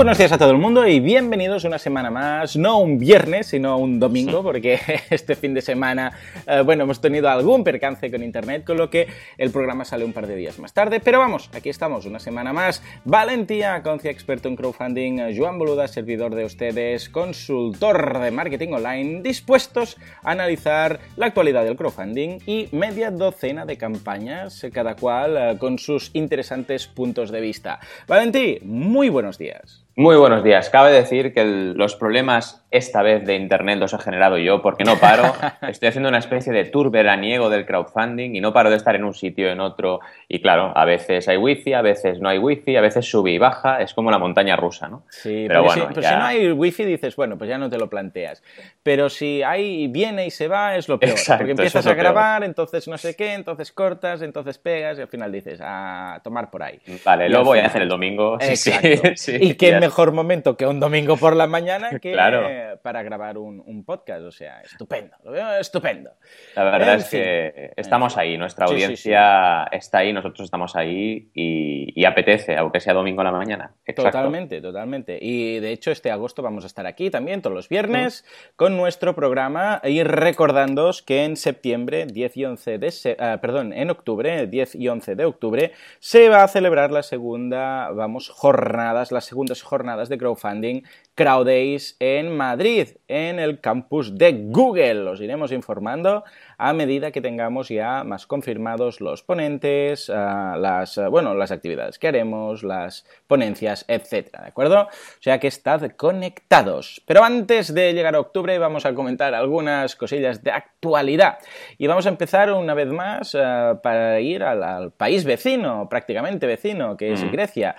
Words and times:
Buenos 0.00 0.16
días 0.16 0.32
a 0.32 0.38
todo 0.38 0.52
el 0.52 0.56
mundo 0.56 0.86
y 0.86 0.98
bienvenidos 0.98 1.64
una 1.64 1.78
semana 1.78 2.10
más, 2.10 2.56
no 2.56 2.78
un 2.78 2.98
viernes, 2.98 3.48
sino 3.48 3.76
un 3.76 4.00
domingo, 4.00 4.42
porque 4.42 4.80
este 5.10 5.34
fin 5.34 5.52
de 5.52 5.60
semana, 5.60 6.10
eh, 6.46 6.62
bueno, 6.64 6.84
hemos 6.84 7.02
tenido 7.02 7.28
algún 7.28 7.62
percance 7.62 8.10
con 8.10 8.22
internet, 8.22 8.64
con 8.64 8.78
lo 8.78 8.88
que 8.88 9.08
el 9.36 9.50
programa 9.50 9.84
sale 9.84 10.06
un 10.06 10.14
par 10.14 10.26
de 10.26 10.36
días 10.36 10.58
más 10.58 10.72
tarde, 10.72 11.00
pero 11.00 11.18
vamos, 11.18 11.50
aquí 11.52 11.68
estamos, 11.68 12.06
una 12.06 12.18
semana 12.18 12.54
más. 12.54 12.82
Valentía, 13.04 13.82
Concia, 13.82 14.10
experto 14.10 14.48
en 14.48 14.56
crowdfunding, 14.56 15.18
eh, 15.18 15.34
Joan 15.36 15.58
Boluda, 15.58 15.86
servidor 15.86 16.34
de 16.34 16.46
ustedes, 16.46 17.10
consultor 17.10 18.20
de 18.20 18.30
marketing 18.30 18.72
online, 18.72 19.20
dispuestos 19.20 19.98
a 20.22 20.30
analizar 20.30 20.98
la 21.16 21.26
actualidad 21.26 21.64
del 21.64 21.76
crowdfunding 21.76 22.38
y 22.46 22.70
media 22.72 23.10
docena 23.10 23.66
de 23.66 23.76
campañas, 23.76 24.64
eh, 24.64 24.70
cada 24.70 24.96
cual 24.96 25.58
con 25.58 25.78
sus 25.78 26.10
interesantes 26.14 26.86
puntos 26.86 27.30
de 27.30 27.42
vista. 27.42 27.80
Valentí, 28.08 28.60
muy 28.62 29.10
buenos 29.10 29.36
días. 29.36 29.84
Muy 30.00 30.16
buenos 30.16 30.42
días. 30.42 30.70
Cabe 30.70 30.92
decir 30.92 31.34
que 31.34 31.44
los 31.44 31.94
problemas 31.94 32.64
esta 32.70 33.02
vez 33.02 33.26
de 33.26 33.36
Internet 33.36 33.78
los 33.78 33.92
he 33.92 33.98
generado 33.98 34.38
yo 34.38 34.62
porque 34.62 34.82
no 34.82 34.96
paro. 34.96 35.24
Estoy 35.68 35.90
haciendo 35.90 36.08
una 36.08 36.16
especie 36.16 36.54
de 36.54 36.64
tour 36.64 36.90
veraniego 36.90 37.50
del 37.50 37.66
crowdfunding 37.66 38.34
y 38.34 38.40
no 38.40 38.50
paro 38.54 38.70
de 38.70 38.76
estar 38.76 38.94
en 38.94 39.04
un 39.04 39.12
sitio, 39.12 39.50
en 39.50 39.60
otro. 39.60 40.00
Y 40.26 40.40
claro, 40.40 40.72
a 40.74 40.86
veces 40.86 41.28
hay 41.28 41.36
wifi, 41.36 41.74
a 41.74 41.82
veces 41.82 42.18
no 42.18 42.30
hay 42.30 42.38
wifi, 42.38 42.76
a 42.76 42.80
veces 42.80 43.10
sube 43.10 43.32
y 43.32 43.36
baja. 43.36 43.82
Es 43.82 43.92
como 43.92 44.10
la 44.10 44.18
montaña 44.18 44.56
rusa, 44.56 44.88
¿no? 44.88 45.02
Sí, 45.10 45.44
pero, 45.46 45.64
bueno, 45.64 45.88
si, 45.94 46.02
si, 46.02 46.14
no 46.14 46.24
hay 46.24 46.50
wifi 46.50 46.86
dices, 46.86 47.14
bueno, 47.14 47.36
pues 47.36 47.50
ya 47.50 47.58
no 47.58 47.68
te 47.68 47.76
lo 47.76 47.90
planteas. 47.90 48.42
Pero 48.82 49.10
si 49.10 49.42
hay 49.42 49.88
viene 49.88 50.26
y 50.26 50.30
se 50.30 50.48
va 50.48 50.76
es 50.76 50.88
lo 50.88 50.98
peor. 50.98 51.16
porque 51.26 51.50
empiezas 51.50 51.86
a 51.86 51.94
grabar, 51.94 52.44
entonces 52.44 52.88
no 52.88 52.96
sé 52.96 53.14
qué, 53.14 53.34
entonces 53.34 53.72
cortas, 53.72 54.22
entonces 54.22 54.58
pegas 54.58 54.98
y 54.98 55.02
al 55.02 55.08
final 55.08 55.30
dices, 55.30 55.60
a 55.62 56.20
tomar 56.24 56.50
por 56.50 56.62
ahí. 56.62 56.80
Vale, 57.04 57.28
lo 57.28 57.44
voy 57.44 57.58
a 57.58 57.66
hacer 57.66 57.82
el 57.82 57.88
domingo. 57.88 58.36
Exacto. 58.40 58.88
Sí, 59.20 59.36
y 59.38 59.54
qué 59.54 59.78
mejor 59.78 60.12
momento 60.12 60.56
que 60.56 60.66
un 60.66 60.80
domingo 60.80 61.16
por 61.16 61.36
la 61.36 61.46
mañana 61.46 61.90
que... 62.00 62.12
claro 62.12 62.48
para 62.82 63.02
grabar 63.02 63.38
un, 63.38 63.84
podcast. 63.84 64.22
O 64.22 64.30
sea, 64.30 64.60
estupendo, 64.60 65.16
lo 65.24 65.32
veo 65.32 65.58
estupendo. 65.58 66.10
La 66.54 66.64
verdad 66.64 66.94
es 66.96 67.08
que 67.08 67.72
estamos 67.76 68.16
ahí, 68.16 68.36
nuestra 68.36 68.66
audiencia 68.66 69.64
está 69.72 69.98
ahí, 69.98 70.12
nosotros 70.12 70.44
estamos 70.44 70.76
ahí 70.76 71.30
y, 71.34 72.04
apetece, 72.04 72.56
aunque 72.56 72.80
sea 72.80 72.94
domingo 72.94 73.22
en 73.22 73.26
la 73.26 73.32
mañana. 73.32 73.74
Totalmente, 73.94 74.60
totalmente. 74.60 75.18
Y 75.20 75.60
de 75.60 75.70
hecho, 75.70 75.90
este 75.90 76.10
agosto 76.10 76.42
vamos 76.42 76.64
a 76.64 76.66
estar 76.66 76.86
aquí 76.86 77.10
también 77.10 77.42
todos 77.42 77.54
los 77.54 77.68
viernes 77.68 78.24
con 78.56 78.69
nuestro 78.76 79.14
programa 79.14 79.80
y 79.84 80.02
recordándoos 80.02 81.02
que 81.02 81.24
en 81.24 81.36
septiembre, 81.36 82.06
10 82.06 82.36
y 82.36 82.44
11 82.44 82.78
de... 82.78 83.16
Ah, 83.18 83.38
perdón, 83.40 83.72
en 83.72 83.90
octubre, 83.90 84.46
10 84.46 84.74
y 84.74 84.88
11 84.88 85.14
de 85.14 85.24
octubre, 85.24 85.72
se 85.98 86.28
va 86.28 86.42
a 86.42 86.48
celebrar 86.48 86.90
la 86.90 87.02
segunda, 87.02 87.90
vamos, 87.90 88.28
jornadas, 88.28 89.12
las 89.12 89.24
segundas 89.24 89.62
jornadas 89.62 90.08
de 90.08 90.18
crowdfunding 90.18 90.82
Crowdays 91.20 91.96
en 91.98 92.34
Madrid, 92.34 92.88
en 93.06 93.38
el 93.38 93.60
campus 93.60 94.16
de 94.16 94.32
Google. 94.48 95.06
Os 95.10 95.20
iremos 95.20 95.52
informando 95.52 96.24
a 96.56 96.72
medida 96.72 97.10
que 97.10 97.20
tengamos 97.20 97.68
ya 97.68 98.04
más 98.04 98.26
confirmados 98.26 99.02
los 99.02 99.22
ponentes, 99.22 100.08
ah, 100.08 100.56
las, 100.58 100.96
ah, 100.96 101.08
bueno, 101.08 101.34
las 101.34 101.50
actividades 101.50 101.98
que 101.98 102.08
haremos, 102.08 102.62
las 102.62 103.04
ponencias, 103.26 103.84
etcétera, 103.86 104.44
¿de 104.44 104.48
acuerdo? 104.48 104.84
O 104.84 105.22
sea 105.22 105.38
que 105.38 105.48
estad 105.48 105.90
conectados. 105.90 107.02
Pero 107.06 107.22
antes 107.22 107.74
de 107.74 107.92
llegar 107.92 108.14
a 108.14 108.20
octubre 108.20 108.58
vamos 108.60 108.86
a 108.86 108.94
comentar 108.94 109.34
algunas 109.34 109.96
cosillas 109.96 110.42
de 110.42 110.52
actualidad. 110.52 111.38
Y 111.78 111.86
vamos 111.86 112.06
a 112.06 112.10
empezar 112.10 112.52
una 112.52 112.74
vez 112.74 112.88
más 112.88 113.34
ah, 113.34 113.80
para 113.82 114.20
ir 114.20 114.42
al, 114.42 114.92
país 114.92 115.24
vecino, 115.24 115.88
prácticamente 115.88 116.46
vecino, 116.46 116.96
que 116.96 117.12
es 117.12 117.24
mm. 117.24 117.30
Grecia. 117.30 117.76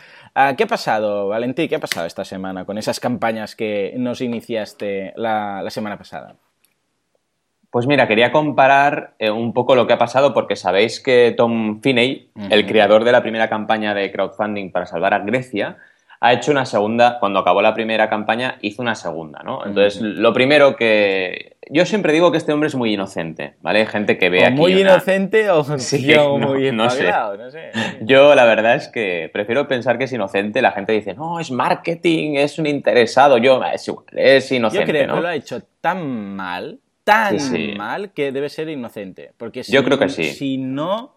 ¿Qué 0.58 0.64
ha 0.64 0.68
pasado, 0.68 1.28
Valentí? 1.28 1.68
¿Qué 1.68 1.76
ha 1.76 1.80
pasado 1.80 2.08
esta 2.08 2.26
semana 2.26 2.66
con 2.66 2.78
esas 2.78 3.00
campañas 3.00 3.56
que 3.56 3.94
nos 3.98 4.22
iniciaste 4.22 5.14
la, 5.16 5.64
semana 5.70 5.98
pasada? 5.98 6.36
Pues 7.70 7.88
mira, 7.88 8.08
quería 8.08 8.34
comparar 8.34 9.14
eh, 9.18 9.32
un 9.32 9.54
poco 9.54 9.76
lo 9.76 9.88
que 9.88 9.94
ha 9.94 9.98
pasado 9.98 10.34
porque 10.34 10.58
sabéis 10.58 11.00
que 11.00 11.34
Tom 11.36 11.82
Finney, 11.82 12.30
el 12.50 12.66
creador 12.66 13.06
de 13.06 13.14
la 13.14 13.22
primera 13.22 13.48
campaña 13.48 13.94
de 13.94 14.12
crowdfunding 14.12 14.72
para 14.72 14.86
salvar 14.86 15.14
a 15.14 15.20
Grecia, 15.20 15.78
ha 16.24 16.34
hecho 16.34 16.52
una 16.52 16.68
segunda, 16.68 17.18
cuando 17.20 17.40
acabó 17.40 17.64
la 17.64 17.74
primera 17.74 18.08
campaña, 18.08 18.60
hizo 18.62 18.84
una 18.84 18.94
segunda, 18.94 19.42
¿no? 19.44 19.66
Entonces, 19.66 20.00
lo 20.00 20.32
primero 20.34 20.76
que... 20.76 21.58
Yo 21.68 21.84
siempre 21.88 22.14
digo 22.14 22.32
que 22.32 22.38
este 22.38 22.54
hombre 22.54 22.68
es 22.68 22.76
muy 22.76 22.94
inocente, 22.94 23.56
¿vale? 23.62 23.80
Hay 23.80 23.86
gente 23.88 24.20
que 24.20 24.30
ve 24.30 24.46
o 24.46 24.52
muy 24.52 24.80
inocente 24.80 25.50
o 25.50 25.64
sí, 25.80 26.14
muy 26.40 26.72
no 26.72 26.92
sé. 26.92 27.12
Yo 28.02 28.36
la 28.36 28.46
verdad 28.46 28.76
es 28.76 28.88
que 28.88 29.32
prefiero 29.34 29.68
pensar 29.68 29.98
que 29.98 30.04
es 30.04 30.14
inocente. 30.14 30.62
La 30.62 30.74
gente 30.74 30.94
dice, 30.94 31.16
no, 31.16 31.40
es 31.40 31.50
marketing, 31.50 32.36
es 32.36 32.60
un 32.60 32.68
interesado. 32.68 33.40
Yo, 33.40 33.64
es 33.64 33.88
igual, 33.88 34.06
es 34.12 34.52
inocente, 34.52 34.86
Yo 34.86 34.92
creo 34.92 35.08
¿no? 35.08 35.16
que 35.16 35.22
lo 35.22 35.28
ha 35.28 35.36
hecho 35.36 35.64
tan 35.82 36.36
mal, 36.36 36.80
tan 37.04 37.38
mal, 37.78 38.12
que 38.12 38.32
debe 38.32 38.50
ser 38.50 38.70
inocente. 38.70 39.32
Porque 39.38 39.64
Yo 39.64 39.84
creo 39.84 39.98
que 39.98 40.10
sí. 40.10 40.26
si 40.26 40.58
no, 40.60 41.16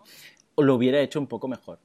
lo 0.56 0.74
hubiera 0.74 1.00
hecho 1.00 1.20
un 1.20 1.26
poco 1.26 1.46
mejor. 1.46 1.78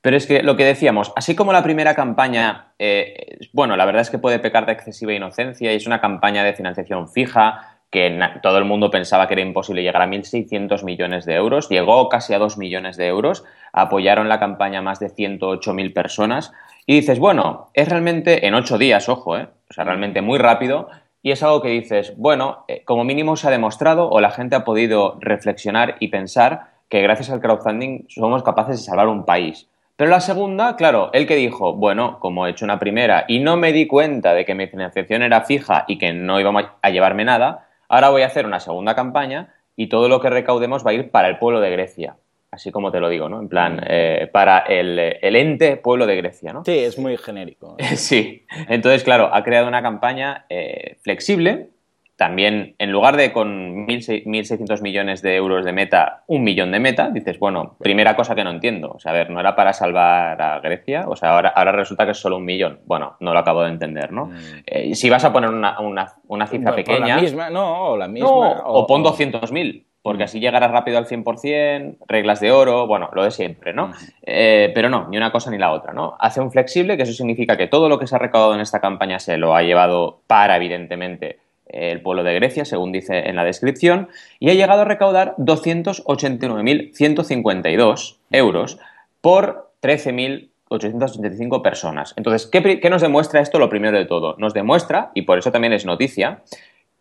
Pero 0.00 0.16
es 0.16 0.26
que 0.26 0.42
lo 0.42 0.56
que 0.56 0.64
decíamos, 0.64 1.12
así 1.16 1.34
como 1.34 1.52
la 1.52 1.62
primera 1.62 1.94
campaña, 1.94 2.72
eh, 2.78 3.38
bueno, 3.52 3.76
la 3.76 3.84
verdad 3.84 4.02
es 4.02 4.10
que 4.10 4.18
puede 4.18 4.38
pecar 4.38 4.64
de 4.66 4.72
excesiva 4.72 5.12
inocencia 5.12 5.72
y 5.72 5.76
es 5.76 5.86
una 5.86 6.00
campaña 6.00 6.44
de 6.44 6.54
financiación 6.54 7.08
fija 7.08 7.78
que 7.90 8.20
todo 8.42 8.58
el 8.58 8.64
mundo 8.64 8.90
pensaba 8.90 9.26
que 9.26 9.34
era 9.34 9.42
imposible 9.42 9.82
llegar 9.82 10.02
a 10.02 10.06
1.600 10.06 10.84
millones 10.84 11.24
de 11.24 11.34
euros, 11.34 11.68
llegó 11.68 12.08
casi 12.08 12.34
a 12.34 12.38
2 12.38 12.58
millones 12.58 12.96
de 12.96 13.06
euros, 13.06 13.44
apoyaron 13.72 14.28
la 14.28 14.38
campaña 14.38 14.82
más 14.82 15.00
de 15.00 15.08
108.000 15.08 15.94
personas 15.94 16.52
y 16.84 16.96
dices, 16.96 17.18
bueno, 17.18 17.70
es 17.72 17.88
realmente 17.88 18.46
en 18.46 18.54
8 18.54 18.76
días, 18.76 19.08
ojo, 19.08 19.38
¿eh? 19.38 19.48
o 19.70 19.72
sea, 19.72 19.84
realmente 19.84 20.20
muy 20.20 20.38
rápido 20.38 20.88
y 21.22 21.32
es 21.32 21.42
algo 21.42 21.62
que 21.62 21.70
dices, 21.70 22.14
bueno, 22.16 22.64
eh, 22.68 22.82
como 22.84 23.04
mínimo 23.04 23.36
se 23.36 23.48
ha 23.48 23.50
demostrado 23.50 24.08
o 24.10 24.20
la 24.20 24.30
gente 24.30 24.54
ha 24.54 24.64
podido 24.64 25.16
reflexionar 25.20 25.96
y 25.98 26.08
pensar 26.08 26.66
que 26.90 27.02
gracias 27.02 27.30
al 27.30 27.40
crowdfunding 27.40 28.04
somos 28.08 28.42
capaces 28.42 28.76
de 28.76 28.82
salvar 28.82 29.08
un 29.08 29.24
país. 29.24 29.68
Pero 29.98 30.12
la 30.12 30.20
segunda, 30.20 30.76
claro, 30.76 31.10
el 31.12 31.26
que 31.26 31.34
dijo, 31.34 31.74
bueno, 31.74 32.20
como 32.20 32.46
he 32.46 32.50
hecho 32.50 32.64
una 32.64 32.78
primera 32.78 33.24
y 33.26 33.40
no 33.40 33.56
me 33.56 33.72
di 33.72 33.88
cuenta 33.88 34.32
de 34.32 34.44
que 34.44 34.54
mi 34.54 34.68
financiación 34.68 35.22
era 35.22 35.40
fija 35.40 35.86
y 35.88 35.98
que 35.98 36.12
no 36.12 36.38
íbamos 36.38 36.66
a 36.82 36.90
llevarme 36.90 37.24
nada, 37.24 37.66
ahora 37.88 38.10
voy 38.10 38.22
a 38.22 38.26
hacer 38.26 38.46
una 38.46 38.60
segunda 38.60 38.94
campaña 38.94 39.56
y 39.74 39.88
todo 39.88 40.08
lo 40.08 40.20
que 40.20 40.30
recaudemos 40.30 40.86
va 40.86 40.92
a 40.92 40.94
ir 40.94 41.10
para 41.10 41.26
el 41.26 41.38
pueblo 41.38 41.60
de 41.60 41.70
Grecia. 41.70 42.16
Así 42.52 42.70
como 42.70 42.92
te 42.92 43.00
lo 43.00 43.08
digo, 43.08 43.28
¿no? 43.28 43.40
En 43.40 43.48
plan, 43.48 43.78
mm. 43.78 43.84
eh, 43.88 44.30
para 44.32 44.58
el, 44.60 45.00
ente 45.20 45.76
pueblo 45.76 46.06
de 46.06 46.14
Grecia, 46.14 46.52
¿no? 46.52 46.64
Sí, 46.64 46.78
es 46.78 46.96
muy 46.96 47.16
genérico. 47.16 47.76
sí. 47.96 48.46
Entonces, 48.68 49.02
claro, 49.02 49.34
ha 49.34 49.42
creado 49.42 49.66
una 49.66 49.82
campaña 49.82 50.46
eh, 50.48 50.98
flexible 51.02 51.70
también, 52.18 52.74
en 52.78 52.90
lugar 52.90 53.16
de 53.16 53.32
con 53.32 53.86
1.600 53.86 54.82
millones 54.82 55.22
de 55.22 55.36
euros 55.36 55.64
de 55.64 55.72
meta, 55.72 56.24
un 56.26 56.42
millón 56.42 56.72
de 56.72 56.80
meta, 56.80 57.10
dices, 57.10 57.38
bueno, 57.38 57.76
primera 57.78 58.16
cosa 58.16 58.34
que 58.34 58.42
no 58.42 58.50
entiendo. 58.50 58.90
O 58.90 58.98
sea, 58.98 59.12
a 59.12 59.14
ver, 59.14 59.30
no 59.30 59.38
era 59.38 59.54
para 59.54 59.72
salvar 59.72 60.42
a 60.42 60.58
Grecia, 60.58 61.04
o 61.06 61.14
sea, 61.14 61.36
ahora, 61.36 61.50
ahora 61.50 61.70
resulta 61.70 62.06
que 62.06 62.10
es 62.10 62.18
solo 62.18 62.38
un 62.38 62.44
millón. 62.44 62.80
Bueno, 62.86 63.14
no 63.20 63.32
lo 63.32 63.38
acabo 63.38 63.62
de 63.62 63.70
entender, 63.70 64.10
¿no? 64.10 64.26
Mm. 64.26 64.34
Eh, 64.66 64.94
si 64.96 65.08
vas 65.08 65.24
a 65.24 65.32
poner 65.32 65.50
una, 65.50 65.78
una, 65.78 66.46
cifra 66.48 66.74
pequeña. 66.74 67.14
la 67.14 67.22
misma, 67.22 67.50
no, 67.50 67.90
o 67.90 67.96
la 67.96 68.08
misma. 68.08 68.28
o, 68.28 68.84
pon 68.84 69.04
200.000 69.04 69.84
porque 70.02 70.24
mm. 70.24 70.24
así 70.24 70.40
llegarás 70.40 70.72
rápido 70.72 70.98
al 70.98 71.06
100%, 71.06 71.98
reglas 72.08 72.40
de 72.40 72.50
oro, 72.50 72.88
bueno, 72.88 73.10
lo 73.12 73.22
de 73.22 73.30
siempre, 73.30 73.72
¿no? 73.72 73.88
Mm. 73.88 73.94
Eh, 74.22 74.72
pero 74.74 74.88
no, 74.88 75.06
ni 75.08 75.16
una 75.16 75.30
cosa 75.30 75.52
ni 75.52 75.58
la 75.58 75.70
otra, 75.70 75.92
¿no? 75.92 76.16
Hace 76.18 76.40
un 76.40 76.50
flexible, 76.50 76.96
que 76.96 77.04
eso 77.04 77.12
significa 77.12 77.56
que 77.56 77.68
todo 77.68 77.88
lo 77.88 78.00
que 78.00 78.08
se 78.08 78.16
ha 78.16 78.18
recaudado 78.18 78.54
en 78.54 78.60
esta 78.60 78.80
campaña 78.80 79.20
se 79.20 79.36
lo 79.36 79.54
ha 79.54 79.62
llevado 79.62 80.22
para, 80.26 80.56
evidentemente, 80.56 81.38
el 81.68 82.00
pueblo 82.00 82.24
de 82.24 82.34
Grecia, 82.34 82.64
según 82.64 82.92
dice 82.92 83.28
en 83.28 83.36
la 83.36 83.44
descripción, 83.44 84.08
y 84.40 84.48
ha 84.50 84.54
llegado 84.54 84.82
a 84.82 84.84
recaudar 84.84 85.34
289.152 85.38 88.16
euros 88.30 88.78
por 89.20 89.70
13.885 89.82 91.62
personas. 91.62 92.14
Entonces, 92.16 92.46
¿qué, 92.46 92.90
nos 92.90 93.02
demuestra 93.02 93.40
esto? 93.40 93.58
Lo 93.58 93.68
primero 93.68 93.98
de 93.98 94.06
todo, 94.06 94.36
nos 94.38 94.54
demuestra, 94.54 95.10
y 95.14 95.22
por 95.22 95.38
eso 95.38 95.50
también 95.52 95.72
es 95.72 95.84
noticia, 95.84 96.42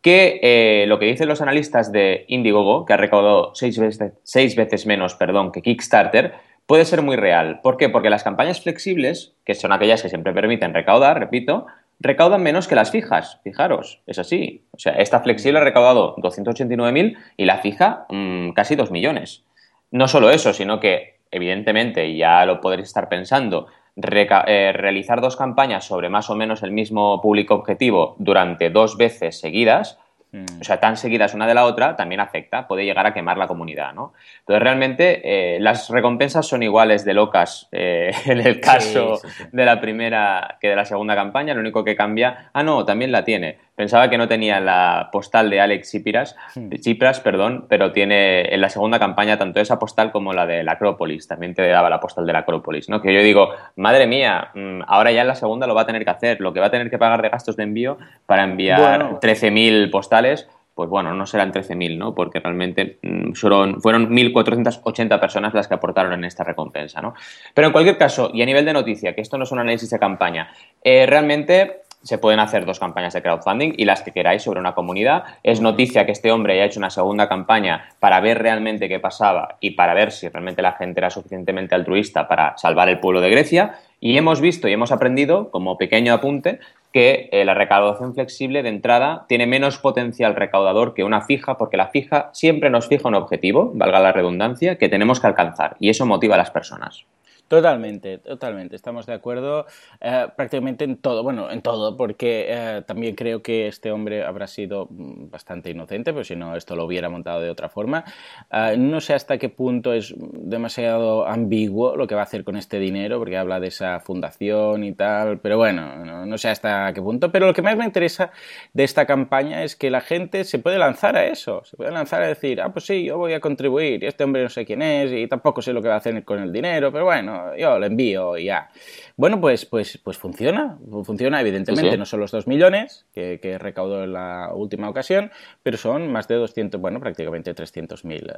que 0.01 0.39
eh, 0.41 0.85
lo 0.87 0.99
que 0.99 1.05
dicen 1.05 1.27
los 1.27 1.41
analistas 1.41 1.91
de 1.91 2.25
Indiegogo, 2.27 2.85
que 2.85 2.93
ha 2.93 2.97
recaudado 2.97 3.53
seis 3.55 3.79
veces, 3.79 4.13
seis 4.23 4.55
veces 4.55 4.85
menos 4.85 5.15
perdón, 5.15 5.51
que 5.51 5.61
Kickstarter, 5.61 6.33
puede 6.67 6.85
ser 6.85 7.01
muy 7.01 7.15
real. 7.15 7.61
¿Por 7.63 7.77
qué? 7.77 7.89
Porque 7.89 8.09
las 8.09 8.23
campañas 8.23 8.61
flexibles, 8.61 9.33
que 9.43 9.55
son 9.55 9.71
aquellas 9.71 10.03
que 10.03 10.09
siempre 10.09 10.33
permiten 10.33 10.73
recaudar, 10.73 11.19
repito, 11.19 11.65
recaudan 11.99 12.43
menos 12.43 12.67
que 12.67 12.75
las 12.75 12.91
fijas. 12.91 13.39
Fijaros, 13.43 14.01
es 14.07 14.19
así. 14.19 14.63
O 14.71 14.79
sea, 14.79 14.93
esta 14.93 15.19
flexible 15.21 15.59
ha 15.59 15.63
recaudado 15.63 16.15
289.000 16.17 17.17
y 17.37 17.45
la 17.45 17.57
fija 17.57 18.05
mm, 18.09 18.51
casi 18.51 18.75
2 18.75 18.91
millones. 18.91 19.43
No 19.91 20.07
solo 20.07 20.29
eso, 20.29 20.53
sino 20.53 20.79
que, 20.79 21.19
evidentemente, 21.31 22.15
ya 22.15 22.45
lo 22.45 22.61
podréis 22.61 22.89
estar 22.89 23.09
pensando, 23.09 23.67
eh, 23.95 24.73
realizar 24.73 25.21
dos 25.21 25.35
campañas 25.35 25.85
sobre 25.85 26.09
más 26.09 26.29
o 26.29 26.35
menos 26.35 26.61
el 26.61 26.71
mismo 26.71 27.19
público 27.21 27.55
objetivo 27.55 28.15
durante 28.19 28.69
dos 28.69 28.95
veces 28.97 29.39
seguidas. 29.39 29.97
O 30.33 30.63
sea, 30.63 30.79
tan 30.79 30.97
seguidas 30.97 31.33
una 31.33 31.47
de 31.47 31.53
la 31.53 31.65
otra, 31.65 31.95
también 31.95 32.19
afecta, 32.19 32.67
puede 32.67 32.85
llegar 32.85 33.05
a 33.05 33.13
quemar 33.13 33.37
la 33.37 33.47
comunidad, 33.47 33.93
¿no? 33.93 34.13
Entonces, 34.39 34.61
realmente, 34.61 35.55
eh, 35.55 35.59
las 35.59 35.89
recompensas 35.89 36.45
son 36.45 36.63
iguales 36.63 37.05
de 37.05 37.13
locas 37.13 37.69
eh, 37.71 38.11
en 38.25 38.41
el 38.41 38.59
caso 38.59 39.19
de 39.51 39.65
la 39.65 39.79
primera 39.79 40.57
que 40.59 40.69
de 40.69 40.75
la 40.75 40.85
segunda 40.85 41.15
campaña, 41.15 41.53
lo 41.53 41.61
único 41.61 41.83
que 41.83 41.95
cambia... 41.95 42.49
Ah, 42.53 42.63
no, 42.63 42.85
también 42.85 43.11
la 43.11 43.23
tiene. 43.23 43.57
Pensaba 43.77 44.09
que 44.09 44.17
no 44.17 44.27
tenía 44.27 44.59
la 44.59 45.09
postal 45.11 45.51
de 45.51 45.61
Alex 45.61 45.89
Tsipras, 45.89 46.35
hmm. 46.55 46.69
Tsipras, 46.79 47.19
perdón, 47.19 47.67
pero 47.69 47.91
tiene 47.91 48.51
en 48.51 48.59
la 48.59 48.69
segunda 48.71 48.97
campaña 48.97 49.37
tanto 49.37 49.59
esa 49.59 49.77
postal 49.77 50.11
como 50.11 50.33
la 50.33 50.47
de 50.47 50.63
la 50.63 50.71
Acrópolis. 50.71 51.27
También 51.27 51.53
te 51.53 51.67
daba 51.67 51.87
la 51.87 51.99
postal 51.99 52.25
de 52.25 52.33
la 52.33 52.39
Acrópolis, 52.39 52.89
¿no? 52.89 52.99
Que 52.99 53.13
yo 53.13 53.21
digo, 53.21 53.51
madre 53.75 54.07
mía, 54.07 54.49
mm, 54.55 54.81
ahora 54.87 55.11
ya 55.11 55.21
en 55.21 55.27
la 55.27 55.35
segunda 55.35 55.67
lo 55.67 55.75
va 55.75 55.81
a 55.81 55.85
tener 55.85 56.03
que 56.03 56.09
hacer. 56.09 56.41
Lo 56.41 56.53
que 56.53 56.59
va 56.59 56.65
a 56.65 56.71
tener 56.71 56.89
que 56.89 56.97
pagar 56.97 57.21
de 57.21 57.29
gastos 57.29 57.55
de 57.55 57.63
envío 57.63 57.99
para 58.25 58.45
enviar 58.45 59.19
13.000 59.19 59.91
postales, 59.91 60.49
pues 60.73 60.89
bueno, 60.89 61.13
no 61.13 61.27
serán 61.27 61.53
13.000, 61.53 61.99
¿no? 61.99 62.15
Porque 62.15 62.39
realmente 62.39 62.97
mm, 63.03 63.33
fueron, 63.33 63.79
fueron 63.79 64.09
1.480 64.09 65.19
personas 65.19 65.53
las 65.53 65.67
que 65.67 65.75
aportaron 65.75 66.13
en 66.13 66.23
esta 66.25 66.43
recompensa, 66.43 66.99
¿no? 66.99 67.13
Pero 67.53 67.67
en 67.67 67.73
cualquier 67.73 67.99
caso, 67.99 68.31
y 68.33 68.41
a 68.41 68.45
nivel 68.47 68.65
de 68.65 68.73
noticia, 68.73 69.13
que 69.13 69.21
esto 69.21 69.37
no 69.37 69.43
es 69.43 69.51
un 69.51 69.59
análisis 69.59 69.91
de 69.91 69.99
campaña, 69.99 70.49
eh, 70.83 71.05
realmente 71.05 71.83
se 72.07 72.17
pueden 72.17 72.39
hacer 72.39 72.65
dos 72.65 72.79
campañas 72.79 73.13
de 73.13 73.21
crowdfunding 73.21 73.73
y 73.75 73.83
las 73.83 74.01
que 74.01 74.13
queráis 74.13 74.41
sobre 74.41 74.61
una 74.61 74.73
comunidad. 74.73 75.25
Es 75.43 75.59
noticia 75.59 76.05
que 76.05 76.13
este 76.13 76.31
hombre 76.31 76.53
haya 76.53 76.63
hecho 76.63 76.79
una 76.79 76.89
segunda 76.89 77.27
campaña 77.27 77.89
para 77.99 78.21
ver 78.21 78.41
realmente 78.41 78.87
qué 78.87 79.01
pasaba 79.01 79.57
y 79.59 79.71
para 79.71 79.93
ver 79.93 80.13
si 80.13 80.29
realmente 80.29 80.61
la 80.61 80.71
gente 80.71 81.01
era 81.01 81.09
suficientemente 81.09 81.75
altruista 81.75 82.29
para 82.29 82.57
salvar 82.57 82.87
el 82.87 82.99
pueblo 82.99 83.19
de 83.19 83.29
Grecia. 83.29 83.75
Y 83.99 84.17
hemos 84.17 84.39
visto 84.39 84.69
y 84.69 84.73
hemos 84.73 84.93
aprendido, 84.93 85.51
como 85.51 85.77
pequeño 85.77 86.13
apunte, 86.13 86.59
que 86.93 87.27
eh, 87.33 87.43
la 87.43 87.55
recaudación 87.55 88.13
flexible 88.13 88.63
de 88.63 88.69
entrada 88.69 89.25
tiene 89.27 89.45
menos 89.45 89.77
potencial 89.77 90.33
recaudador 90.33 90.93
que 90.93 91.03
una 91.03 91.21
fija, 91.21 91.57
porque 91.57 91.75
la 91.75 91.87
fija 91.87 92.29
siempre 92.31 92.69
nos 92.69 92.87
fija 92.87 93.09
un 93.09 93.15
objetivo, 93.15 93.71
valga 93.75 93.99
la 93.99 94.13
redundancia, 94.13 94.77
que 94.77 94.87
tenemos 94.87 95.19
que 95.19 95.27
alcanzar 95.27 95.75
y 95.81 95.89
eso 95.89 96.05
motiva 96.05 96.35
a 96.35 96.37
las 96.37 96.51
personas. 96.51 97.05
Totalmente, 97.47 98.17
totalmente. 98.17 98.75
Estamos 98.75 99.05
de 99.05 99.13
acuerdo 99.13 99.67
eh, 100.01 100.27
prácticamente 100.35 100.83
en 100.83 100.97
todo, 100.97 101.23
bueno, 101.23 101.49
en 101.49 101.61
todo, 101.61 101.95
porque 101.95 102.45
eh, 102.49 102.83
también 102.85 103.15
creo 103.15 103.41
que 103.41 103.67
este 103.67 103.89
hombre 103.89 104.25
habrá 104.25 104.47
sido 104.47 104.87
mm, 104.89 105.29
bastante 105.29 105.69
inocente, 105.69 106.11
pues 106.11 106.27
si 106.27 106.35
no, 106.35 106.57
esto 106.57 106.75
lo 106.75 106.83
hubiera 106.83 107.07
montado 107.07 107.39
de 107.39 107.49
otra 107.49 107.69
forma. 107.69 108.03
Eh, 108.51 108.75
no 108.77 108.99
sé 108.99 109.13
hasta 109.13 109.37
qué 109.37 109.47
punto 109.47 109.93
es 109.93 110.13
demasiado 110.17 111.25
ambiguo 111.25 111.95
lo 111.95 112.05
que 112.05 112.15
va 112.15 112.21
a 112.21 112.23
hacer 112.25 112.43
con 112.43 112.57
este 112.57 112.79
dinero, 112.79 113.17
porque 113.17 113.37
habla 113.37 113.61
de 113.61 113.67
esa 113.67 114.01
fundación 114.01 114.83
y 114.83 114.91
tal, 114.91 115.39
pero 115.39 115.55
bueno, 115.55 116.03
no, 116.03 116.25
no 116.25 116.37
sé 116.37 116.49
hasta 116.49 116.91
qué 116.91 117.01
punto. 117.01 117.31
Pero 117.31 117.45
lo 117.47 117.53
que 117.53 117.61
más 117.61 117.77
me 117.77 117.85
interesa 117.85 118.29
de 118.73 118.83
esta 118.83 119.05
campaña 119.05 119.63
es 119.63 119.77
que 119.77 119.89
la 119.89 120.01
gente 120.01 120.43
se 120.43 120.59
puede 120.59 120.77
lanzar 120.79 121.15
a 121.15 121.25
eso, 121.27 121.63
se 121.63 121.77
puede 121.77 121.91
lanzar 121.91 122.23
a 122.23 122.27
decir, 122.27 122.59
ah, 122.59 122.73
pues 122.73 122.85
sí, 122.85 123.05
yo 123.05 123.17
voy 123.17 123.31
a 123.31 123.39
contribuir, 123.39 124.03
y 124.03 124.07
este 124.07 124.25
hombre 124.25 124.43
no 124.43 124.49
sé 124.49 124.65
quién 124.65 124.81
es, 124.81 125.13
y 125.13 125.27
tampoco 125.27 125.61
sé 125.61 125.71
lo 125.71 125.81
que 125.81 125.87
va 125.87 125.93
a 125.93 125.97
hacer 125.99 126.25
con 126.25 126.39
el 126.39 126.51
dinero, 126.51 126.91
pero 126.91 127.05
bueno 127.05 127.36
yo 127.57 127.79
lo 127.79 127.85
envío 127.85 128.37
y 128.37 128.45
ya. 128.45 128.69
Bueno, 129.15 129.41
pues, 129.41 129.65
pues, 129.65 129.97
pues 129.97 130.17
funciona, 130.17 130.77
funciona 131.03 131.41
evidentemente, 131.41 131.97
no 131.97 132.05
son 132.05 132.19
los 132.19 132.31
2 132.31 132.45
millones 132.45 133.07
que, 133.13 133.57
recaudó 133.57 134.03
en 134.03 134.13
la 134.13 134.51
última 134.53 134.89
ocasión, 134.89 135.31
pero 135.63 135.77
son 135.77 136.11
más 136.11 136.27
de 136.27 136.35
200, 136.35 136.79
bueno, 136.79 136.99
prácticamente 136.99 137.53
300 137.53 138.05
mil, 138.05 138.29
eh, 138.29 138.33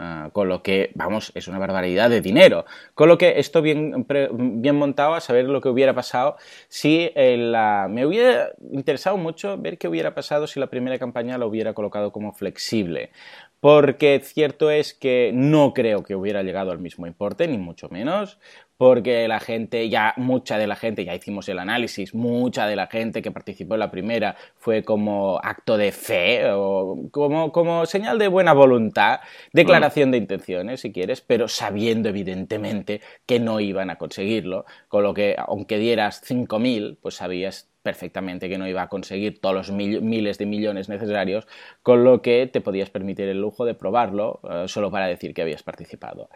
eh, 0.00 0.28
con 0.32 0.48
lo 0.48 0.62
que, 0.62 0.90
vamos, 0.94 1.30
es 1.36 1.46
una 1.46 1.60
barbaridad 1.60 2.10
de 2.10 2.20
dinero. 2.20 2.64
Con 2.94 3.08
lo 3.08 3.16
que 3.16 3.38
esto 3.38 3.62
bien, 3.62 4.06
bien 4.60 4.74
montado 4.74 5.14
a 5.14 5.20
saber 5.20 5.44
lo 5.44 5.60
que 5.60 5.68
hubiera 5.68 5.94
pasado 5.94 6.36
si 6.68 7.10
la... 7.14 7.86
me 7.88 8.04
hubiera 8.04 8.50
interesado 8.72 9.16
mucho 9.16 9.56
ver 9.56 9.78
qué 9.78 9.86
hubiera 9.86 10.14
pasado 10.14 10.48
si 10.48 10.58
la 10.58 10.66
primera 10.66 10.98
campaña 10.98 11.38
la 11.38 11.46
hubiera 11.46 11.74
colocado 11.74 12.10
como 12.10 12.32
flexible 12.32 13.10
porque 13.64 14.20
cierto 14.22 14.70
es 14.70 14.92
que 14.92 15.30
no 15.32 15.72
creo 15.72 16.02
que 16.02 16.14
hubiera 16.14 16.42
llegado 16.42 16.70
al 16.70 16.80
mismo 16.80 17.06
importe, 17.06 17.48
ni 17.48 17.56
mucho 17.56 17.88
menos, 17.88 18.38
porque 18.76 19.26
la 19.26 19.40
gente, 19.40 19.88
ya 19.88 20.12
mucha 20.18 20.58
de 20.58 20.66
la 20.66 20.76
gente, 20.76 21.02
ya 21.06 21.14
hicimos 21.14 21.48
el 21.48 21.58
análisis, 21.58 22.14
mucha 22.14 22.66
de 22.66 22.76
la 22.76 22.88
gente 22.88 23.22
que 23.22 23.30
participó 23.30 23.72
en 23.72 23.80
la 23.80 23.90
primera 23.90 24.36
fue 24.58 24.84
como 24.84 25.40
acto 25.42 25.78
de 25.78 25.92
fe 25.92 26.42
o 26.52 27.08
como, 27.10 27.52
como 27.52 27.86
señal 27.86 28.18
de 28.18 28.28
buena 28.28 28.52
voluntad, 28.52 29.20
declaración 29.54 30.10
de 30.10 30.18
intenciones, 30.18 30.82
si 30.82 30.92
quieres, 30.92 31.22
pero 31.22 31.48
sabiendo 31.48 32.10
evidentemente 32.10 33.00
que 33.24 33.40
no 33.40 33.60
iban 33.60 33.88
a 33.88 33.96
conseguirlo, 33.96 34.66
con 34.88 35.04
lo 35.04 35.14
que 35.14 35.36
aunque 35.38 35.78
dieras 35.78 36.22
5.000, 36.22 36.98
pues 37.00 37.14
sabías 37.14 37.73
perfectamente 37.84 38.48
que 38.48 38.56
no 38.56 38.66
iba 38.66 38.80
a 38.80 38.88
conseguir 38.88 39.40
todos 39.40 39.54
los 39.54 39.70
miles 39.70 40.38
de 40.38 40.46
millones 40.46 40.88
necesarios, 40.88 41.46
con 41.82 42.02
lo 42.02 42.22
que 42.22 42.48
te 42.50 42.62
podías 42.62 42.88
permitir 42.88 43.28
el 43.28 43.38
lujo 43.38 43.66
de 43.66 43.74
probarlo 43.74 44.40
eh, 44.50 44.64
solo 44.66 44.90
para 44.90 45.06
decir 45.06 45.34
que 45.34 45.42
habías 45.42 45.62
participado. 45.62 46.30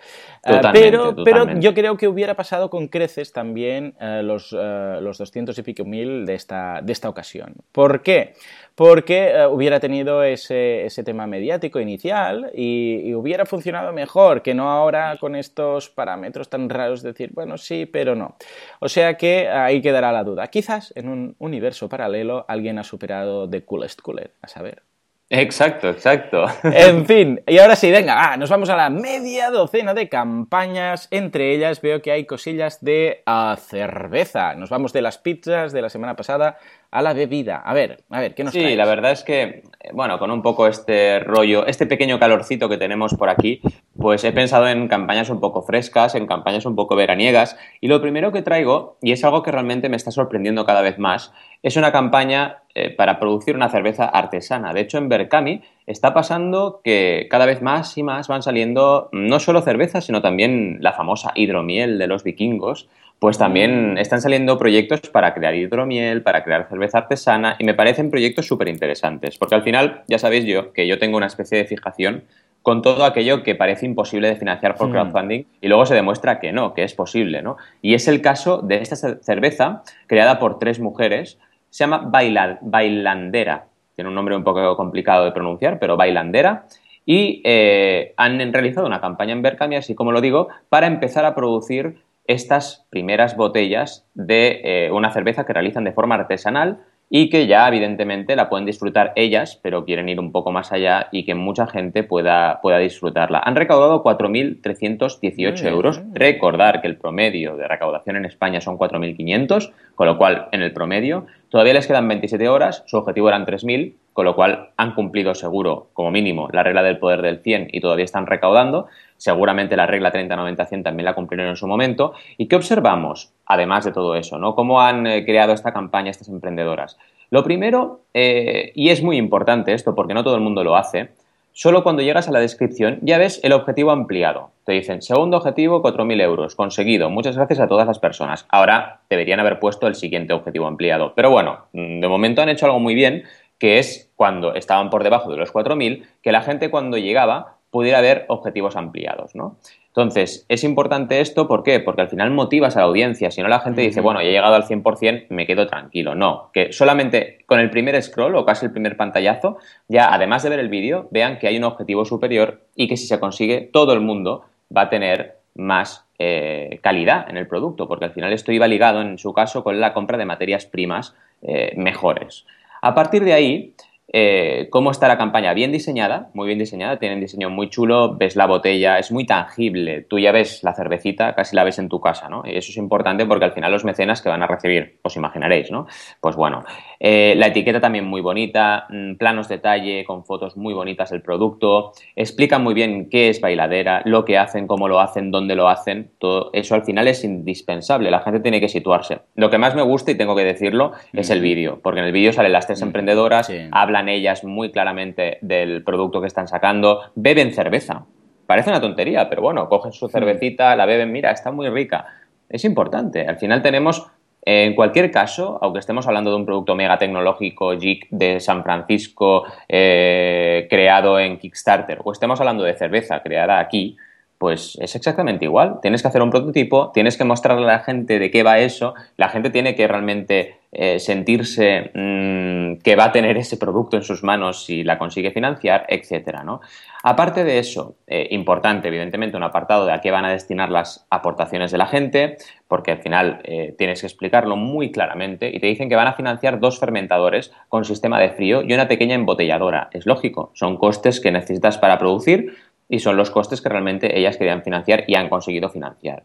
Eh, 0.45 0.61
pero, 0.75 1.17
pero 1.25 1.59
yo 1.59 1.73
creo 1.73 1.97
que 1.97 2.07
hubiera 2.07 2.35
pasado 2.35 2.69
con 2.69 2.89
creces 2.89 3.33
también 3.33 3.95
eh, 3.99 4.21
los, 4.23 4.53
los 4.53 5.17
200 5.17 5.59
y 5.59 5.63
pico 5.63 5.87
mil 5.87 6.27
de 6.27 6.35
esta, 6.35 6.83
de 6.83 6.93
esta 6.93 7.09
ocasión. 7.09 7.55
¿Por 7.73 8.03
qué? 8.03 8.35
Porque 8.79 9.31
eh, 9.31 9.47
hubiera 9.49 9.81
tenido 9.81 10.23
ese, 10.23 10.87
ese, 10.87 11.03
tema 11.03 11.27
mediático 11.27 11.81
inicial 11.81 12.53
y, 12.55 13.13
hubiera 13.13 13.45
funcionado 13.45 13.93
mejor 13.93 14.41
que 14.41 14.55
no 14.55 14.71
ahora 14.71 15.17
con 15.19 15.35
estos 15.35 15.91
parámetros 15.91 16.49
tan 16.49 16.71
raros 16.71 17.03
de 17.03 17.09
decir, 17.09 17.31
bueno, 17.35 17.59
sí, 17.59 17.87
pero 17.87 18.15
no. 18.15 18.37
O 18.79 18.89
sea 18.89 19.17
que 19.17 19.49
ahí 19.49 19.83
quedará 19.83 20.13
la 20.13 20.23
duda. 20.23 20.47
Quizás 20.47 20.93
en 20.95 21.09
un 21.09 21.35
universo 21.41 21.89
paralelo 21.89 22.45
alguien 22.47 22.79
ha 22.79 22.85
superado 22.85 23.51
The 23.51 23.65
Coolest 23.65 24.01
Cooler, 24.01 24.35
a 24.43 24.47
saber. 24.47 24.85
Exacto, 25.31 25.91
exacto. 25.91 26.47
En 26.63 27.05
fin, 27.05 27.43
y 27.47 27.59
ahora 27.59 27.77
sí, 27.77 27.91
venga, 27.91 28.37
nos 28.37 28.49
vamos 28.49 28.71
a 28.71 28.77
la 28.77 28.89
media 28.89 29.51
docena 29.51 29.93
de 29.93 30.09
campañas. 30.09 31.09
Entre 31.11 31.53
ellas 31.53 31.83
veo 31.83 32.01
que 32.01 32.13
hay 32.13 32.25
cosillas 32.25 32.83
de 32.83 33.23
cerveza. 33.59 34.55
Nos 34.55 34.71
vamos 34.71 34.93
de 34.93 35.03
las 35.03 35.19
pizzas 35.19 35.73
de 35.73 35.83
la 35.83 35.91
semana 35.91 36.17
pasada 36.17 36.59
a 36.91 37.03
la 37.03 37.13
bebida. 37.13 37.57
A 37.57 37.75
ver, 37.75 38.05
a 38.11 38.21
ver, 38.21 38.35
¿qué 38.35 38.45
nos 38.45 38.53
Sí, 38.53 38.75
la 38.75 38.87
verdad 38.87 39.13
es 39.13 39.23
que, 39.23 39.43
eh, 39.43 39.63
bueno, 39.93 40.19
con 40.19 40.31
un 40.31 40.43
poco 40.43 40.67
este 40.67 41.21
rollo, 41.21 41.67
este 41.67 41.87
pequeño 41.87 42.19
calorcito 42.19 42.69
que 42.69 42.79
tenemos 42.79 43.15
por 43.15 43.29
aquí, 43.29 43.61
pues 43.97 44.25
he 44.25 44.33
pensado 44.33 44.69
en 44.69 44.89
campañas 44.89 45.29
un 45.29 45.41
poco 45.41 45.63
frescas, 45.63 46.15
en 46.15 46.27
campañas 46.27 46.65
un 46.65 46.77
poco 46.77 46.97
veraniegas. 46.97 47.59
Y 47.81 47.89
lo 47.89 48.01
primero 48.01 48.33
que 48.33 48.43
traigo, 48.43 48.97
y 49.03 49.13
es 49.13 49.23
algo 49.25 49.43
que 49.43 49.53
realmente 49.53 49.89
me 49.89 49.97
está 49.97 50.11
sorprendiendo 50.11 50.65
cada 50.65 50.81
vez 50.81 50.99
más, 50.99 51.33
es 51.63 51.77
una 51.77 51.93
campaña 51.93 52.63
eh, 52.75 52.91
para 52.91 53.19
producir 53.19 53.55
una 53.55 53.69
cerveza 53.69 54.07
artesana. 54.07 54.73
De 54.73 54.81
hecho, 54.81 54.97
en 54.97 55.09
Berkami 55.09 55.63
está 55.87 56.15
pasando 56.15 56.81
que 56.83 57.27
cada 57.31 57.45
vez 57.45 57.61
más 57.61 57.99
y 57.99 58.03
más 58.03 58.29
van 58.29 58.43
saliendo 58.43 59.09
no 59.13 59.41
solo 59.41 59.61
cervezas, 59.61 60.07
sino 60.07 60.23
también 60.23 60.79
la 60.81 60.93
famosa 60.93 61.33
hidromiel 61.35 61.99
de 61.99 62.07
los 62.07 62.25
vikingos 62.25 62.89
pues 63.19 63.39
también 63.39 63.99
están 63.99 64.21
saliendo 64.21 64.59
proyectos 64.59 65.01
para 65.11 65.35
crear 65.35 65.55
hidromiel, 65.55 66.23
para 66.23 66.45
crear 66.45 66.69
cerveza 66.69 66.99
artesana 66.99 67.57
y 67.59 67.65
me 67.65 67.75
parecen 67.75 68.11
proyectos 68.11 68.47
súper 68.47 68.69
interesantes, 68.69 69.39
porque 69.39 69.55
al 69.55 69.63
final 69.63 70.03
ya 70.07 70.19
sabéis 70.19 70.45
yo 70.45 70.73
que 70.73 70.87
yo 70.87 70.99
tengo 70.99 71.17
una 71.17 71.27
especie 71.27 71.59
de 71.59 71.65
fijación 71.65 72.25
con 72.63 72.83
todo 72.83 73.05
aquello 73.05 73.43
que 73.43 73.55
parece 73.55 73.87
imposible 73.87 74.29
de 74.29 74.37
financiar 74.37 74.77
por 74.77 74.89
hmm. 74.89 74.93
crowdfunding 74.93 75.45
y 75.61 75.69
luego 75.69 75.87
se 75.87 75.95
demuestra 75.95 76.39
que 76.39 76.53
no, 76.53 76.75
que 76.75 76.85
es 76.85 76.95
posible, 76.95 77.43
¿no? 77.43 77.57
Y 77.83 77.95
es 77.95 78.09
el 78.09 78.21
caso 78.21 78.59
de 78.59 78.83
esta 78.83 78.97
cerveza 78.97 79.83
creada 80.07 80.39
por 80.39 80.59
tres 80.59 80.79
mujeres, 80.79 81.39
se 81.71 81.85
llama 81.85 82.11
Bailandera, 82.11 83.67
tiene 83.95 84.09
un 84.09 84.15
nombre 84.15 84.37
un 84.37 84.45
poco 84.45 84.77
complicado 84.77 85.25
de 85.25 85.33
pronunciar, 85.33 85.79
pero 85.79 85.97
Bailandera, 85.97 86.67
y 87.05 87.41
eh, 87.45 88.13
han 88.19 88.53
realizado 88.53 88.87
una 88.87 89.01
campaña 89.01 89.33
en 89.33 89.41
Berkami, 89.41 89.77
así 89.77 89.95
como 89.95 90.13
lo 90.13 90.21
digo, 90.21 90.49
para 90.69 90.87
empezar 90.87 91.25
a 91.25 91.35
producir 91.35 91.97
estas 92.29 92.87
primeras 92.91 93.37
botellas 93.37 94.07
de 94.15 94.61
eh, 94.63 94.91
una 94.93 95.13
cerveza 95.13 95.45
que 95.45 95.53
realizan 95.53 95.85
de 95.85 95.93
forma 95.93 96.15
artesanal 96.15 96.79
y 97.11 97.31
que 97.31 97.47
ya 97.47 97.67
evidentemente 97.67 98.37
la 98.37 98.51
pueden 98.51 98.67
disfrutar 98.67 99.13
ellas, 99.17 99.59
pero 99.63 99.85
quieren 99.85 100.09
ir 100.09 100.21
un 100.21 100.31
poco 100.31 100.53
más 100.53 100.73
allá 100.73 101.09
y 101.11 101.25
que 101.25 101.35
mucha 101.35 101.67
gente 101.67 102.05
pueda, 102.05 102.61
pueda 102.61 102.79
disfrutarla. 102.79 103.41
Han 103.45 103.57
recaudado 103.57 104.05
4.318 104.05 105.65
euros. 105.67 106.03
Recordar 106.13 106.83
que 106.83 106.87
el 106.87 106.99
promedio 106.99 107.57
de 107.57 107.67
recaudación 107.67 108.17
en 108.17 108.27
España 108.27 108.61
son 108.61 108.79
4.500, 108.79 109.73
con 109.95 110.07
lo 110.07 110.19
cual 110.19 110.49
en 110.53 110.61
el 110.61 110.73
promedio 110.73 111.27
todavía 111.49 111.73
les 111.73 111.87
quedan 111.87 112.09
27 112.09 112.47
horas, 112.49 112.85
su 112.87 112.99
objetivo 112.99 113.29
eran 113.29 113.47
3.000, 113.47 113.95
con 114.13 114.25
lo 114.25 114.35
cual 114.35 114.71
han 114.77 114.95
cumplido 114.95 115.35
seguro, 115.35 115.89
como 115.95 116.11
mínimo, 116.11 116.49
la 116.53 116.63
regla 116.63 116.83
del 116.83 116.99
poder 116.99 117.23
del 117.23 117.39
100 117.39 117.69
y 117.73 117.81
todavía 117.81 118.05
están 118.05 118.27
recaudando. 118.27 118.89
Seguramente 119.19 119.77
la 119.77 119.87
regla 119.87 120.13
30-90-100 120.13 120.85
también 120.85 121.05
la 121.05 121.15
cumplieron 121.15 121.49
en 121.49 121.57
su 121.57 121.67
momento. 121.67 122.15
¿Y 122.39 122.47
qué 122.47 122.57
observamos, 122.57 123.33
además 123.45 123.85
de 123.85 123.93
todo 123.93 124.15
eso? 124.15 124.39
¿no? 124.39 124.55
¿Cómo 124.55 124.81
han 124.81 125.07
eh, 125.07 125.25
creado 125.25 125.53
esta 125.53 125.73
campaña 125.73 126.11
estas 126.11 126.29
emprendedoras? 126.29 126.97
Lo 127.31 127.45
primero, 127.45 128.01
eh, 128.15 128.73
y 128.75 128.89
es 128.89 129.03
muy 129.03 129.19
importante 129.19 129.75
esto 129.75 129.95
porque 129.95 130.15
no 130.15 130.25
todo 130.25 130.37
el 130.37 130.41
mundo 130.41 130.65
lo 130.65 130.77
hace, 130.77 131.11
solo 131.53 131.83
cuando 131.83 132.03
llegas 132.03 132.29
a 132.29 132.33
la 132.33 132.41
descripción 132.41 133.01
ya 133.03 133.19
ves 133.19 133.41
el 133.43 133.53
objetivo 133.53 133.91
ampliado. 133.91 134.53
Te 134.65 134.73
dicen, 134.73 135.03
segundo 135.03 135.37
objetivo, 135.37 135.83
4.000 135.83 136.23
euros, 136.23 136.55
conseguido. 136.55 137.11
Muchas 137.11 137.37
gracias 137.37 137.59
a 137.61 137.67
todas 137.67 137.87
las 137.87 137.99
personas. 137.99 138.47
Ahora 138.49 139.01
deberían 139.11 139.41
haber 139.41 139.59
puesto 139.59 139.89
el 139.89 139.95
siguiente 139.95 140.33
objetivo 140.33 140.67
ampliado. 140.67 141.13
Pero 141.15 141.31
bueno, 141.31 141.67
mm, 141.73 142.01
de 142.01 142.09
momento 142.09 142.41
han 142.41 142.49
hecho 142.49 142.67
algo 142.67 142.79
muy 142.79 142.95
bien, 142.95 143.25
que 143.59 143.79
es 143.79 144.11
cuando 144.15 144.55
estaban 144.55 144.89
por 144.89 145.03
debajo 145.03 145.31
de 145.31 145.37
los 145.37 145.53
4.000, 145.53 146.07
que 146.23 146.33
la 146.33 146.43
gente 146.43 146.71
cuando 146.71 146.97
llegaba 146.97 147.58
pudiera 147.71 148.01
ver 148.01 148.25
objetivos 148.29 148.77
ampliados, 148.77 149.35
¿no? 149.35 149.57
Entonces, 149.89 150.47
es 150.49 150.63
importante 150.63 151.21
esto, 151.21 151.49
¿por 151.49 151.65
qué? 151.65 151.81
Porque 151.81 152.03
al 152.03 152.09
final 152.09 152.31
motivas 152.31 152.77
a 152.77 152.81
la 152.81 152.87
audiencia, 152.87 153.33
si 153.33 153.43
no 153.43 153.49
la 153.49 153.59
gente 153.59 153.81
dice, 153.81 154.01
bueno, 154.01 154.23
ya 154.23 154.29
he 154.29 154.33
llegado 154.33 154.55
al 154.55 154.63
100%, 154.63 155.27
me 155.31 155.45
quedo 155.45 155.67
tranquilo. 155.67 156.15
No, 156.15 156.51
que 156.53 156.73
solamente 156.73 157.39
con 157.47 157.59
el 157.59 157.69
primer 157.69 158.01
scroll 158.01 158.37
o 158.37 158.45
casi 158.45 158.67
el 158.67 158.71
primer 158.73 158.97
pantallazo, 158.97 159.59
ya 159.89 160.15
además 160.15 160.45
de 160.45 160.51
ver 160.51 160.61
el 160.61 160.69
vídeo, 160.69 161.09
vean 161.11 161.39
que 161.39 161.49
hay 161.49 161.57
un 161.57 161.65
objetivo 161.65 162.05
superior 162.05 162.61
y 162.77 162.87
que 162.87 162.97
si 162.97 163.09
se 163.09 163.19
consigue, 163.19 163.71
todo 163.73 163.93
el 163.93 164.01
mundo 164.01 164.45
va 164.75 164.83
a 164.83 164.89
tener 164.91 165.39
más 165.57 166.07
eh, 166.21 166.79
calidad 166.81 167.29
en 167.29 167.37
el 167.37 167.49
producto, 167.49 167.89
porque 167.89 168.05
al 168.05 168.13
final 168.13 168.33
esto 168.33 168.53
iba 168.53 168.69
ligado, 168.69 169.01
en 169.01 169.19
su 169.19 169.33
caso, 169.33 169.65
con 169.65 169.81
la 169.81 169.95
compra 169.95 170.17
de 170.17 170.27
materias 170.27 170.65
primas 170.67 171.17
eh, 171.43 171.73
mejores. 171.77 172.47
A 172.83 172.95
partir 172.95 173.25
de 173.25 173.33
ahí, 173.33 173.75
eh, 174.11 174.69
cómo 174.71 174.91
está 174.91 175.07
la 175.07 175.19
campaña. 175.19 175.53
Bien 175.53 175.71
diseñada, 175.71 176.31
muy 176.33 176.47
bien 176.47 176.59
diseñada, 176.59 176.99
tiene 176.99 177.17
un 177.17 177.21
diseño 177.21 177.51
muy 177.51 177.69
chulo, 177.69 178.17
ves 178.17 178.37
la 178.37 178.47
botella, 178.47 178.99
es 178.99 179.13
muy 179.13 179.27
tangible. 179.27 180.03
Tú 180.03 180.19
ya 180.19 180.33
ves 180.33 180.63
la 180.63 180.75
cervecita, 180.75 181.35
casi 181.35 181.55
la 181.55 181.65
ves 181.65 181.79
en 181.79 181.89
tu 181.89 182.01
casa, 182.01 182.29
¿no? 182.29 182.43
Y 182.47 182.57
eso 182.57 182.71
es 182.71 182.77
importante 182.79 183.27
porque 183.27 183.45
al 183.45 183.53
final 183.53 183.71
los 183.71 183.85
mecenas 183.85 184.23
que 184.23 184.31
van 184.31 184.43
a 184.43 184.47
recibir, 184.47 184.99
os 185.03 185.17
imaginaréis, 185.17 185.71
¿no? 185.71 185.87
Pues 186.21 186.37
bueno, 186.37 186.65
eh, 187.01 187.35
la 187.37 187.49
etiqueta 187.49 187.81
también 187.81 188.07
muy 188.07 188.23
bonita, 188.23 188.87
mm, 188.89 189.17
planos 189.17 189.49
detalle 189.49 190.05
con 190.05 190.25
fotos 190.25 190.57
muy 190.57 190.73
bonitas 190.73 191.11
del 191.11 191.21
producto, 191.21 191.93
explica 192.17 192.59
muy 192.59 192.73
bien 192.73 193.11
qué 193.11 193.29
es 193.29 193.41
bailadera, 193.43 194.01
lo 194.07 194.25
que 194.25 194.39
hacen, 194.39 194.67
cómo 194.67 194.89
lo 194.89 195.01
hacen, 195.01 195.31
dónde 195.31 195.55
lo 195.55 195.69
hacen, 195.69 196.13
todo 196.19 196.51
eso 196.55 196.75
al 196.75 196.85
final 196.85 197.09
es 197.09 197.25
indispensable, 197.25 198.11
la 198.11 198.21
gente 198.21 198.41
tiene 198.41 198.61
que 198.61 198.69
situarse. 198.69 199.19
Lo 199.35 199.51
que 199.51 199.59
más 199.59 199.75
me 199.75 199.83
gusta, 199.83 200.13
y 200.13 200.17
tengo 200.17 200.35
que 200.35 200.45
decirlo, 200.45 200.93
es 201.13 201.29
el 201.29 201.41
vídeo, 201.41 201.81
porque 201.83 202.01
en 202.01 202.07
el 202.07 202.13
vídeo 202.13 202.33
salen 202.33 202.53
las 202.53 202.67
tres 202.67 202.81
emprendedoras, 202.81 203.51
hablan 203.71 203.98
ellas 204.07 204.45
muy 204.45 204.71
claramente 204.71 205.39
del 205.41 205.83
producto 205.83 206.21
que 206.21 206.27
están 206.27 206.47
sacando, 206.47 207.01
beben 207.15 207.55
cerveza. 207.55 208.05
Parece 208.47 208.71
una 208.71 208.81
tontería, 208.81 209.29
pero 209.29 209.41
bueno, 209.41 209.69
cogen 209.69 209.93
su 209.93 210.09
cervecita, 210.09 210.77
la 210.77 210.85
beben, 210.85 211.11
mira, 211.11 211.31
está 211.31 211.51
muy 211.51 211.69
rica. 211.71 212.07
Es 212.49 212.65
importante. 212.65 213.27
Al 213.27 213.37
final 213.37 213.63
tenemos, 213.63 214.07
en 214.43 214.75
cualquier 214.75 215.11
caso, 215.11 215.59
aunque 215.61 215.81
estemos 215.81 216.07
hablando 216.07 216.31
de 216.31 216.37
un 216.37 216.47
producto 216.47 216.75
mega 216.75 216.99
tecnológico, 216.99 217.75
JIC 217.75 218.09
de 218.11 218.41
San 218.41 218.63
Francisco, 218.63 219.45
eh, 219.69 220.67
creado 220.71 221.19
en 221.19 221.39
Kickstarter, 221.39 222.01
o 222.05 222.13
estemos 222.13 222.41
hablando 222.41 222.65
de 222.65 222.75
cerveza 222.75 223.23
creada 223.23 223.59
aquí, 223.59 223.97
pues 224.39 224.79
es 224.81 224.95
exactamente 224.95 225.45
igual. 225.45 225.81
Tienes 225.83 226.01
que 226.01 226.09
hacer 226.09 226.23
un 226.23 226.31
prototipo, 226.31 226.91
tienes 226.93 227.17
que 227.17 227.25
mostrarle 227.25 227.65
a 227.65 227.73
la 227.73 227.81
gente 227.81 228.19
de 228.19 228.31
qué 228.31 228.43
va 228.45 228.61
eso, 228.61 228.95
la 229.17 229.29
gente 229.29 229.51
tiene 229.51 229.75
que 229.75 229.89
realmente 229.89 230.58
eh, 230.71 230.99
sentirse 230.99 231.91
mm, 231.95 232.83
que 232.83 232.95
va 232.95 233.05
a 233.05 233.13
tener 233.13 233.39
ese 233.39 233.57
producto 233.57 233.97
en 233.97 234.03
sus 234.03 234.23
manos 234.23 234.65
si 234.65 234.85
la 234.85 234.99
consigue 234.99 235.31
financiar, 235.31 235.87
etcétera, 235.89 236.45
¿no? 236.45 236.61
Aparte 237.03 237.45
de 237.45 237.59
eso, 237.59 237.97
eh, 238.07 238.29
importante, 238.33 238.89
evidentemente, 238.89 239.37
un 239.37 239.45
apartado 239.45 239.87
de 239.87 239.93
a 239.93 240.01
qué 240.01 240.11
van 240.11 240.25
a 240.25 240.33
destinar 240.33 240.71
las 240.71 241.07
aportaciones 241.11 241.71
de 241.71 241.79
la 241.79 241.87
gente, 241.87 242.37
porque 242.67 242.91
al 242.91 242.99
final 242.99 243.41
eh, 243.45 243.75
tienes 243.79 244.01
que 244.01 244.07
explicarlo 244.09 244.57
muy 244.57 244.93
claramente 244.93 245.49
y 245.49 245.59
te 245.59 245.69
dicen 245.69 245.89
que 245.89 245.97
van 245.97 246.09
a 246.09 246.15
financiar 246.15 246.61
dos 246.61 246.79
fermentadores 246.79 247.53
con 247.69 247.85
sistema 247.85 248.21
de 248.21 248.31
frío 248.31 248.63
y 248.63 248.75
una 248.75 248.89
pequeña 248.89 249.15
embotelladora. 249.15 249.89
Es 249.93 250.05
lógico, 250.05 250.51
son 250.55 250.77
costes 250.77 251.21
que 251.21 251.31
necesitas 251.31 251.79
para 251.79 251.99
producir, 251.99 252.57
y 252.89 253.01
son 253.01 253.17
los 253.17 253.31
costes 253.31 253.61
que 253.61 253.69
realmente 253.69 254.19
ellas 254.19 254.37
querían 254.37 254.63
financiar 254.63 255.05
y 255.07 255.15
han 255.15 255.29
conseguido 255.29 255.69
financiar. 255.69 256.25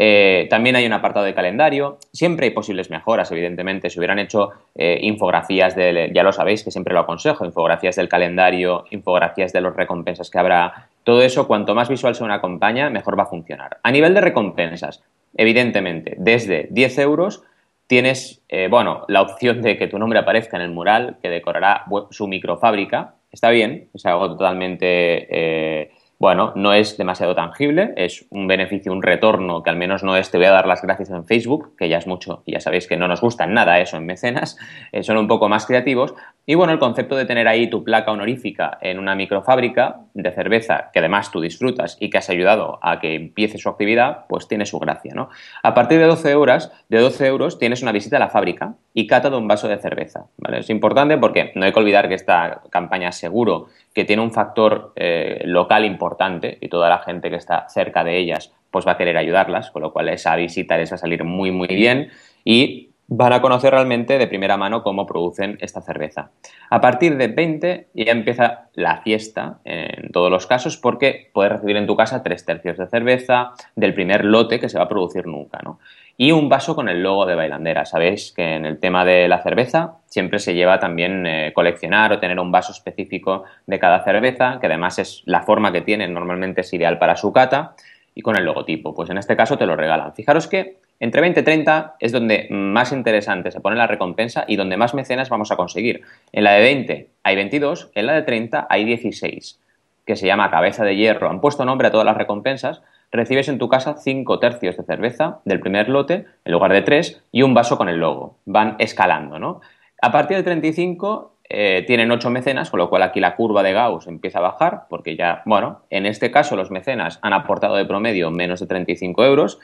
Eh, 0.00 0.46
también 0.48 0.76
hay 0.76 0.86
un 0.86 0.92
apartado 0.92 1.26
de 1.26 1.34
calendario. 1.34 1.98
Siempre 2.12 2.46
hay 2.46 2.52
posibles 2.52 2.88
mejoras, 2.88 3.32
evidentemente. 3.32 3.90
Si 3.90 3.98
hubieran 3.98 4.20
hecho 4.20 4.50
eh, 4.76 5.00
infografías 5.02 5.74
del, 5.74 6.12
ya 6.14 6.22
lo 6.22 6.32
sabéis 6.32 6.62
que 6.62 6.70
siempre 6.70 6.94
lo 6.94 7.00
aconsejo, 7.00 7.44
infografías 7.44 7.96
del 7.96 8.08
calendario, 8.08 8.84
infografías 8.92 9.52
de 9.52 9.60
las 9.60 9.74
recompensas 9.74 10.30
que 10.30 10.38
habrá. 10.38 10.88
Todo 11.02 11.22
eso, 11.22 11.48
cuanto 11.48 11.74
más 11.74 11.88
visual 11.88 12.14
sea 12.14 12.24
una 12.24 12.40
campaña, 12.40 12.90
mejor 12.90 13.18
va 13.18 13.24
a 13.24 13.26
funcionar. 13.26 13.78
A 13.82 13.90
nivel 13.90 14.14
de 14.14 14.20
recompensas, 14.20 15.02
evidentemente, 15.36 16.14
desde 16.16 16.68
10 16.70 16.98
euros 17.00 17.42
tienes, 17.88 18.40
eh, 18.48 18.68
bueno, 18.70 19.04
la 19.08 19.22
opción 19.22 19.62
de 19.62 19.76
que 19.76 19.88
tu 19.88 19.98
nombre 19.98 20.20
aparezca 20.20 20.56
en 20.58 20.62
el 20.62 20.70
mural 20.70 21.16
que 21.20 21.28
decorará 21.28 21.86
su 22.10 22.28
microfábrica. 22.28 23.14
Está 23.32 23.50
bien, 23.50 23.88
es 23.92 24.06
algo 24.06 24.28
totalmente 24.28 25.90
bueno, 26.18 26.52
no 26.56 26.72
es 26.72 26.96
demasiado 26.96 27.36
tangible, 27.36 27.92
es 27.96 28.26
un 28.30 28.48
beneficio, 28.48 28.92
un 28.92 29.02
retorno 29.02 29.62
que 29.62 29.70
al 29.70 29.76
menos 29.76 30.02
no 30.02 30.16
es 30.16 30.32
te 30.32 30.38
voy 30.38 30.46
a 30.46 30.50
dar 30.50 30.66
las 30.66 30.82
gracias 30.82 31.10
en 31.10 31.24
Facebook, 31.24 31.76
que 31.76 31.88
ya 31.88 31.98
es 31.98 32.08
mucho 32.08 32.42
y 32.44 32.52
ya 32.52 32.60
sabéis 32.60 32.88
que 32.88 32.96
no 32.96 33.06
nos 33.06 33.20
gusta 33.20 33.46
nada 33.46 33.78
eso 33.78 33.96
en 33.96 34.04
mecenas, 34.04 34.58
eh, 34.92 35.04
son 35.04 35.16
un 35.16 35.28
poco 35.28 35.48
más 35.48 35.64
creativos. 35.66 36.14
Y 36.44 36.54
bueno, 36.54 36.72
el 36.72 36.78
concepto 36.78 37.14
de 37.14 37.26
tener 37.26 37.46
ahí 37.46 37.68
tu 37.68 37.84
placa 37.84 38.10
honorífica 38.10 38.78
en 38.80 38.98
una 38.98 39.14
microfábrica 39.14 40.00
de 40.14 40.32
cerveza 40.32 40.90
que 40.92 40.98
además 40.98 41.30
tú 41.30 41.40
disfrutas 41.40 41.96
y 42.00 42.10
que 42.10 42.18
has 42.18 42.30
ayudado 42.30 42.78
a 42.82 42.98
que 42.98 43.14
empiece 43.14 43.58
su 43.58 43.68
actividad, 43.68 44.24
pues 44.28 44.48
tiene 44.48 44.66
su 44.66 44.78
gracia, 44.78 45.12
¿no? 45.14 45.28
A 45.62 45.74
partir 45.74 45.98
de 45.98 46.06
12 46.06 46.30
euros, 46.30 46.72
de 46.88 46.98
12 46.98 47.26
euros 47.26 47.58
tienes 47.58 47.82
una 47.82 47.92
visita 47.92 48.16
a 48.16 48.20
la 48.20 48.30
fábrica 48.30 48.74
y 48.94 49.06
cata 49.06 49.30
de 49.30 49.36
un 49.36 49.46
vaso 49.46 49.68
de 49.68 49.78
cerveza, 49.78 50.24
¿vale? 50.38 50.60
Es 50.60 50.70
importante 50.70 51.18
porque 51.18 51.52
no 51.54 51.66
hay 51.66 51.72
que 51.72 51.78
olvidar 51.78 52.08
que 52.08 52.14
esta 52.14 52.62
campaña 52.70 53.12
seguro 53.12 53.68
que 53.98 54.04
tiene 54.04 54.22
un 54.22 54.30
factor 54.30 54.92
eh, 54.94 55.42
local 55.44 55.84
importante 55.84 56.56
y 56.60 56.68
toda 56.68 56.88
la 56.88 57.00
gente 57.00 57.30
que 57.30 57.34
está 57.34 57.68
cerca 57.68 58.04
de 58.04 58.16
ellas 58.16 58.52
pues 58.70 58.86
va 58.86 58.92
a 58.92 58.96
querer 58.96 59.16
ayudarlas, 59.16 59.72
con 59.72 59.82
lo 59.82 59.92
cual 59.92 60.08
esa 60.08 60.36
visita 60.36 60.76
les 60.76 60.92
va 60.92 60.94
a 60.94 60.98
salir 60.98 61.24
muy 61.24 61.50
muy 61.50 61.66
bien 61.66 62.08
y 62.44 62.90
van 63.08 63.32
a 63.32 63.40
conocer 63.40 63.72
realmente 63.72 64.16
de 64.16 64.28
primera 64.28 64.56
mano 64.56 64.84
cómo 64.84 65.04
producen 65.04 65.58
esta 65.60 65.80
cerveza. 65.80 66.30
A 66.70 66.80
partir 66.80 67.16
de 67.16 67.26
20 67.26 67.88
ya 67.92 68.12
empieza 68.12 68.68
la 68.74 68.98
fiesta 68.98 69.58
en 69.64 70.12
todos 70.12 70.30
los 70.30 70.46
casos 70.46 70.76
porque 70.76 71.30
puedes 71.32 71.50
recibir 71.50 71.76
en 71.76 71.88
tu 71.88 71.96
casa 71.96 72.22
tres 72.22 72.44
tercios 72.44 72.78
de 72.78 72.86
cerveza 72.86 73.50
del 73.74 73.94
primer 73.94 74.24
lote 74.24 74.60
que 74.60 74.68
se 74.68 74.78
va 74.78 74.84
a 74.84 74.88
producir 74.88 75.26
nunca. 75.26 75.58
¿no? 75.64 75.80
Y 76.20 76.32
un 76.32 76.48
vaso 76.48 76.74
con 76.74 76.88
el 76.88 77.00
logo 77.00 77.26
de 77.26 77.36
bailandera. 77.36 77.84
Sabéis 77.84 78.32
que 78.32 78.56
en 78.56 78.66
el 78.66 78.80
tema 78.80 79.04
de 79.04 79.28
la 79.28 79.40
cerveza 79.40 79.98
siempre 80.06 80.40
se 80.40 80.52
lleva 80.52 80.80
también 80.80 81.24
eh, 81.24 81.52
coleccionar 81.54 82.12
o 82.12 82.18
tener 82.18 82.40
un 82.40 82.50
vaso 82.50 82.72
específico 82.72 83.44
de 83.66 83.78
cada 83.78 84.02
cerveza, 84.02 84.58
que 84.60 84.66
además 84.66 84.98
es 84.98 85.22
la 85.26 85.42
forma 85.42 85.70
que 85.70 85.80
tiene, 85.80 86.08
normalmente 86.08 86.62
es 86.62 86.72
ideal 86.74 86.98
para 86.98 87.14
su 87.14 87.32
cata, 87.32 87.76
y 88.16 88.22
con 88.22 88.36
el 88.36 88.44
logotipo. 88.44 88.96
Pues 88.96 89.10
en 89.10 89.18
este 89.18 89.36
caso 89.36 89.56
te 89.56 89.64
lo 89.64 89.76
regalan. 89.76 90.12
Fijaros 90.12 90.48
que 90.48 90.78
entre 90.98 91.20
20 91.20 91.38
y 91.38 91.44
30 91.44 91.94
es 92.00 92.10
donde 92.10 92.48
más 92.50 92.90
interesante 92.90 93.52
se 93.52 93.60
pone 93.60 93.76
la 93.76 93.86
recompensa 93.86 94.44
y 94.48 94.56
donde 94.56 94.76
más 94.76 94.94
mecenas 94.94 95.28
vamos 95.28 95.52
a 95.52 95.56
conseguir. 95.56 96.02
En 96.32 96.42
la 96.42 96.54
de 96.54 96.62
20 96.62 97.08
hay 97.22 97.36
22, 97.36 97.92
en 97.94 98.06
la 98.06 98.14
de 98.14 98.22
30 98.22 98.66
hay 98.68 98.84
16, 98.84 99.60
que 100.04 100.16
se 100.16 100.26
llama 100.26 100.50
cabeza 100.50 100.84
de 100.84 100.96
hierro. 100.96 101.30
Han 101.30 101.40
puesto 101.40 101.64
nombre 101.64 101.86
a 101.86 101.90
todas 101.92 102.06
las 102.06 102.16
recompensas 102.16 102.82
recibes 103.10 103.48
en 103.48 103.58
tu 103.58 103.68
casa 103.68 103.96
5 103.98 104.38
tercios 104.38 104.76
de 104.76 104.84
cerveza 104.84 105.40
del 105.44 105.60
primer 105.60 105.88
lote 105.88 106.26
en 106.44 106.52
lugar 106.52 106.72
de 106.72 106.82
3 106.82 107.24
y 107.32 107.42
un 107.42 107.54
vaso 107.54 107.76
con 107.78 107.88
el 107.88 107.98
logo. 107.98 108.38
Van 108.44 108.76
escalando, 108.78 109.38
¿no? 109.38 109.60
A 110.00 110.12
partir 110.12 110.36
del 110.36 110.44
35 110.44 111.38
eh, 111.50 111.84
tienen 111.86 112.10
8 112.10 112.30
mecenas, 112.30 112.70
con 112.70 112.78
lo 112.78 112.90
cual 112.90 113.02
aquí 113.02 113.20
la 113.20 113.34
curva 113.34 113.62
de 113.62 113.72
Gauss 113.72 114.06
empieza 114.06 114.38
a 114.38 114.42
bajar, 114.42 114.82
porque 114.88 115.16
ya, 115.16 115.42
bueno, 115.46 115.82
en 115.90 116.06
este 116.06 116.30
caso 116.30 116.56
los 116.56 116.70
mecenas 116.70 117.18
han 117.22 117.32
aportado 117.32 117.76
de 117.76 117.86
promedio 117.86 118.30
menos 118.30 118.60
de 118.60 118.66
35 118.66 119.24
euros. 119.24 119.58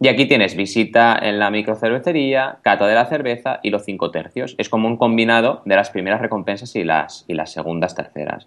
Y 0.00 0.08
aquí 0.08 0.26
tienes 0.26 0.54
visita 0.54 1.18
en 1.20 1.40
la 1.40 1.50
microcervecería, 1.50 2.58
cata 2.62 2.86
de 2.86 2.94
la 2.94 3.06
cerveza 3.06 3.58
y 3.62 3.70
los 3.70 3.84
5 3.84 4.10
tercios. 4.10 4.54
Es 4.56 4.68
como 4.68 4.86
un 4.86 4.96
combinado 4.96 5.62
de 5.64 5.74
las 5.74 5.90
primeras 5.90 6.20
recompensas 6.20 6.74
y 6.76 6.84
las, 6.84 7.24
y 7.26 7.34
las 7.34 7.52
segundas 7.52 7.94
terceras. 7.94 8.46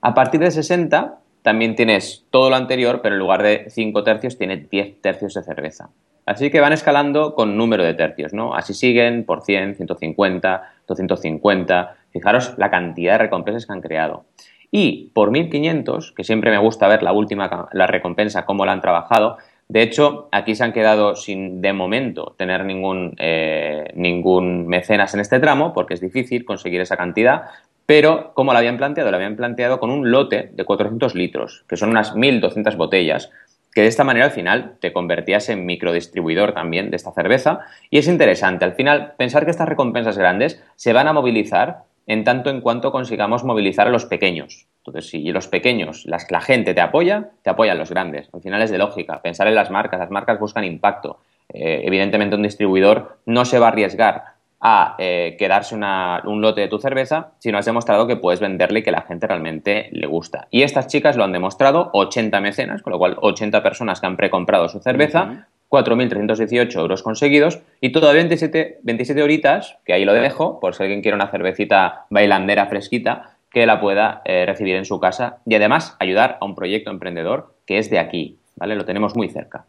A 0.00 0.14
partir 0.14 0.40
de 0.40 0.50
60 0.50 1.18
también 1.42 1.74
tienes 1.76 2.26
todo 2.30 2.50
lo 2.50 2.56
anterior, 2.56 3.00
pero 3.02 3.14
en 3.14 3.18
lugar 3.18 3.42
de 3.42 3.66
5 3.70 4.04
tercios 4.04 4.36
tiene 4.36 4.56
10 4.56 5.00
tercios 5.00 5.34
de 5.34 5.42
cerveza. 5.42 5.90
Así 6.26 6.50
que 6.50 6.60
van 6.60 6.74
escalando 6.74 7.34
con 7.34 7.56
número 7.56 7.84
de 7.84 7.94
tercios, 7.94 8.34
¿no? 8.34 8.54
Así 8.54 8.74
siguen 8.74 9.24
por 9.24 9.42
100, 9.42 9.76
150, 9.76 10.72
250. 10.86 11.96
Fijaros 12.10 12.52
la 12.58 12.70
cantidad 12.70 13.12
de 13.12 13.18
recompensas 13.18 13.64
que 13.64 13.72
han 13.72 13.80
creado. 13.80 14.24
Y 14.70 15.10
por 15.14 15.30
1500, 15.30 16.12
que 16.12 16.24
siempre 16.24 16.50
me 16.50 16.58
gusta 16.58 16.86
ver 16.86 17.02
la 17.02 17.12
última, 17.12 17.68
la 17.72 17.86
recompensa, 17.86 18.44
cómo 18.44 18.66
la 18.66 18.72
han 18.72 18.82
trabajado, 18.82 19.38
de 19.68 19.82
hecho, 19.82 20.28
aquí 20.32 20.54
se 20.54 20.64
han 20.64 20.72
quedado 20.72 21.14
sin, 21.14 21.60
de 21.60 21.74
momento, 21.74 22.34
tener 22.38 22.64
ningún, 22.64 23.14
eh, 23.18 23.92
ningún 23.94 24.66
mecenas 24.66 25.12
en 25.12 25.20
este 25.20 25.40
tramo, 25.40 25.74
porque 25.74 25.92
es 25.92 26.00
difícil 26.00 26.46
conseguir 26.46 26.80
esa 26.80 26.96
cantidad, 26.96 27.42
pero 27.88 28.32
¿cómo 28.34 28.52
lo 28.52 28.58
habían 28.58 28.76
planteado? 28.76 29.10
Lo 29.10 29.16
habían 29.16 29.34
planteado 29.34 29.80
con 29.80 29.88
un 29.90 30.10
lote 30.10 30.50
de 30.52 30.64
400 30.66 31.14
litros, 31.14 31.64
que 31.66 31.78
son 31.78 31.88
unas 31.88 32.14
1.200 32.14 32.76
botellas, 32.76 33.30
que 33.72 33.80
de 33.80 33.86
esta 33.86 34.04
manera 34.04 34.26
al 34.26 34.30
final 34.30 34.74
te 34.78 34.92
convertías 34.92 35.48
en 35.48 35.64
microdistribuidor 35.64 36.52
también 36.52 36.90
de 36.90 36.96
esta 36.96 37.12
cerveza. 37.12 37.60
Y 37.88 37.96
es 37.96 38.06
interesante, 38.06 38.66
al 38.66 38.74
final, 38.74 39.14
pensar 39.16 39.46
que 39.46 39.50
estas 39.52 39.70
recompensas 39.70 40.18
grandes 40.18 40.62
se 40.76 40.92
van 40.92 41.08
a 41.08 41.14
movilizar 41.14 41.84
en 42.06 42.24
tanto 42.24 42.50
en 42.50 42.60
cuanto 42.60 42.92
consigamos 42.92 43.42
movilizar 43.42 43.86
a 43.86 43.90
los 43.90 44.04
pequeños. 44.04 44.66
Entonces, 44.80 45.08
si 45.08 45.22
los 45.32 45.48
pequeños, 45.48 46.04
la 46.04 46.40
gente 46.42 46.74
te 46.74 46.82
apoya, 46.82 47.30
te 47.40 47.48
apoyan 47.48 47.78
los 47.78 47.88
grandes. 47.88 48.28
Al 48.34 48.42
final 48.42 48.60
es 48.60 48.70
de 48.70 48.76
lógica, 48.76 49.22
pensar 49.22 49.48
en 49.48 49.54
las 49.54 49.70
marcas, 49.70 49.98
las 49.98 50.10
marcas 50.10 50.38
buscan 50.38 50.64
impacto. 50.64 51.20
Eh, 51.48 51.80
evidentemente 51.84 52.36
un 52.36 52.42
distribuidor 52.42 53.16
no 53.24 53.46
se 53.46 53.58
va 53.58 53.68
a 53.68 53.70
arriesgar 53.70 54.37
a 54.60 54.96
eh, 54.98 55.36
quedarse 55.38 55.74
un 55.74 56.40
lote 56.40 56.62
de 56.62 56.68
tu 56.68 56.78
cerveza, 56.78 57.32
sino 57.38 57.58
has 57.58 57.66
demostrado 57.66 58.06
que 58.06 58.16
puedes 58.16 58.40
venderle 58.40 58.80
y 58.80 58.82
que 58.82 58.90
la 58.90 59.02
gente 59.02 59.26
realmente 59.26 59.88
le 59.92 60.06
gusta. 60.06 60.48
Y 60.50 60.62
estas 60.62 60.88
chicas 60.88 61.16
lo 61.16 61.24
han 61.24 61.32
demostrado, 61.32 61.90
80 61.92 62.40
mecenas, 62.40 62.82
con 62.82 62.92
lo 62.92 62.98
cual 62.98 63.16
80 63.20 63.62
personas 63.62 64.00
que 64.00 64.06
han 64.06 64.16
precomprado 64.16 64.68
su 64.68 64.80
cerveza, 64.80 65.46
4.318 65.68 66.78
euros 66.78 67.02
conseguidos 67.02 67.60
y 67.80 67.92
todavía 67.92 68.22
27, 68.22 68.80
27 68.82 69.22
horitas, 69.22 69.78
que 69.84 69.92
ahí 69.92 70.04
lo 70.04 70.12
dejo, 70.12 70.58
por 70.60 70.74
si 70.74 70.82
alguien 70.82 71.02
quiere 71.02 71.14
una 71.14 71.30
cervecita 71.30 72.06
bailandera 72.10 72.66
fresquita, 72.66 73.34
que 73.50 73.66
la 73.66 73.80
pueda 73.80 74.22
eh, 74.24 74.44
recibir 74.46 74.76
en 74.76 74.84
su 74.84 75.00
casa 75.00 75.38
y 75.46 75.54
además 75.54 75.96
ayudar 76.00 76.38
a 76.40 76.44
un 76.44 76.54
proyecto 76.54 76.90
emprendedor 76.90 77.54
que 77.66 77.78
es 77.78 77.90
de 77.90 77.98
aquí, 77.98 78.38
¿vale? 78.56 78.76
Lo 78.76 78.84
tenemos 78.84 79.14
muy 79.16 79.28
cerca. 79.28 79.66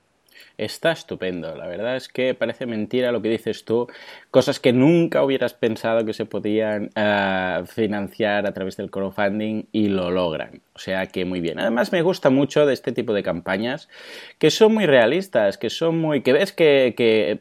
Está 0.60 0.92
estupendo. 0.92 1.56
La 1.56 1.68
verdad 1.68 1.96
es 1.96 2.10
que 2.10 2.34
parece 2.34 2.66
mentira 2.66 3.14
lo 3.14 3.22
que 3.22 3.30
dices 3.30 3.64
tú. 3.64 3.88
Cosas 4.32 4.60
que 4.60 4.74
nunca 4.74 5.24
hubieras 5.24 5.54
pensado 5.56 6.06
que 6.06 6.14
se 6.14 6.26
podían 6.26 6.92
eh, 6.96 7.64
financiar 7.66 8.46
a 8.46 8.54
través 8.54 8.78
del 8.78 8.92
crowdfunding 8.92 9.66
y 9.72 9.88
lo 9.88 10.12
logran. 10.12 10.62
O 10.76 10.82
sea 10.82 11.08
que 11.08 11.26
muy 11.26 11.42
bien. 11.42 11.60
Además 11.60 11.92
me 11.92 12.02
gusta 12.02 12.30
mucho 12.30 12.66
de 12.66 12.74
este 12.74 12.92
tipo 12.92 13.12
de 13.14 13.24
campañas 13.24 13.90
que 14.38 14.50
son 14.50 14.76
muy 14.76 14.86
realistas, 14.86 15.58
que 15.58 15.70
son 15.70 16.00
muy... 16.00 16.22
que 16.22 16.32
ves 16.32 16.54
que, 16.54 16.94
que 16.96 17.40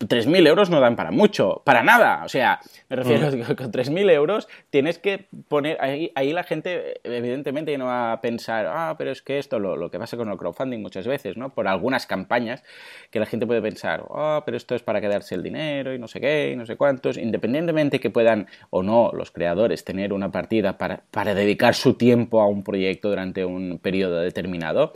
3.000 0.00 0.46
euros 0.46 0.70
no 0.70 0.80
dan 0.80 0.96
para 0.96 1.10
mucho, 1.10 1.62
para 1.64 1.82
nada. 1.82 2.22
O 2.24 2.28
sea, 2.28 2.60
me 2.90 2.96
refiero 2.96 3.28
mm. 3.28 3.30
que 3.46 3.56
con 3.56 3.72
3.000 3.72 4.10
euros 4.10 4.48
tienes 4.70 4.98
que 4.98 5.28
poner... 5.48 5.78
Ahí, 5.80 6.12
ahí, 6.14 6.32
la 6.32 6.42
gente 6.42 7.00
evidentemente 7.04 7.78
no 7.78 7.86
va 7.86 8.12
a 8.12 8.20
pensar, 8.20 8.66
ah, 8.68 8.96
pero 8.98 9.12
es 9.12 9.22
que 9.22 9.38
esto, 9.38 9.58
lo, 9.58 9.76
lo, 9.76 9.90
que 9.90 9.98
pasa 9.98 10.16
con 10.16 10.28
el 10.30 10.36
crowdfunding 10.36 10.82
muchas 10.82 11.06
veces, 11.06 11.36
¿no? 11.36 11.54
Por 11.54 11.68
algunas 11.68 12.06
campañas 12.06 12.64
que 13.10 13.18
la 13.18 13.26
gente 13.26 13.46
puede 13.46 13.62
pensar, 13.62 14.04
ah, 14.10 14.42
pero 14.44 14.56
esto 14.56 14.74
es 14.74 14.82
para 14.82 15.00
quedarse 15.00 15.34
el 15.36 15.42
dinero 15.42 15.94
y 15.94 15.98
no 15.98 16.08
sé 16.08 16.20
qué 16.20 16.23
no 16.56 16.66
sé 16.66 16.76
cuántos. 16.76 17.16
Independientemente 17.16 18.00
que 18.00 18.10
puedan 18.10 18.46
o 18.70 18.82
no 18.82 19.10
los 19.12 19.30
creadores 19.30 19.84
tener 19.84 20.12
una 20.12 20.30
partida 20.30 20.78
para, 20.78 21.02
para 21.10 21.34
dedicar 21.34 21.74
su 21.74 21.94
tiempo 21.94 22.40
a 22.40 22.48
un 22.48 22.62
proyecto 22.62 23.08
durante 23.08 23.44
un 23.44 23.78
periodo 23.78 24.20
determinado. 24.20 24.92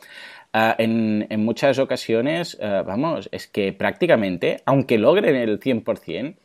Ah, 0.52 0.75
en, 0.78 1.26
muchas 1.44 1.78
ocasiones, 1.78 2.58
ah, 2.62 2.82
vamos, 2.87 3.28
es 3.32 3.47
que 3.47 3.73
prácticamente, 3.73 4.62
aunque 4.64 4.97
logren 4.99 5.37
el 5.37 5.61
100%, 5.61 6.37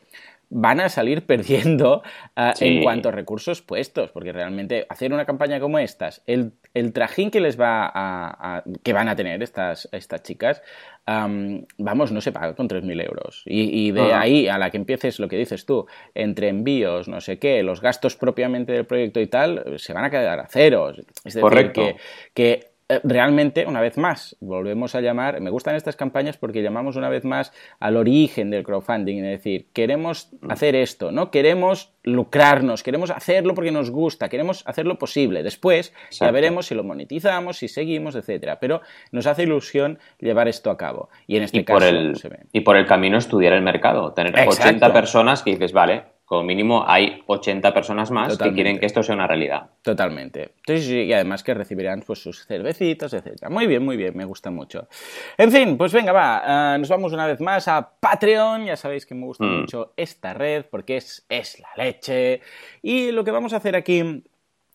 van 0.54 0.80
a 0.80 0.90
salir 0.90 1.26
perdiendo 1.26 2.04
ah, 2.36 2.54
en 2.60 2.84
cuanto 2.84 3.10
a 3.10 3.12
recursos 3.12 3.62
puestos, 3.62 4.12
porque 4.12 4.32
realmente 4.32 4.86
hacer 4.90 5.12
una 5.12 5.26
campaña 5.26 5.60
como 5.60 5.80
estas, 5.80 6.22
el, 6.28 6.54
trajín 6.94 7.32
que 7.32 7.40
les 7.40 7.60
va 7.60 7.92
a, 7.94 8.64
que 8.84 8.94
van 8.94 9.10
a 9.10 9.16
tener 9.16 9.44
estas, 9.44 9.90
estas 9.92 10.24
chicas, 10.24 10.62
vamos, 11.06 12.12
no 12.12 12.22
se 12.22 12.32
paga 12.32 12.56
con 12.56 12.68
3.000 12.70 13.06
euros. 13.06 13.44
Y, 13.46 13.92
de 13.92 14.14
ahí 14.14 14.48
a 14.48 14.58
la 14.58 14.70
que 14.70 14.78
empieces 14.78 15.20
lo 15.20 15.28
que 15.28 15.38
dices 15.38 15.66
tú, 15.66 15.86
entre 16.16 16.50
envíos, 16.50 17.08
no 17.08 17.22
sé 17.22 17.40
qué, 17.40 17.62
los 17.64 17.82
gastos 17.82 18.16
propiamente 18.16 18.72
del 18.72 18.86
proyecto 18.86 19.20
y 19.20 19.28
tal, 19.28 19.76
se 19.78 19.94
van 19.94 20.06
a 20.06 20.10
quedar 20.10 20.40
a 20.40 20.48
ceros. 20.48 21.00
Es 21.26 21.34
decir, 21.36 21.72
que, 21.72 21.96
que 22.34 22.73
realmente, 23.04 23.66
una 23.66 23.82
vez 23.82 23.98
más, 23.98 24.36
volvemos 24.40 24.96
a 24.96 25.02
llamar, 25.02 25.40
me 25.42 25.50
gustan 25.50 25.76
estas 25.76 25.96
campañas 25.96 26.38
porque 26.38 26.62
llamamos 26.62 26.96
una 26.96 27.10
vez 27.10 27.24
más 27.24 27.54
al 27.80 27.98
origen 27.98 28.50
del 28.50 28.64
crowdfunding, 28.64 29.24
es 29.24 29.38
decir, 29.38 29.68
queremos 29.74 30.30
mm. 30.42 30.52
hacer 30.52 30.76
esto, 30.76 31.12
no 31.12 31.32
queremos 31.32 31.94
lucrarnos, 32.04 32.84
queremos 32.84 33.10
hacerlo 33.10 33.56
porque 33.56 33.72
nos 33.72 33.90
gusta, 33.90 34.30
queremos 34.30 34.64
hacerlo 34.68 34.98
posible. 34.98 35.42
Después 35.42 35.94
ya 36.12 36.32
veremos 36.32 36.68
si 36.68 36.76
lo 36.76 36.84
monetizamos, 36.84 37.58
si 37.58 37.68
seguimos, 37.68 38.16
etcétera. 38.16 38.60
Pero 38.60 38.82
nos 39.12 39.26
hace 39.26 39.44
ilusión 39.44 40.00
llevar 40.20 40.48
esto 40.48 40.70
a 40.70 40.78
cabo. 40.78 41.10
Y 41.28 41.38
en 41.38 41.44
este 41.44 41.64
caso 41.64 42.16
se 42.16 42.30
ve. 42.30 42.40
Y 42.52 42.62
por 42.62 42.76
el 42.76 42.86
camino 42.86 43.18
estudiar 43.18 43.54
el 43.54 43.62
mercado, 43.62 44.14
tener 44.14 44.36
80 44.48 44.92
personas 44.92 45.44
que 45.44 45.52
dices, 45.52 45.72
vale, 45.72 46.04
como 46.34 46.44
mínimo 46.44 46.84
hay 46.88 47.22
80 47.28 47.74
personas 47.76 48.10
más 48.10 48.40
que 48.40 48.52
quieren 48.54 48.80
que 48.80 48.88
esto 48.88 49.04
sea 49.04 49.14
una 49.14 49.28
realidad. 49.28 49.70
Totalmente. 49.84 50.54
y 50.68 51.14
además 51.14 51.44
que 51.44 51.54
recibirán 51.54 52.02
pues, 52.02 52.24
sus 52.24 52.48
cervecitas, 52.48 53.14
etc. 53.14 53.50
Muy 53.50 53.68
bien, 53.68 53.86
muy 53.86 53.98
bien, 53.98 54.18
me 54.18 54.26
gusta 54.26 54.50
mucho. 54.50 54.88
En 55.38 55.52
fin, 55.52 55.78
pues 55.78 55.94
venga, 55.94 56.12
va, 56.12 56.74
eh, 56.76 56.80
nos 56.80 56.90
vamos 56.90 57.14
una 57.14 57.28
vez 57.28 57.40
más 57.40 57.68
a 57.68 57.88
Patreon. 58.00 58.66
Ya 58.66 58.76
sabéis 58.76 59.06
que 59.06 59.14
me 59.14 59.26
gusta 59.26 59.44
mm. 59.44 59.60
mucho 59.60 59.94
esta 59.96 60.34
red 60.34 60.66
porque 60.72 60.98
es, 60.98 61.24
es 61.30 61.60
la 61.60 61.70
leche. 61.78 62.42
Y 62.82 63.12
lo 63.12 63.24
que 63.24 63.30
vamos 63.30 63.54
a 63.54 63.58
hacer 63.58 63.76
aquí 63.76 64.24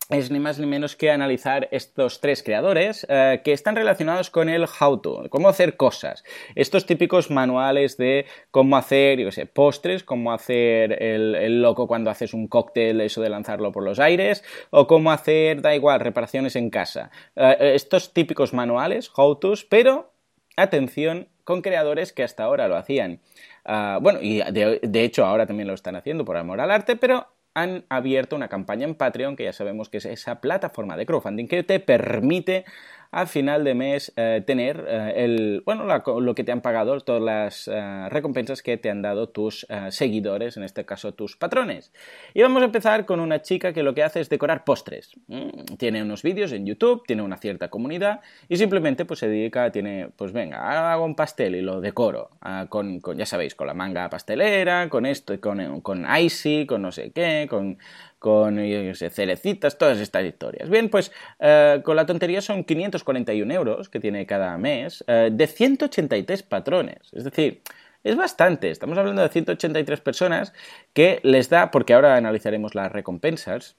es 0.09 0.31
ni 0.31 0.39
más 0.39 0.57
ni 0.57 0.65
menos 0.65 0.95
que 0.95 1.11
analizar 1.11 1.67
estos 1.71 2.19
tres 2.19 2.41
creadores 2.41 3.05
eh, 3.09 3.41
que 3.43 3.53
están 3.53 3.75
relacionados 3.75 4.31
con 4.31 4.49
el 4.49 4.65
how 4.65 4.99
to, 4.99 5.29
cómo 5.29 5.49
hacer 5.49 5.77
cosas. 5.77 6.23
Estos 6.55 6.87
típicos 6.87 7.29
manuales 7.29 7.95
de 7.97 8.25
cómo 8.49 8.75
hacer, 8.75 9.19
yo 9.19 9.31
sé, 9.31 9.45
postres, 9.45 10.03
cómo 10.03 10.33
hacer 10.33 11.01
el, 11.01 11.61
loco 11.61 11.87
cuando 11.87 12.09
haces 12.09 12.33
un 12.33 12.47
cóctel, 12.47 13.01
eso 13.01 13.21
de 13.21 13.29
lanzarlo 13.29 13.71
por 13.71 13.83
los 13.83 13.99
aires, 13.99 14.43
o 14.71 14.87
cómo 14.87 15.11
hacer, 15.11 15.61
da 15.61 15.75
igual, 15.75 15.99
reparaciones 15.99 16.55
en 16.55 16.71
casa. 16.71 17.11
Eh, 17.35 17.73
estos 17.75 18.11
típicos 18.11 18.51
manuales, 18.51 19.11
how 19.15 19.35
to's, 19.35 19.63
pero 19.63 20.11
atención 20.57 21.27
con 21.43 21.61
creadores 21.61 22.13
que 22.13 22.23
hasta 22.23 22.43
ahora 22.43 22.67
lo 22.67 22.77
hacían. 22.77 23.21
Ah, 23.63 23.99
bueno, 24.01 24.19
y 24.21 24.41
de 24.41 25.03
hecho 25.03 25.25
ahora 25.25 25.45
también 25.45 25.67
lo 25.67 25.75
están 25.75 25.95
haciendo 25.95 26.25
por 26.25 26.37
amor 26.37 26.61
al 26.61 26.71
arte, 26.71 26.95
pero 26.95 27.27
han 27.53 27.85
abierto 27.89 28.35
una 28.35 28.47
campaña 28.47 28.85
en 28.85 28.95
Patreon, 28.95 29.35
que 29.35 29.45
ya 29.45 29.53
sabemos 29.53 29.89
que 29.89 29.97
es 29.97 30.05
esa 30.05 30.41
plataforma 30.41 30.97
de 30.97 31.05
crowdfunding 31.05 31.47
que 31.47 31.63
te 31.63 31.79
permite 31.79 32.65
al 33.11 33.27
final 33.27 33.63
de 33.63 33.73
mes 33.73 34.13
eh, 34.15 34.43
tener 34.45 34.85
eh, 34.87 35.13
el, 35.17 35.63
bueno, 35.65 35.85
lo 36.19 36.35
que 36.35 36.43
te 36.43 36.51
han 36.51 36.61
pagado, 36.61 36.99
todas 37.01 37.21
las 37.21 37.67
eh, 37.67 38.09
recompensas 38.09 38.61
que 38.61 38.77
te 38.77 38.89
han 38.89 39.01
dado 39.01 39.29
tus 39.29 39.65
seguidores, 39.89 40.57
en 40.57 40.63
este 40.63 40.85
caso 40.85 41.13
tus 41.13 41.35
patrones. 41.35 41.91
Y 42.33 42.41
vamos 42.41 42.61
a 42.61 42.65
empezar 42.65 43.05
con 43.05 43.19
una 43.19 43.41
chica 43.41 43.73
que 43.73 43.83
lo 43.83 43.93
que 43.93 44.03
hace 44.03 44.19
es 44.19 44.29
decorar 44.29 44.63
postres. 44.63 45.11
Mm, 45.27 45.75
tiene 45.77 46.03
unos 46.03 46.23
vídeos 46.23 46.51
en 46.51 46.65
YouTube, 46.65 47.03
tiene 47.05 47.21
una 47.21 47.37
cierta 47.37 47.69
comunidad 47.69 48.21
y 48.47 48.57
simplemente 48.57 49.05
pues 49.05 49.19
se 49.19 49.27
dedica, 49.27 49.71
tiene, 49.71 50.09
pues 50.15 50.31
venga, 50.31 50.91
hago 50.91 51.05
un 51.05 51.15
pastel 51.15 51.55
y 51.55 51.61
lo 51.61 51.81
decoro 51.81 52.29
ah, 52.41 52.67
con, 52.69 53.01
ya 53.15 53.25
sabéis, 53.25 53.55
con 53.55 53.67
la 53.67 53.73
manga 53.73 54.09
pastelera, 54.09 54.89
con 54.89 55.05
esto, 55.05 55.39
con, 55.39 55.81
con 55.81 56.05
icy, 56.17 56.65
con 56.65 56.81
no 56.81 56.91
sé 56.91 57.11
qué, 57.11 57.47
con 57.49 57.77
con 58.19 58.59
cerecitas, 58.95 59.77
todas 59.77 59.99
estas 59.99 60.25
historias. 60.25 60.69
Bien, 60.69 60.89
pues 60.89 61.11
eh, 61.39 61.81
con 61.83 61.95
la 61.95 62.05
tontería 62.05 62.41
son 62.41 62.65
541 62.65 63.53
euros 63.53 63.89
que 63.89 63.99
tiene 63.99 64.25
cada 64.25 64.57
mes 64.57 65.03
eh, 65.07 65.29
de 65.31 65.47
183 65.47 66.43
patrones. 66.43 66.99
Es 67.13 67.23
decir, 67.23 67.61
es 68.03 68.15
bastante. 68.15 68.69
Estamos 68.69 68.97
hablando 68.97 69.21
de 69.21 69.29
183 69.29 70.01
personas 70.01 70.53
que 70.93 71.21
les 71.23 71.49
da, 71.49 71.71
porque 71.71 71.93
ahora 71.93 72.17
analizaremos 72.17 72.75
las 72.75 72.91
recompensas, 72.91 73.77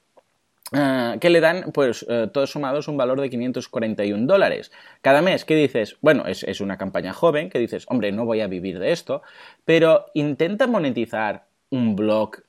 eh, 0.73 1.19
que 1.21 1.29
le 1.29 1.41
dan, 1.41 1.71
pues, 1.73 2.07
todos 2.33 2.51
sumados 2.51 2.89
un 2.89 2.97
valor 2.97 3.21
de 3.21 3.29
541 3.29 4.27
dólares. 4.27 4.73
Cada 5.03 5.21
mes, 5.21 5.45
¿qué 5.45 5.55
dices? 5.55 5.99
Bueno, 6.01 6.27
es, 6.27 6.45
es, 6.45 6.63
una 6.63 6.79
campaña 6.79 7.13
joven, 7.13 7.51
que 7.51 7.59
dices, 7.59 7.85
hombre, 7.89 8.11
no 8.11 8.25
voy 8.25 8.41
a 8.41 8.47
vivir 8.47 8.79
de 8.79 8.93
esto, 8.93 9.23
pero 9.67 10.07
intenta 10.15 10.67
monetizar 10.67 11.45
un 11.71 11.95
blog 11.95 12.43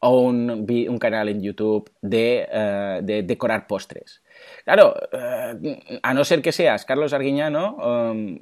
o 0.00 0.20
un, 0.20 0.98
canal 0.98 1.28
en 1.28 1.42
YouTube 1.42 1.90
de, 2.00 2.46
eh, 2.50 3.00
de 3.02 3.22
decorar 3.22 3.66
postres. 3.66 4.22
Claro, 4.64 4.94
eh, 5.12 6.00
a 6.02 6.14
no 6.14 6.24
ser 6.24 6.42
que 6.42 6.52
seas 6.52 6.84
Carlos 6.84 7.12
Arguiñano, 7.12 7.76
um, 7.76 8.38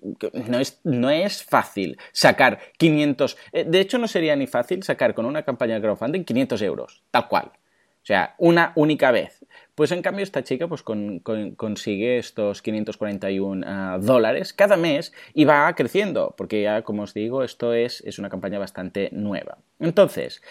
no, 0.49 0.59
es, 0.59 0.81
no, 0.85 1.11
es, 1.11 1.45
fácil 1.45 1.99
sacar 2.13 2.59
500... 2.79 3.37
Eh, 3.53 3.65
de 3.65 3.81
hecho, 3.81 3.99
no 3.99 4.09
sería 4.09 4.35
ni 4.37 4.47
fácil 4.47 4.83
sacar 4.83 5.15
con 5.15 5.27
una 5.27 5.43
campaña 5.43 5.75
de 5.75 5.83
crowdfunding 5.83 6.25
500 6.25 6.63
euros, 6.63 7.03
tal 7.11 7.29
cual. 7.29 7.53
O 8.05 8.07
sea, 8.07 8.35
una 8.37 8.73
única 8.75 9.11
vez. 9.13 9.47
Pues 9.75 9.91
en 9.91 10.03
cambio 10.03 10.23
esta 10.23 10.45
chica 10.45 10.69
pues 10.69 10.83
consigue 10.83 12.19
estos 12.19 12.61
541 12.61 13.67
ah, 13.67 13.99
dólares 13.99 14.53
cada 14.53 14.77
mes 14.77 15.15
y 15.33 15.47
va 15.47 15.75
creciendo, 15.75 16.35
porque 16.37 16.63
ya 16.63 16.83
como 16.83 17.05
os 17.05 17.15
digo, 17.15 17.43
esto 17.43 17.73
es, 17.73 18.03
es 18.03 18.19
una 18.19 18.29
campaña 18.29 18.59
bastante 18.59 19.09
nueva. 19.11 19.57
Entonces, 19.81 20.43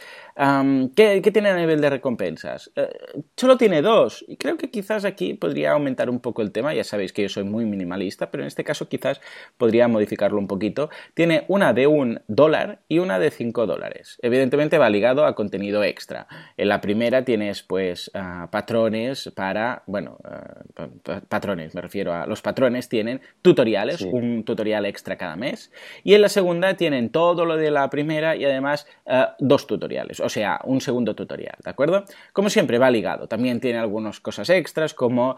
¿qué, 0.95 1.31
tiene 1.31 1.49
a 1.49 1.55
nivel 1.55 1.81
de 1.81 1.89
recompensas? 1.89 2.71
Eh, 2.75 2.89
solo 3.35 3.57
tiene 3.57 3.81
dos 3.81 4.23
y 4.27 4.37
creo 4.37 4.57
que 4.57 4.69
quizás 4.69 5.05
aquí 5.05 5.33
podría 5.33 5.71
aumentar 5.71 6.09
un 6.09 6.19
poco 6.19 6.41
el 6.41 6.51
tema, 6.51 6.73
ya 6.73 6.83
sabéis 6.83 7.13
que 7.13 7.23
yo 7.23 7.29
soy 7.29 7.43
muy 7.43 7.65
minimalista, 7.65 8.31
pero 8.31 8.43
en 8.43 8.47
este 8.47 8.63
caso 8.63 8.87
quizás 8.87 9.21
podría 9.57 9.87
modificarlo 9.87 10.39
un 10.39 10.47
poquito. 10.47 10.89
Tiene 11.13 11.45
una 11.47 11.73
de 11.73 11.87
un 11.87 12.21
dólar 12.27 12.79
y 12.87 12.99
una 12.99 13.19
de 13.19 13.31
cinco 13.31 13.65
dólares. 13.65 14.17
Evidentemente 14.21 14.77
va 14.77 14.89
ligado 14.89 15.25
a 15.25 15.35
contenido 15.35 15.83
extra. 15.83 16.27
En 16.57 16.69
la 16.69 16.81
primera 16.81 17.23
tienes 17.23 17.63
pues 17.63 18.11
ah, 18.13 18.49
patrones 18.51 19.31
para, 19.35 19.83
bueno, 19.85 20.17
eh, 20.29 21.19
patrones, 21.27 21.75
me 21.75 21.81
refiero 21.81 22.13
a 22.13 22.25
los 22.25 22.41
patrones 22.41 22.89
tienen 22.89 23.21
tutoriales, 23.41 24.01
un 24.01 24.43
tutorial 24.43 24.85
extra 24.85 25.17
cada 25.17 25.35
mes. 25.35 25.71
Y 26.03 26.13
en 26.13 26.21
la 26.21 26.29
segunda 26.29 26.75
tienen 26.75 27.09
todo 27.09 27.45
lo 27.45 27.57
de 27.57 27.71
la 27.71 27.89
primera 27.89 28.35
y 28.35 28.45
además 28.45 28.87
eh, 29.05 29.25
dos 29.39 29.67
tutoriales, 29.67 30.19
o 30.23 30.29
sea, 30.29 30.59
un 30.63 30.81
segundo 30.81 31.15
tutorial, 31.15 31.55
¿de 31.63 31.69
acuerdo? 31.69 32.05
Como 32.31 32.49
siempre, 32.49 32.77
va 32.77 32.89
ligado. 32.89 33.27
También 33.27 33.59
tiene 33.59 33.79
algunas 33.79 34.19
cosas 34.19 34.49
extras 34.49 34.93
como 34.93 35.37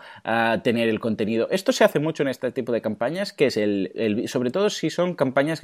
tener 0.63 0.89
el 0.89 0.99
contenido. 0.99 1.47
Esto 1.51 1.71
se 1.71 1.83
hace 1.83 1.99
mucho 1.99 2.23
en 2.23 2.29
este 2.29 2.51
tipo 2.51 2.71
de 2.71 2.81
campañas, 2.81 3.33
que 3.33 3.47
es 3.47 3.57
el, 3.57 4.23
sobre 4.27 4.51
todo 4.51 4.69
si 4.69 4.89
son 4.89 5.15
campañas, 5.15 5.61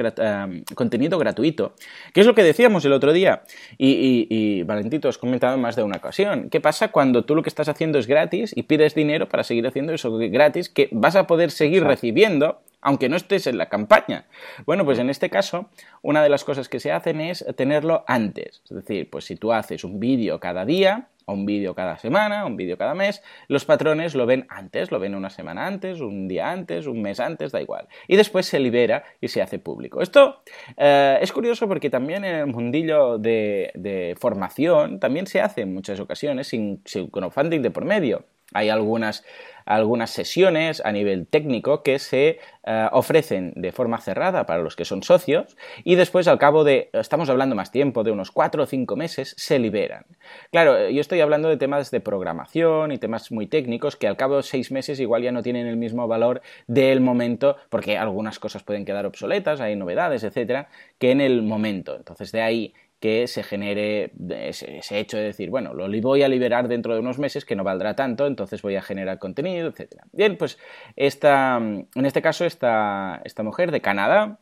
contenido 0.75 1.17
gratuito, 1.17 1.75
que 2.13 2.21
es 2.21 2.27
lo 2.27 2.35
que 2.35 2.43
decíamos 2.43 2.85
el 2.85 2.93
otro 2.93 3.13
día. 3.13 3.43
Y, 3.77 4.27
y, 4.29 4.63
Valentito, 4.63 5.09
has 5.09 5.17
comentado 5.17 5.55
en 5.55 5.61
más 5.61 5.75
de 5.75 5.83
una 5.83 5.97
ocasión. 5.97 6.49
¿Qué 6.49 6.61
pasa 6.61 6.89
cuando 6.89 7.25
tú 7.25 7.35
lo 7.35 7.43
que 7.43 7.49
estás 7.49 7.69
haciendo 7.69 7.99
es 7.99 8.07
gratis 8.07 8.53
y 8.55 8.63
pides 8.63 8.95
dinero 8.95 9.27
para 9.27 9.43
seguir 9.43 9.67
haciendo 9.67 9.93
eso 9.93 10.17
gratis 10.17 10.69
que 10.69 10.89
vas 10.91 11.15
a 11.15 11.27
poder 11.27 11.51
seguir 11.51 11.83
recibiendo 11.83 12.61
aunque 12.81 13.09
no 13.09 13.15
estés 13.15 13.47
en 13.47 13.57
la 13.57 13.69
campaña. 13.69 14.25
Bueno, 14.65 14.85
pues 14.85 14.99
en 14.99 15.09
este 15.09 15.29
caso, 15.29 15.69
una 16.01 16.23
de 16.23 16.29
las 16.29 16.43
cosas 16.43 16.69
que 16.69 16.79
se 16.79 16.91
hacen 16.91 17.21
es 17.21 17.45
tenerlo 17.55 18.03
antes. 18.07 18.61
Es 18.65 18.75
decir, 18.75 19.09
pues 19.09 19.25
si 19.25 19.35
tú 19.35 19.53
haces 19.53 19.83
un 19.83 19.99
vídeo 19.99 20.39
cada 20.39 20.65
día, 20.65 21.07
un 21.31 21.45
vídeo 21.45 21.73
cada 21.75 21.97
semana, 21.97 22.45
un 22.45 22.57
vídeo 22.57 22.77
cada 22.77 22.93
mes, 22.93 23.23
los 23.47 23.65
patrones 23.65 24.15
lo 24.15 24.25
ven 24.25 24.45
antes, 24.49 24.91
lo 24.91 24.99
ven 24.99 25.15
una 25.15 25.29
semana 25.29 25.65
antes, 25.65 26.01
un 26.01 26.27
día 26.27 26.51
antes, 26.51 26.87
un 26.87 27.01
mes 27.01 27.19
antes, 27.19 27.51
da 27.51 27.61
igual. 27.61 27.87
Y 28.07 28.15
después 28.15 28.45
se 28.45 28.59
libera 28.59 29.03
y 29.19 29.27
se 29.27 29.41
hace 29.41 29.59
público. 29.59 30.01
Esto 30.01 30.43
eh, 30.77 31.17
es 31.21 31.31
curioso 31.31 31.67
porque 31.67 31.89
también 31.89 32.25
en 32.25 32.35
el 32.35 32.47
mundillo 32.47 33.17
de, 33.17 34.15
formación 34.19 34.99
también 34.99 35.27
se 35.27 35.41
hace 35.41 35.61
en 35.61 35.73
muchas 35.73 35.99
ocasiones 35.99 36.47
sin, 36.47 36.81
sin 36.85 37.07
crowdfunding 37.07 37.61
de 37.61 37.71
por 37.71 37.85
medio. 37.85 38.25
Hay 38.53 38.69
algunas 38.69 39.23
algunas 39.65 40.11
sesiones 40.11 40.81
a 40.85 40.91
nivel 40.91 41.27
técnico 41.27 41.83
que 41.83 41.99
se 41.99 42.39
eh, 42.63 42.87
ofrecen 42.91 43.53
de 43.55 43.71
forma 43.71 43.99
cerrada 43.99 44.45
para 44.45 44.61
los 44.61 44.75
que 44.75 44.85
son 44.85 45.03
socios 45.03 45.57
y 45.83 45.95
después 45.95 46.27
al 46.27 46.37
cabo 46.37 46.63
de, 46.63 46.89
estamos 46.93 47.29
hablando 47.29 47.55
más 47.55 47.71
tiempo, 47.71 48.03
de 48.03 48.11
unos 48.11 48.31
cuatro 48.31 48.63
o 48.63 48.65
cinco 48.65 48.95
meses, 48.95 49.33
se 49.37 49.59
liberan. 49.59 50.05
Claro, 50.51 50.77
eh, 50.77 50.93
yo 50.93 51.01
estoy 51.01 51.21
hablando 51.21 51.49
de 51.49 51.57
temas 51.57 51.91
de 51.91 51.99
programación 51.99 52.91
y 52.91 52.97
temas 52.97 53.31
muy 53.31 53.47
técnicos 53.47 53.95
que 53.95 54.07
al 54.07 54.17
cabo 54.17 54.37
de 54.37 54.43
seis 54.43 54.71
meses 54.71 54.99
igual 54.99 55.23
ya 55.23 55.31
no 55.31 55.43
tienen 55.43 55.67
el 55.67 55.77
mismo 55.77 56.07
valor 56.07 56.41
del 56.67 57.01
momento 57.01 57.57
porque 57.69 57.97
algunas 57.97 58.39
cosas 58.39 58.63
pueden 58.63 58.85
quedar 58.85 59.05
obsoletas, 59.05 59.61
hay 59.61 59.75
novedades, 59.75 60.23
etcétera, 60.23 60.69
que 60.99 61.11
en 61.11 61.21
el 61.21 61.41
momento. 61.41 61.95
Entonces 61.95 62.31
de 62.31 62.41
ahí 62.41 62.73
que 63.01 63.27
se 63.27 63.41
genere 63.41 64.13
ese, 64.29 64.99
hecho 64.99 65.17
de 65.17 65.23
decir, 65.23 65.49
bueno, 65.49 65.73
lo 65.73 65.89
voy 66.01 66.21
a 66.21 66.29
liberar 66.29 66.67
dentro 66.67 66.93
de 66.93 66.99
unos 66.99 67.17
meses 67.17 67.45
que 67.45 67.55
no 67.55 67.63
valdrá 67.63 67.95
tanto, 67.95 68.27
entonces 68.27 68.61
voy 68.61 68.75
a 68.75 68.81
generar 68.83 69.17
contenido, 69.17 69.69
etc. 69.69 70.03
Bien, 70.13 70.37
pues 70.37 70.59
esta, 70.95 71.57
en 71.57 72.05
este 72.05 72.21
caso 72.21 72.45
esta, 72.45 73.19
esta 73.25 73.41
mujer 73.41 73.71
de 73.71 73.81
Canadá 73.81 74.37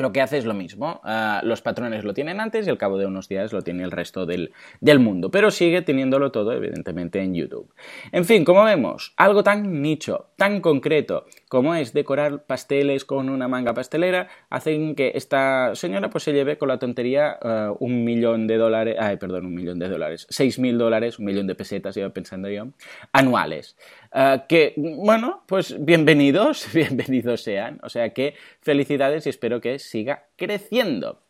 lo 0.00 0.12
que 0.12 0.20
hace 0.20 0.38
es 0.38 0.44
lo 0.44 0.54
mismo. 0.54 1.00
Ah, 1.04 1.40
los 1.44 1.62
patrones 1.62 2.04
lo 2.04 2.14
tienen 2.14 2.40
antes 2.40 2.66
y 2.66 2.70
al 2.70 2.78
cabo 2.78 2.98
de 2.98 3.06
unos 3.06 3.28
días 3.28 3.52
lo 3.52 3.62
tiene 3.62 3.84
el 3.84 3.90
resto 3.90 4.26
del, 4.26 4.52
mundo. 4.98 5.30
Pero 5.30 5.50
sigue 5.50 5.82
teniéndolo 5.82 6.32
todo, 6.32 6.52
evidentemente, 6.52 7.20
en 7.20 7.34
YouTube. 7.34 7.72
En 8.12 8.24
fin, 8.24 8.44
como 8.44 8.64
vemos, 8.64 9.14
algo 9.16 9.42
tan 9.42 9.82
nicho, 9.82 10.30
tan 10.36 10.60
concreto 10.60 11.26
como 11.48 11.74
es 11.74 11.92
decorar 11.92 12.44
pasteles 12.44 13.04
con 13.04 13.28
una 13.28 13.48
manga 13.48 13.74
pastelera, 13.74 14.28
hacen 14.50 14.94
que 14.94 15.12
esta 15.14 15.74
señora 15.74 16.10
pues 16.10 16.24
se 16.24 16.32
lleve 16.32 16.58
con 16.58 16.68
la 16.68 16.78
tontería 16.78 17.38
ah, 17.42 17.72
un 17.78 18.04
millón 18.04 18.46
de 18.46 18.56
dólares, 18.56 18.96
ay, 18.98 19.16
perdón, 19.16 19.46
un 19.46 19.54
millón 19.54 19.78
de 19.78 19.88
dólares, 19.88 20.26
seis 20.30 20.58
mil 20.58 20.78
dólares, 20.78 21.18
un 21.18 21.24
millón 21.26 21.46
de 21.46 21.54
pesetas, 21.54 21.96
iba 21.96 22.08
pensando 22.10 22.48
yo, 22.48 22.68
anuales. 23.12 23.76
Ah, 24.12 24.44
que, 24.48 24.74
bueno, 24.76 25.44
pues 25.46 25.76
bienvenidos, 25.84 26.68
bienvenidos 26.74 27.42
sean. 27.42 27.78
O 27.82 27.88
sea 27.88 28.10
que 28.10 28.34
felicidades 28.60 29.26
y 29.26 29.30
espero 29.30 29.60
que 29.60 29.78
siga 29.78 30.24
creciendo. 30.36 31.20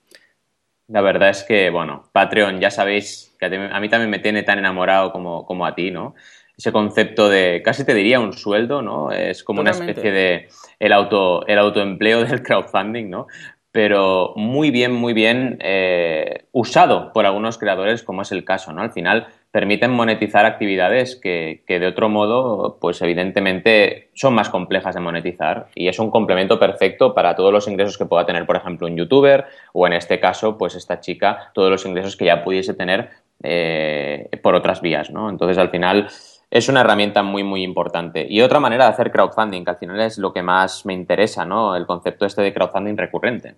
La 0.88 1.02
verdad 1.02 1.28
es 1.30 1.44
que, 1.44 1.70
bueno, 1.70 2.04
Patreon, 2.12 2.58
ya 2.58 2.70
sabéis 2.70 3.36
que 3.38 3.46
a 3.46 3.80
mí 3.80 3.88
también 3.88 4.10
me 4.10 4.18
tiene 4.18 4.42
tan 4.42 4.58
enamorado 4.58 5.12
como, 5.12 5.46
como 5.46 5.66
a 5.66 5.74
ti, 5.74 5.90
¿no? 5.90 6.14
Ese 6.56 6.72
concepto 6.72 7.28
de, 7.28 7.62
casi 7.64 7.84
te 7.84 7.94
diría 7.94 8.18
un 8.18 8.32
sueldo, 8.32 8.82
¿no? 8.82 9.12
Es 9.12 9.44
como 9.44 9.60
una 9.60 9.70
especie 9.70 10.10
de 10.10 10.48
el, 10.78 10.92
auto, 10.92 11.46
el 11.46 11.58
autoempleo 11.58 12.24
del 12.24 12.42
crowdfunding, 12.42 13.08
¿no? 13.08 13.28
Pero 13.72 14.32
muy 14.36 14.70
bien, 14.70 14.92
muy 14.92 15.12
bien 15.12 15.58
eh, 15.60 16.46
usado 16.50 17.12
por 17.12 17.24
algunos 17.24 17.56
creadores, 17.56 18.02
como 18.02 18.22
es 18.22 18.32
el 18.32 18.44
caso, 18.44 18.72
¿no? 18.72 18.82
Al 18.82 18.90
final, 18.90 19.28
permiten 19.50 19.90
monetizar 19.90 20.46
actividades 20.46 21.16
que, 21.16 21.64
de 21.66 21.86
otro 21.86 22.08
modo, 22.08 22.78
pues 22.80 23.02
evidentemente 23.02 24.10
son 24.14 24.34
más 24.34 24.48
complejas 24.48 24.94
de 24.94 25.00
monetizar 25.00 25.68
y 25.74 25.88
es 25.88 25.98
un 25.98 26.10
complemento 26.10 26.58
perfecto 26.58 27.14
para 27.14 27.34
todos 27.34 27.52
los 27.52 27.66
ingresos 27.66 27.98
que 27.98 28.06
pueda 28.06 28.26
tener, 28.26 28.46
por 28.46 28.56
ejemplo, 28.56 28.86
un 28.86 28.96
youtuber 28.96 29.46
o 29.72 29.86
en 29.86 29.94
este 29.94 30.20
caso, 30.20 30.56
pues 30.56 30.76
esta 30.76 31.00
chica, 31.00 31.50
todos 31.52 31.70
los 31.70 31.84
ingresos 31.84 32.16
que 32.16 32.26
ya 32.26 32.44
pudiese 32.44 32.74
tener 32.74 33.10
eh, 33.42 34.28
por 34.42 34.54
otras 34.54 34.80
vías, 34.80 35.10
¿no? 35.10 35.28
Entonces, 35.28 35.58
al 35.58 35.70
final, 35.70 36.08
es 36.50 36.68
una 36.68 36.80
herramienta 36.80 37.22
muy, 37.22 37.42
muy 37.42 37.62
importante. 37.62 38.26
Y 38.28 38.42
otra 38.42 38.60
manera 38.60 38.84
de 38.84 38.90
hacer 38.90 39.10
crowdfunding, 39.10 39.64
que 39.64 39.70
al 39.70 39.78
final 39.78 40.00
es 40.00 40.18
lo 40.18 40.32
que 40.32 40.42
más 40.42 40.84
me 40.84 40.94
interesa, 40.94 41.44
¿no? 41.44 41.74
El 41.74 41.86
concepto 41.86 42.26
este 42.26 42.42
de 42.42 42.52
crowdfunding 42.52 42.96
recurrente. 42.96 43.54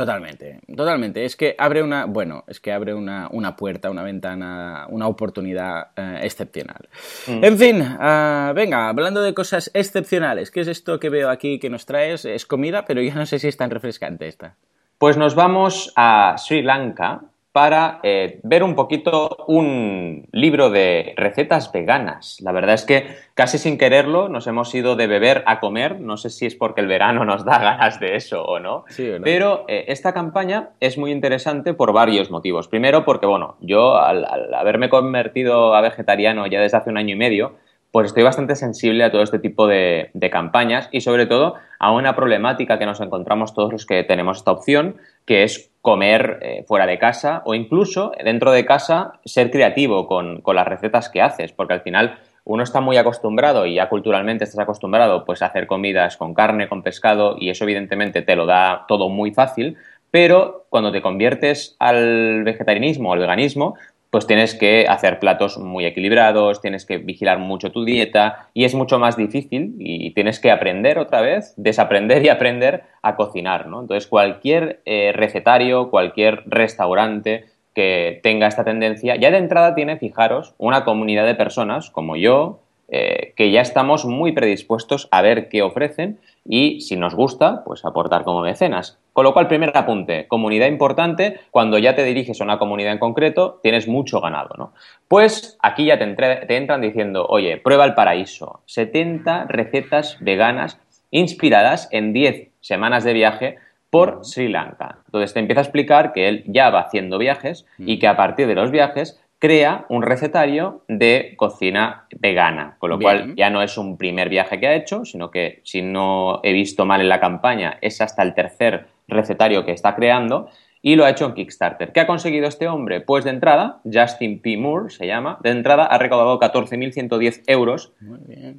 Totalmente, 0.00 0.60
totalmente. 0.74 1.24
Es 1.26 1.36
que 1.36 1.54
abre 1.58 1.82
una, 1.82 2.06
bueno, 2.06 2.44
es 2.46 2.58
que 2.58 2.72
abre 2.72 2.94
una, 2.94 3.28
puerta, 3.54 3.90
una 3.90 4.02
ventana, 4.02 4.86
una 4.88 5.08
oportunidad 5.08 5.88
eh, 5.94 6.20
excepcional. 6.22 6.88
Mm. 7.26 7.44
En 7.44 7.58
fin, 7.58 7.82
ah, 7.82 8.52
venga, 8.54 8.88
hablando 8.88 9.20
de 9.20 9.34
cosas 9.34 9.70
excepcionales, 9.74 10.50
¿qué 10.50 10.60
es 10.60 10.68
esto 10.68 10.98
que 10.98 11.10
veo 11.10 11.28
aquí 11.28 11.58
que 11.58 11.68
nos 11.68 11.84
traes? 11.84 12.24
Es 12.24 12.46
comida, 12.46 12.86
pero 12.86 13.02
yo 13.02 13.14
no 13.14 13.26
sé 13.26 13.38
si 13.38 13.48
es 13.48 13.58
tan 13.58 13.70
refrescante 13.70 14.26
esta. 14.26 14.56
Pues 14.96 15.18
nos 15.18 15.34
vamos 15.34 15.92
a 15.96 16.36
Sri 16.38 16.62
Lanka 16.62 17.20
para 17.52 17.98
eh, 18.04 18.38
ver 18.44 18.62
un 18.62 18.76
poquito 18.76 19.44
un 19.48 20.28
libro 20.30 20.70
de 20.70 21.14
recetas 21.16 21.72
veganas. 21.72 22.38
La 22.42 22.52
verdad 22.52 22.74
es 22.74 22.84
que 22.84 23.06
casi 23.34 23.58
sin 23.58 23.76
quererlo 23.76 24.28
nos 24.28 24.46
hemos 24.46 24.72
ido 24.74 24.94
de 24.94 25.08
beber 25.08 25.42
a 25.46 25.58
comer. 25.58 26.00
No 26.00 26.16
sé 26.16 26.30
si 26.30 26.46
es 26.46 26.54
porque 26.54 26.80
el 26.80 26.86
verano 26.86 27.24
nos 27.24 27.44
da 27.44 27.58
ganas 27.58 27.98
de 27.98 28.14
eso 28.14 28.44
o 28.44 28.60
no. 28.60 28.84
Pero 29.24 29.64
eh, 29.66 29.86
esta 29.88 30.14
campaña 30.14 30.70
es 30.78 30.96
muy 30.96 31.10
interesante 31.10 31.74
por 31.74 31.92
varios 31.92 32.30
motivos. 32.30 32.68
Primero 32.68 33.04
porque, 33.04 33.26
bueno, 33.26 33.56
yo 33.60 33.96
al 33.96 34.54
haberme 34.54 34.88
convertido 34.88 35.74
a 35.74 35.80
vegetariano 35.80 36.46
ya 36.46 36.60
desde 36.60 36.76
hace 36.76 36.90
un 36.90 36.98
año 36.98 37.14
y 37.14 37.18
medio, 37.18 37.54
pues 37.92 38.06
estoy 38.06 38.22
bastante 38.22 38.54
sensible 38.54 39.02
a 39.04 39.10
todo 39.10 39.22
este 39.22 39.38
tipo 39.38 39.66
de, 39.66 40.10
campañas 40.30 40.88
y 40.92 41.00
sobre 41.00 41.26
todo 41.26 41.54
a 41.78 41.92
una 41.92 42.14
problemática 42.14 42.78
que 42.78 42.86
nos 42.86 43.00
encontramos 43.00 43.52
todos 43.52 43.72
los 43.72 43.86
que 43.86 44.04
tenemos 44.04 44.38
esta 44.38 44.52
opción, 44.52 44.96
que 45.24 45.42
es 45.42 45.72
comer 45.82 46.38
eh, 46.42 46.64
fuera 46.68 46.86
de 46.86 46.98
casa 46.98 47.42
o 47.44 47.54
incluso 47.54 48.12
dentro 48.22 48.52
de 48.52 48.64
casa 48.64 49.20
ser 49.24 49.50
creativo 49.50 50.06
con, 50.06 50.42
las 50.54 50.68
recetas 50.68 51.08
que 51.08 51.22
haces, 51.22 51.52
porque 51.52 51.74
al 51.74 51.80
final 51.80 52.18
uno 52.44 52.62
está 52.62 52.80
muy 52.80 52.96
acostumbrado 52.96 53.66
y 53.66 53.74
ya 53.74 53.88
culturalmente 53.88 54.44
estás 54.44 54.60
acostumbrado 54.60 55.24
pues 55.24 55.42
a 55.42 55.46
hacer 55.46 55.66
comidas 55.66 56.16
con 56.16 56.34
carne, 56.34 56.68
con 56.68 56.82
pescado 56.82 57.36
y 57.38 57.50
eso 57.50 57.64
evidentemente 57.64 58.22
te 58.22 58.36
lo 58.36 58.46
da 58.46 58.84
todo 58.86 59.08
muy 59.08 59.32
fácil, 59.32 59.76
pero 60.10 60.66
cuando 60.68 60.92
te 60.92 61.02
conviertes 61.02 61.76
al 61.78 62.44
vegetarianismo 62.44 63.10
o 63.10 63.12
al 63.12 63.20
veganismo, 63.20 63.74
pues 64.10 64.26
tienes 64.26 64.54
que 64.54 64.86
hacer 64.88 65.20
platos 65.20 65.56
muy 65.56 65.86
equilibrados, 65.86 66.60
tienes 66.60 66.84
que 66.84 66.98
vigilar 66.98 67.38
mucho 67.38 67.70
tu 67.70 67.84
dieta 67.84 68.48
y 68.52 68.64
es 68.64 68.74
mucho 68.74 68.98
más 68.98 69.16
difícil 69.16 69.76
y 69.78 70.12
tienes 70.14 70.40
que 70.40 70.50
aprender 70.50 70.98
otra 70.98 71.20
vez, 71.20 71.54
desaprender 71.56 72.24
y 72.24 72.28
aprender 72.28 72.82
a 73.02 73.14
cocinar, 73.14 73.68
¿no? 73.68 73.80
Entonces 73.80 74.08
cualquier 74.08 74.82
eh, 74.84 75.12
recetario, 75.14 75.90
cualquier 75.90 76.42
restaurante 76.46 77.44
que 77.74 78.18
tenga 78.24 78.48
esta 78.48 78.64
tendencia, 78.64 79.14
ya 79.14 79.30
de 79.30 79.38
entrada 79.38 79.76
tiene, 79.76 79.96
fijaros, 79.96 80.54
una 80.58 80.84
comunidad 80.84 81.24
de 81.24 81.36
personas 81.36 81.90
como 81.90 82.16
yo, 82.16 82.60
eh, 82.90 83.34
que 83.36 83.50
ya 83.50 83.60
estamos 83.60 84.04
muy 84.04 84.32
predispuestos 84.32 85.08
a 85.10 85.22
ver 85.22 85.48
qué 85.48 85.62
ofrecen 85.62 86.18
y 86.44 86.80
si 86.80 86.96
nos 86.96 87.14
gusta, 87.14 87.62
pues 87.64 87.84
aportar 87.84 88.24
como 88.24 88.40
mecenas. 88.40 88.98
Con 89.12 89.24
lo 89.24 89.32
cual, 89.32 89.48
primer 89.48 89.70
apunte, 89.76 90.26
comunidad 90.26 90.66
importante, 90.66 91.40
cuando 91.50 91.78
ya 91.78 91.94
te 91.94 92.04
diriges 92.04 92.40
a 92.40 92.44
una 92.44 92.58
comunidad 92.58 92.92
en 92.92 92.98
concreto, 92.98 93.60
tienes 93.62 93.86
mucho 93.86 94.20
ganado, 94.20 94.50
¿no? 94.58 94.72
Pues 95.06 95.58
aquí 95.62 95.86
ya 95.86 95.98
te, 95.98 96.06
te 96.14 96.56
entran 96.56 96.80
diciendo, 96.80 97.26
oye, 97.28 97.56
prueba 97.58 97.84
el 97.84 97.94
paraíso, 97.94 98.62
70 98.66 99.44
recetas 99.48 100.16
veganas 100.20 100.80
inspiradas 101.10 101.88
en 101.92 102.12
10 102.12 102.50
semanas 102.60 103.04
de 103.04 103.12
viaje 103.12 103.58
por 103.90 104.20
Sri 104.24 104.48
Lanka. 104.48 104.98
Entonces 105.06 105.34
te 105.34 105.40
empieza 105.40 105.60
a 105.60 105.64
explicar 105.64 106.12
que 106.12 106.28
él 106.28 106.44
ya 106.46 106.70
va 106.70 106.80
haciendo 106.80 107.18
viajes 107.18 107.66
y 107.78 107.98
que 107.98 108.06
a 108.06 108.16
partir 108.16 108.46
de 108.46 108.54
los 108.54 108.70
viajes 108.70 109.20
crea 109.40 109.86
un 109.88 110.02
recetario 110.02 110.82
de 110.86 111.32
cocina 111.36 112.06
vegana, 112.18 112.76
con 112.78 112.90
lo 112.90 113.00
cual 113.00 113.34
ya 113.36 113.48
no 113.48 113.62
es 113.62 113.78
un 113.78 113.96
primer 113.96 114.28
viaje 114.28 114.60
que 114.60 114.68
ha 114.68 114.74
hecho, 114.74 115.06
sino 115.06 115.30
que 115.30 115.60
si 115.64 115.80
no 115.80 116.40
he 116.44 116.52
visto 116.52 116.84
mal 116.84 117.00
en 117.00 117.08
la 117.08 117.20
campaña, 117.20 117.78
es 117.80 118.02
hasta 118.02 118.22
el 118.22 118.34
tercer 118.34 118.86
recetario 119.08 119.64
que 119.64 119.72
está 119.72 119.96
creando 119.96 120.50
y 120.82 120.94
lo 120.96 121.06
ha 121.06 121.10
hecho 121.10 121.24
en 121.24 121.32
Kickstarter. 121.32 121.92
¿Qué 121.92 122.00
ha 122.00 122.06
conseguido 122.06 122.46
este 122.46 122.68
hombre? 122.68 123.00
Pues 123.00 123.24
de 123.24 123.30
entrada, 123.30 123.80
Justin 123.90 124.40
P. 124.40 124.58
Moore 124.58 124.90
se 124.90 125.06
llama, 125.06 125.38
de 125.42 125.50
entrada 125.50 125.86
ha 125.86 125.96
recaudado 125.96 126.38
14.110 126.38 127.42
euros 127.46 127.92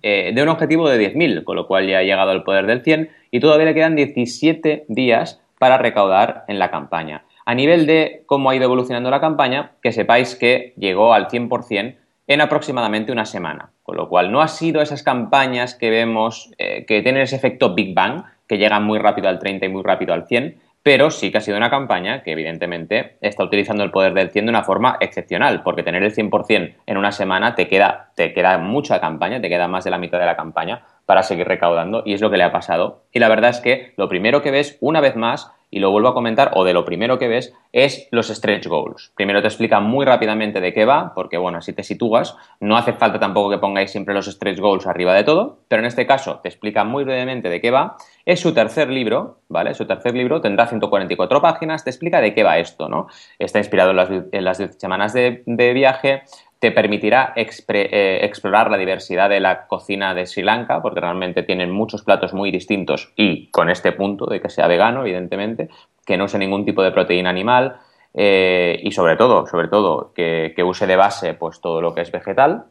eh, 0.01 0.31
de 0.33 0.43
un 0.43 0.49
objetivo 0.49 0.89
de 0.89 1.13
10.000, 1.13 1.43
con 1.43 1.55
lo 1.55 1.67
cual 1.67 1.87
ya 1.87 1.99
ha 1.99 2.03
llegado 2.03 2.31
al 2.31 2.43
poder 2.43 2.65
del 2.65 2.81
100 2.81 3.09
y 3.29 3.39
todavía 3.39 3.67
le 3.67 3.75
quedan 3.75 3.95
17 3.95 4.85
días 4.87 5.41
para 5.59 5.77
recaudar 5.77 6.43
en 6.47 6.57
la 6.57 6.71
campaña. 6.71 7.23
A 7.51 7.53
nivel 7.53 7.85
de 7.85 8.23
cómo 8.27 8.49
ha 8.49 8.55
ido 8.55 8.63
evolucionando 8.63 9.11
la 9.11 9.19
campaña, 9.19 9.73
que 9.81 9.91
sepáis 9.91 10.37
que 10.37 10.73
llegó 10.77 11.13
al 11.13 11.27
100% 11.27 11.97
en 12.27 12.39
aproximadamente 12.39 13.11
una 13.11 13.25
semana, 13.25 13.73
con 13.83 13.97
lo 13.97 14.07
cual 14.07 14.31
no 14.31 14.41
ha 14.41 14.47
sido 14.47 14.81
esas 14.81 15.03
campañas 15.03 15.75
que 15.75 15.89
vemos 15.89 16.49
eh, 16.57 16.85
que 16.85 17.01
tienen 17.01 17.23
ese 17.23 17.35
efecto 17.35 17.75
Big 17.75 17.93
Bang, 17.93 18.23
que 18.47 18.57
llegan 18.57 18.85
muy 18.85 18.99
rápido 18.99 19.27
al 19.27 19.37
30 19.37 19.65
y 19.65 19.69
muy 19.69 19.83
rápido 19.83 20.13
al 20.13 20.27
100, 20.27 20.61
pero 20.81 21.11
sí 21.11 21.29
que 21.29 21.39
ha 21.39 21.41
sido 21.41 21.57
una 21.57 21.69
campaña 21.69 22.23
que 22.23 22.31
evidentemente 22.31 23.17
está 23.19 23.43
utilizando 23.43 23.83
el 23.83 23.91
poder 23.91 24.13
del 24.13 24.29
100 24.29 24.45
de 24.45 24.49
una 24.49 24.63
forma 24.63 24.95
excepcional, 25.01 25.61
porque 25.61 25.83
tener 25.83 26.03
el 26.03 26.15
100% 26.15 26.75
en 26.85 26.97
una 26.97 27.11
semana 27.11 27.53
te 27.55 27.67
queda, 27.67 28.13
te 28.15 28.31
queda 28.31 28.59
mucha 28.59 29.01
campaña, 29.01 29.41
te 29.41 29.49
queda 29.49 29.67
más 29.67 29.83
de 29.83 29.91
la 29.91 29.97
mitad 29.97 30.19
de 30.19 30.25
la 30.25 30.37
campaña 30.37 30.85
para 31.05 31.21
seguir 31.21 31.49
recaudando 31.49 32.01
y 32.05 32.13
es 32.13 32.21
lo 32.21 32.31
que 32.31 32.37
le 32.37 32.45
ha 32.45 32.53
pasado. 32.53 33.03
Y 33.11 33.19
la 33.19 33.27
verdad 33.27 33.49
es 33.49 33.59
que 33.59 33.91
lo 33.97 34.07
primero 34.07 34.41
que 34.41 34.51
ves 34.51 34.77
una 34.79 35.01
vez 35.01 35.17
más 35.17 35.51
y 35.71 35.79
lo 35.79 35.89
vuelvo 35.89 36.09
a 36.09 36.13
comentar, 36.13 36.51
o 36.53 36.65
de 36.65 36.73
lo 36.73 36.83
primero 36.83 37.17
que 37.17 37.29
ves, 37.29 37.53
es 37.71 38.09
los 38.11 38.27
stretch 38.27 38.67
goals. 38.67 39.13
Primero 39.15 39.41
te 39.41 39.47
explica 39.47 39.79
muy 39.79 40.05
rápidamente 40.05 40.59
de 40.59 40.73
qué 40.73 40.83
va, 40.83 41.13
porque 41.15 41.37
bueno, 41.37 41.59
así 41.59 41.71
te 41.71 41.83
sitúas. 41.83 42.35
No 42.59 42.75
hace 42.75 42.93
falta 42.93 43.19
tampoco 43.19 43.49
que 43.49 43.57
pongáis 43.57 43.89
siempre 43.89 44.13
los 44.13 44.25
stretch 44.25 44.59
goals 44.59 44.85
arriba 44.85 45.13
de 45.13 45.23
todo, 45.23 45.59
pero 45.69 45.81
en 45.81 45.87
este 45.87 46.05
caso 46.05 46.41
te 46.43 46.49
explica 46.49 46.83
muy 46.83 47.05
brevemente 47.05 47.49
de 47.49 47.61
qué 47.61 47.71
va. 47.71 47.95
Es 48.25 48.41
su 48.41 48.53
tercer 48.53 48.89
libro, 48.89 49.39
¿vale? 49.47 49.73
Su 49.73 49.87
tercer 49.87 50.13
libro 50.13 50.41
tendrá 50.41 50.67
144 50.67 51.41
páginas, 51.41 51.85
te 51.85 51.89
explica 51.89 52.19
de 52.19 52.33
qué 52.33 52.43
va 52.43 52.59
esto, 52.59 52.89
¿no? 52.89 53.07
Está 53.39 53.59
inspirado 53.59 53.91
en 53.91 54.43
las, 54.43 54.57
10 54.57 54.77
semanas 54.77 55.13
de, 55.13 55.43
de 55.45 55.73
viaje, 55.73 56.23
te 56.61 56.71
permitirá 56.71 57.33
eh, 57.35 58.19
explorar 58.21 58.69
la 58.69 58.77
diversidad 58.77 59.31
de 59.31 59.39
la 59.39 59.65
cocina 59.65 60.13
de 60.13 60.27
Sri 60.27 60.43
Lanka, 60.43 60.79
porque 60.79 60.99
realmente 60.99 61.41
tienen 61.41 61.71
muchos 61.71 62.03
platos 62.03 62.35
muy 62.35 62.51
distintos 62.51 63.11
y 63.15 63.47
con 63.47 63.71
este 63.71 63.91
punto 63.93 64.27
de 64.27 64.39
que 64.39 64.49
sea 64.51 64.67
vegano, 64.67 65.01
evidentemente, 65.01 65.69
que 66.05 66.17
no 66.17 66.25
use 66.25 66.37
ningún 66.37 66.63
tipo 66.63 66.83
de 66.83 66.91
proteína 66.91 67.31
animal 67.31 67.77
eh, 68.13 68.79
y 68.83 68.91
sobre 68.91 69.15
todo, 69.15 69.47
sobre 69.47 69.69
todo, 69.69 70.13
que, 70.13 70.53
use 70.63 70.85
de 70.85 70.95
base 70.95 71.33
pues 71.33 71.61
todo 71.61 71.81
lo 71.81 71.95
que 71.95 72.01
es 72.01 72.11
vegetal. 72.11 72.65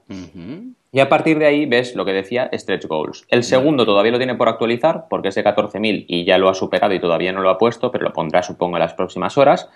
Y 0.93 1.01
a 1.01 1.09
partir 1.09 1.41
de 1.41 1.47
ahí 1.47 1.67
ves 1.67 1.97
lo 1.97 2.05
que 2.05 2.13
decía 2.13 2.49
Stretch 2.53 2.87
Goals. 2.87 3.27
El 3.29 3.43
segundo 3.43 3.85
todavía 3.85 4.13
lo 4.13 4.19
tiene 4.19 4.37
por 4.37 4.49
actualizar 4.49 5.07
porque 5.11 5.29
es 5.29 5.35
de 5.35 5.43
14.000 5.43 6.05
y 6.07 6.25
ya 6.25 6.39
lo 6.39 6.49
ha 6.49 6.55
superado 6.55 6.95
y 6.95 7.01
todavía 7.01 7.33
no 7.33 7.41
lo 7.41 7.51
ha 7.51 7.59
puesto, 7.59 7.91
pero 7.91 8.05
lo 8.05 8.13
pondrá 8.13 8.45
supongo 8.45 8.77
en 8.77 8.83
las 8.83 8.95
próximas 8.95 9.37
horas. 9.37 9.69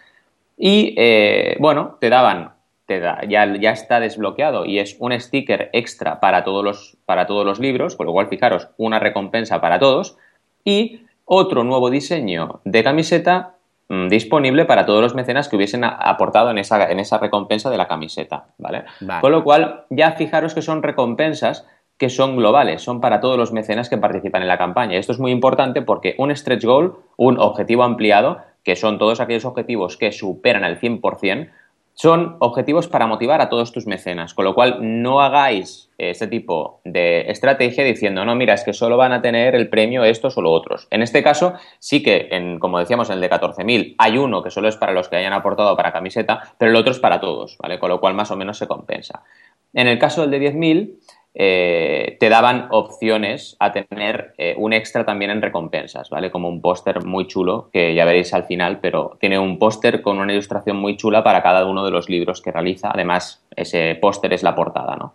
Y 0.57 0.95
eh, 0.97 1.57
bueno, 1.59 1.97
te 1.99 2.11
daban 2.11 2.54
ya, 2.89 3.57
ya 3.57 3.71
está 3.71 4.01
desbloqueado 4.01 4.65
y 4.65 4.79
es 4.79 4.97
un 4.99 5.19
sticker 5.19 5.71
extra 5.73 6.21
para 6.21 6.45
todos, 6.45 6.65
los, 6.65 6.97
para 7.07 7.27
todos 7.27 7.47
los 7.47 7.59
libros, 7.59 7.97
con 7.97 8.07
lo 8.07 8.13
cual 8.13 8.29
fijaros, 8.29 8.69
una 8.77 8.99
recompensa 8.99 9.61
para 9.61 9.79
todos 9.79 10.17
y 10.65 11.01
otro 11.25 11.65
nuevo 11.65 11.91
diseño 11.91 12.61
de 12.65 12.85
camiseta 12.85 13.55
mm, 13.89 14.09
disponible 14.09 14.65
para 14.67 14.85
todos 14.85 15.03
los 15.03 15.15
mecenas 15.15 15.49
que 15.49 15.57
hubiesen 15.57 15.85
aportado 15.85 16.51
en 16.51 16.59
esa, 16.59 16.91
en 16.91 17.01
esa 17.01 17.19
recompensa 17.19 17.71
de 17.71 17.79
la 17.79 17.89
camiseta, 17.89 18.47
¿vale? 18.59 18.85
Con 19.21 19.33
lo 19.33 19.45
cual, 19.45 19.85
ya 19.91 20.13
fijaros 20.13 20.55
que 20.55 20.63
son 20.63 20.83
recompensas 20.83 21.67
que 21.97 22.11
son 22.11 22.37
globales, 22.37 22.83
son 22.83 23.01
para 23.01 23.21
todos 23.21 23.39
los 23.39 23.53
mecenas 23.53 23.89
que 23.89 23.99
participan 23.99 24.43
en 24.43 24.49
la 24.49 24.59
campaña. 24.59 24.99
Esto 24.99 25.13
es 25.13 25.21
muy 25.21 25.31
importante 25.31 25.81
porque 25.81 26.17
un 26.19 26.35
stretch 26.35 26.65
goal, 26.65 26.97
un 27.17 27.39
objetivo 27.39 27.85
ampliado, 27.85 28.39
que 28.65 28.77
son 28.77 28.99
todos 28.99 29.21
aquellos 29.21 29.45
objetivos 29.45 29.97
que 29.97 30.11
superan 30.11 30.65
el 30.65 30.81
100%, 30.81 31.51
son 31.95 32.37
objetivos 32.41 32.89
para 32.89 33.07
motivar 33.07 33.41
a 33.41 33.49
todos 33.49 33.73
tus 33.73 33.87
mecenas, 33.87 34.35
con 34.35 34.45
lo 34.45 34.55
cual 34.55 34.79
no 34.81 35.21
hagáis 35.21 35.91
este 35.97 36.27
tipo 36.27 36.81
de 36.85 37.31
estrategia 37.31 37.85
diciendo, 37.85 38.25
no, 38.25 38.35
mira, 38.35 38.55
es 38.55 38.65
que 38.65 38.73
solo 38.73 38.97
van 38.97 39.13
a 39.13 39.23
tener 39.23 39.55
el 39.55 39.69
premio 39.69 40.05
estos 40.05 40.37
o 40.37 40.43
los 40.43 40.53
otros. 40.53 40.89
En 40.91 41.03
este 41.03 41.23
caso, 41.23 41.55
sí 41.79 42.03
que, 42.03 42.29
en, 42.33 42.59
como 42.59 42.81
decíamos, 42.81 43.11
en 43.11 43.17
el 43.17 43.21
de 43.21 43.31
14.000 43.31 43.95
hay 43.97 44.19
uno 44.19 44.43
que 44.43 44.51
solo 44.51 44.69
es 44.69 44.77
para 44.77 44.93
los 44.93 45.09
que 45.09 45.17
hayan 45.17 45.33
aportado 45.33 45.77
para 45.77 45.93
camiseta, 45.93 46.55
pero 46.59 46.73
el 46.73 46.77
otro 46.77 46.93
es 46.93 46.99
para 46.99 47.21
todos, 47.21 47.57
¿vale? 47.59 47.79
Con 47.79 47.91
lo 47.91 48.01
cual 48.01 48.15
más 48.15 48.31
o 48.33 48.37
menos 48.37 48.59
se 48.59 48.67
compensa. 48.67 49.23
En 49.73 49.87
el 49.87 49.99
caso 49.99 50.27
del 50.27 50.33
de 50.33 50.53
10.000, 50.53 50.95
eh, 51.37 52.17
te 52.21 52.29
daban 52.29 52.69
opciones 52.71 53.57
a 53.59 53.73
tener 53.73 54.35
eh, 54.39 54.55
un 54.57 54.73
extra 54.73 55.05
también 55.05 55.33
en 55.33 55.43
recompensas, 55.43 56.09
¿vale? 56.09 56.31
Como 56.31 56.49
un 56.49 56.61
póster 56.61 57.05
muy 57.05 57.27
chulo, 57.27 57.71
que 57.73 57.93
ya 57.95 58.05
veréis 58.05 58.33
al 58.35 58.45
final, 58.45 58.79
pero 58.81 59.17
tiene 59.21 59.39
un 59.39 59.59
póster 59.59 60.01
con 60.01 60.19
una 60.19 60.33
ilustración 60.33 60.77
muy 60.77 60.97
chula 60.97 61.25
para 61.25 61.43
cada 61.43 61.67
uno 61.67 61.85
de 61.85 61.91
los 61.91 62.09
libros 62.09 62.41
que 62.41 62.53
realiza. 62.53 62.91
Además, 62.93 63.45
ese 63.57 63.97
póster 64.01 64.33
es 64.33 64.45
la 64.45 64.55
portada, 64.55 64.95
¿no? 64.97 65.15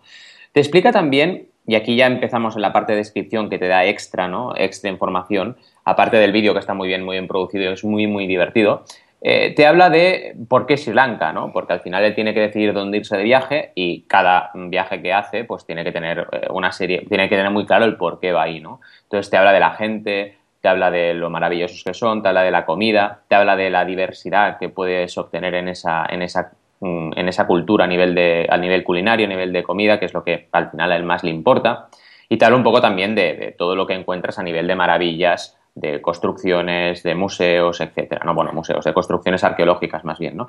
Te 0.51 0.59
explica 0.59 0.91
también, 0.91 1.47
y 1.65 1.75
aquí 1.75 1.95
ya 1.95 2.07
empezamos 2.07 2.55
en 2.55 2.63
la 2.63 2.73
parte 2.73 2.93
de 2.93 2.97
descripción 2.97 3.49
que 3.49 3.57
te 3.57 3.67
da 3.67 3.85
extra, 3.85 4.27
¿no? 4.27 4.53
Extra 4.57 4.89
información, 4.89 5.55
aparte 5.85 6.17
del 6.17 6.33
vídeo 6.33 6.53
que 6.53 6.59
está 6.59 6.73
muy 6.73 6.89
bien, 6.89 7.05
muy 7.05 7.15
bien 7.15 7.27
producido 7.27 7.63
y 7.63 7.73
es 7.73 7.83
muy, 7.85 8.07
muy 8.07 8.27
divertido. 8.27 8.83
Eh, 9.21 9.53
te 9.53 9.67
habla 9.67 9.89
de 9.89 10.35
por 10.47 10.65
qué 10.65 10.77
Sri 10.77 10.93
Lanka, 10.93 11.33
¿no? 11.33 11.51
Porque 11.51 11.73
al 11.73 11.81
final 11.81 12.05
él 12.05 12.15
tiene 12.15 12.33
que 12.33 12.39
decidir 12.39 12.73
dónde 12.73 12.99
irse 12.99 13.17
de 13.17 13.23
viaje 13.23 13.71
y 13.75 14.03
cada 14.03 14.51
viaje 14.53 15.01
que 15.01 15.11
hace, 15.11 15.43
pues 15.43 15.65
tiene 15.65 15.83
que 15.83 15.91
tener 15.91 16.27
eh, 16.31 16.47
una 16.51 16.71
serie, 16.71 17.05
tiene 17.07 17.27
que 17.27 17.35
tener 17.35 17.51
muy 17.51 17.65
claro 17.65 17.83
el 17.83 17.97
por 17.97 18.19
qué 18.19 18.31
va 18.31 18.43
ahí, 18.43 18.61
¿no? 18.61 18.79
Entonces 19.03 19.29
te 19.29 19.35
habla 19.35 19.51
de 19.51 19.59
la 19.59 19.71
gente, 19.71 20.37
te 20.61 20.69
habla 20.69 20.89
de 20.89 21.13
lo 21.13 21.29
maravillosos 21.29 21.83
que 21.83 21.93
son, 21.93 22.21
te 22.21 22.29
habla 22.29 22.43
de 22.43 22.51
la 22.51 22.65
comida, 22.65 23.23
te 23.27 23.35
habla 23.35 23.57
de 23.57 23.69
la 23.69 23.83
diversidad 23.83 24.57
que 24.57 24.69
puedes 24.69 25.17
obtener 25.17 25.53
en 25.53 25.67
esa, 25.67 26.05
en 26.09 26.21
esa, 26.21 26.53
mm, 26.79 27.11
en 27.17 27.27
esa 27.27 27.45
cultura 27.45 27.83
a 27.83 27.87
nivel, 27.87 28.15
de, 28.15 28.47
a 28.49 28.57
nivel 28.57 28.85
culinario, 28.85 29.25
a 29.25 29.29
nivel 29.29 29.51
de 29.51 29.63
comida, 29.63 29.99
que 29.99 30.05
es 30.05 30.13
lo 30.13 30.23
que 30.23 30.47
al 30.53 30.71
final 30.71 30.93
a 30.93 30.95
él 30.95 31.03
más 31.03 31.25
le 31.25 31.31
importa. 31.31 31.89
Y 32.29 32.37
te 32.37 32.45
habla 32.45 32.57
un 32.57 32.63
poco 32.63 32.79
también 32.79 33.15
de, 33.15 33.33
de 33.33 33.51
todo 33.51 33.75
lo 33.75 33.85
que 33.85 33.95
encuentras 33.95 34.39
a 34.39 34.43
nivel 34.43 34.67
de 34.67 34.75
maravillas 34.75 35.58
de 35.79 36.01
construcciones, 36.01 37.03
de 37.03 37.15
museos, 37.15 37.79
etcétera. 37.81 38.21
No, 38.25 38.33
bueno, 38.33 38.51
museos, 38.53 38.83
de 38.83 38.93
construcciones 38.93 39.43
arqueológicas 39.43 40.03
más 40.03 40.19
bien, 40.19 40.37
¿no? 40.37 40.47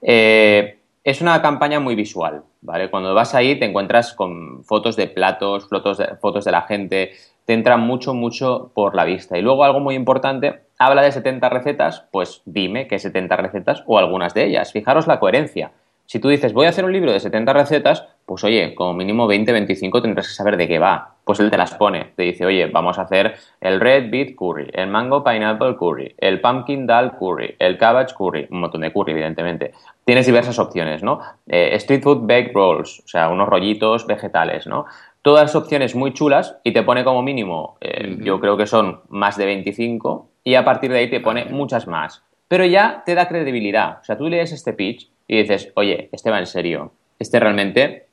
Eh, 0.00 0.78
es 1.02 1.20
una 1.22 1.40
campaña 1.40 1.80
muy 1.80 1.94
visual, 1.94 2.42
¿vale? 2.60 2.90
Cuando 2.90 3.14
vas 3.14 3.34
ahí 3.34 3.58
te 3.58 3.64
encuentras 3.64 4.12
con 4.12 4.64
fotos 4.64 4.96
de 4.96 5.06
platos, 5.06 5.68
fotos 5.68 5.98
de, 5.98 6.16
fotos 6.16 6.44
de 6.44 6.50
la 6.50 6.62
gente, 6.62 7.12
te 7.46 7.54
entra 7.54 7.76
mucho, 7.76 8.12
mucho 8.12 8.70
por 8.74 8.94
la 8.94 9.04
vista. 9.04 9.38
Y 9.38 9.42
luego 9.42 9.64
algo 9.64 9.80
muy 9.80 9.94
importante, 9.94 10.60
habla 10.78 11.02
de 11.02 11.12
70 11.12 11.48
recetas, 11.48 12.04
pues 12.10 12.42
dime 12.44 12.86
qué 12.86 12.98
70 12.98 13.34
recetas 13.36 13.82
o 13.86 13.98
algunas 13.98 14.34
de 14.34 14.44
ellas. 14.44 14.72
Fijaros 14.72 15.06
la 15.06 15.18
coherencia. 15.20 15.72
Si 16.04 16.18
tú 16.18 16.28
dices, 16.28 16.52
voy 16.52 16.66
a 16.66 16.70
hacer 16.70 16.84
un 16.84 16.92
libro 16.92 17.12
de 17.12 17.20
70 17.20 17.52
recetas, 17.52 18.04
pues 18.26 18.44
oye, 18.44 18.74
como 18.74 18.94
mínimo 18.94 19.26
20, 19.26 19.52
25 19.52 20.02
tendrás 20.02 20.28
que 20.28 20.34
saber 20.34 20.56
de 20.56 20.68
qué 20.68 20.78
va. 20.78 21.14
Pues 21.30 21.38
él 21.38 21.48
te 21.48 21.56
las 21.56 21.76
pone. 21.76 22.06
Te 22.16 22.24
dice, 22.24 22.44
oye, 22.44 22.66
vamos 22.66 22.98
a 22.98 23.02
hacer 23.02 23.36
el 23.60 23.78
red 23.78 24.10
beet 24.10 24.34
curry, 24.34 24.68
el 24.72 24.88
mango 24.88 25.22
pineapple 25.22 25.76
curry, 25.76 26.12
el 26.18 26.40
pumpkin 26.40 26.88
dal 26.88 27.16
curry, 27.16 27.54
el 27.60 27.78
cabbage 27.78 28.16
curry, 28.18 28.48
un 28.50 28.62
montón 28.62 28.80
de 28.80 28.92
curry, 28.92 29.12
evidentemente. 29.12 29.70
Tienes 30.04 30.26
diversas 30.26 30.58
opciones, 30.58 31.04
¿no? 31.04 31.20
Eh, 31.46 31.70
street 31.76 32.02
food 32.02 32.26
baked 32.26 32.50
rolls, 32.52 32.98
o 33.04 33.06
sea, 33.06 33.28
unos 33.28 33.48
rollitos 33.48 34.08
vegetales, 34.08 34.66
¿no? 34.66 34.86
Todas 35.22 35.54
opciones 35.54 35.94
muy 35.94 36.12
chulas 36.14 36.56
y 36.64 36.72
te 36.72 36.82
pone 36.82 37.04
como 37.04 37.22
mínimo, 37.22 37.76
eh, 37.80 38.16
yo 38.22 38.40
creo 38.40 38.56
que 38.56 38.66
son 38.66 39.02
más 39.08 39.36
de 39.36 39.46
25 39.46 40.26
y 40.42 40.56
a 40.56 40.64
partir 40.64 40.90
de 40.90 40.98
ahí 40.98 41.10
te 41.10 41.20
pone 41.20 41.44
muchas 41.44 41.86
más. 41.86 42.24
Pero 42.48 42.64
ya 42.64 43.04
te 43.06 43.14
da 43.14 43.28
credibilidad. 43.28 43.98
O 44.00 44.04
sea, 44.04 44.18
tú 44.18 44.28
lees 44.28 44.50
este 44.50 44.72
pitch 44.72 45.08
y 45.28 45.36
dices, 45.36 45.70
oye, 45.76 46.08
este 46.10 46.28
va 46.28 46.40
en 46.40 46.46
serio, 46.46 46.90
este 47.20 47.38
realmente 47.38 48.08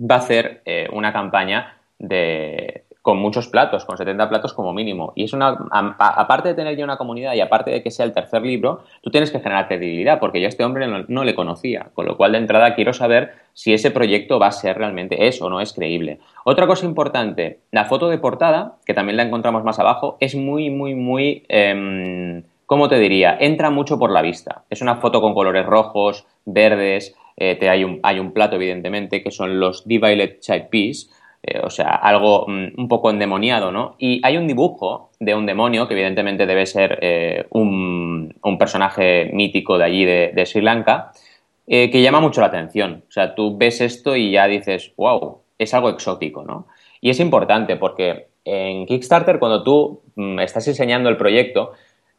va 0.00 0.14
a 0.14 0.18
hacer 0.18 0.62
eh, 0.64 0.88
una 0.92 1.12
campaña 1.12 1.74
de, 1.98 2.84
con 3.08 3.18
muchos 3.18 3.48
platos, 3.48 3.84
con 3.84 3.96
70 3.96 4.28
platos 4.28 4.52
como 4.52 4.72
mínimo. 4.74 5.14
Y 5.14 5.24
es 5.24 5.32
una, 5.32 5.56
aparte 5.98 6.48
de 6.48 6.54
tener 6.54 6.76
ya 6.76 6.84
una 6.84 6.98
comunidad 6.98 7.32
y 7.34 7.40
aparte 7.40 7.70
de 7.70 7.82
que 7.82 7.90
sea 7.90 8.04
el 8.04 8.12
tercer 8.12 8.42
libro, 8.42 8.82
tú 9.00 9.10
tienes 9.10 9.30
que 9.30 9.40
generar 9.40 9.66
credibilidad, 9.66 10.20
porque 10.20 10.40
yo 10.40 10.46
a 10.46 10.50
este 10.50 10.62
hombre 10.64 10.86
no, 11.08 11.24
le 11.24 11.34
conocía, 11.34 11.88
con 11.94 12.04
lo 12.04 12.18
cual 12.18 12.32
de 12.32 12.38
entrada 12.38 12.74
quiero 12.74 12.92
saber 12.92 13.32
si 13.54 13.72
ese 13.72 13.90
proyecto 13.90 14.38
va 14.38 14.48
a 14.48 14.52
ser 14.52 14.76
realmente, 14.76 15.26
es 15.26 15.40
o 15.40 15.48
no 15.48 15.60
es 15.60 15.72
creíble. 15.72 16.18
Otra 16.44 16.66
cosa 16.66 16.84
importante, 16.84 17.60
la 17.70 17.86
foto 17.86 18.08
de 18.08 18.18
portada, 18.18 18.76
que 18.84 18.94
también 18.94 19.16
la 19.16 19.22
encontramos 19.22 19.64
más 19.64 19.78
abajo, 19.78 20.16
es 20.20 20.34
muy, 20.34 20.68
muy, 20.68 20.94
muy... 20.94 21.44
Em, 21.48 22.42
¿cómo 22.66 22.90
te 22.90 22.98
diría? 22.98 23.34
Entra 23.40 23.70
mucho 23.70 23.98
por 23.98 24.10
la 24.10 24.20
vista. 24.20 24.64
Es 24.68 24.82
una 24.82 24.96
foto 24.96 25.22
con 25.22 25.32
colores 25.32 25.64
rojos, 25.64 26.26
verdes, 26.44 27.16
eh, 27.38 27.54
te 27.54 27.70
hay, 27.70 27.84
un, 27.84 28.00
hay 28.02 28.18
un 28.18 28.32
plato, 28.32 28.56
evidentemente, 28.56 29.22
que 29.22 29.30
son 29.30 29.60
los 29.60 29.86
Divided 29.86 30.40
Chai 30.40 30.68
Peas, 30.68 31.08
eh, 31.42 31.60
o 31.62 31.70
sea, 31.70 31.88
algo 31.88 32.46
mm, 32.48 32.80
un 32.80 32.88
poco 32.88 33.10
endemoniado, 33.10 33.72
¿no? 33.72 33.96
Y 33.98 34.20
hay 34.24 34.36
un 34.36 34.46
dibujo 34.46 35.10
de 35.20 35.34
un 35.34 35.46
demonio, 35.46 35.88
que 35.88 35.94
evidentemente 35.94 36.46
debe 36.46 36.66
ser 36.66 36.98
eh, 37.02 37.46
un, 37.50 38.34
personaje 38.58 39.30
mítico 39.32 39.78
de 39.78 39.84
allí, 39.84 40.04
de, 40.04 40.46
Sri 40.46 40.62
Lanka, 40.62 41.12
que 41.66 42.02
llama 42.02 42.20
mucho 42.20 42.40
la 42.40 42.48
atención. 42.48 43.04
O 43.08 43.12
sea, 43.12 43.34
tú 43.34 43.56
ves 43.56 43.80
esto 43.80 44.16
y 44.16 44.32
ya 44.32 44.46
dices, 44.46 44.92
wow, 44.96 45.42
es 45.58 45.74
algo 45.74 45.90
exótico, 45.90 46.42
¿no? 46.42 46.66
Y 47.00 47.10
es 47.10 47.20
importante 47.20 47.76
porque 47.76 48.28
en 48.44 48.86
Kickstarter, 48.86 49.38
cuando 49.38 49.62
tú 49.62 50.02
mm, 50.16 50.40
estás 50.40 50.66
enseñando 50.68 51.08
el 51.10 51.16
proyecto, 51.16 51.72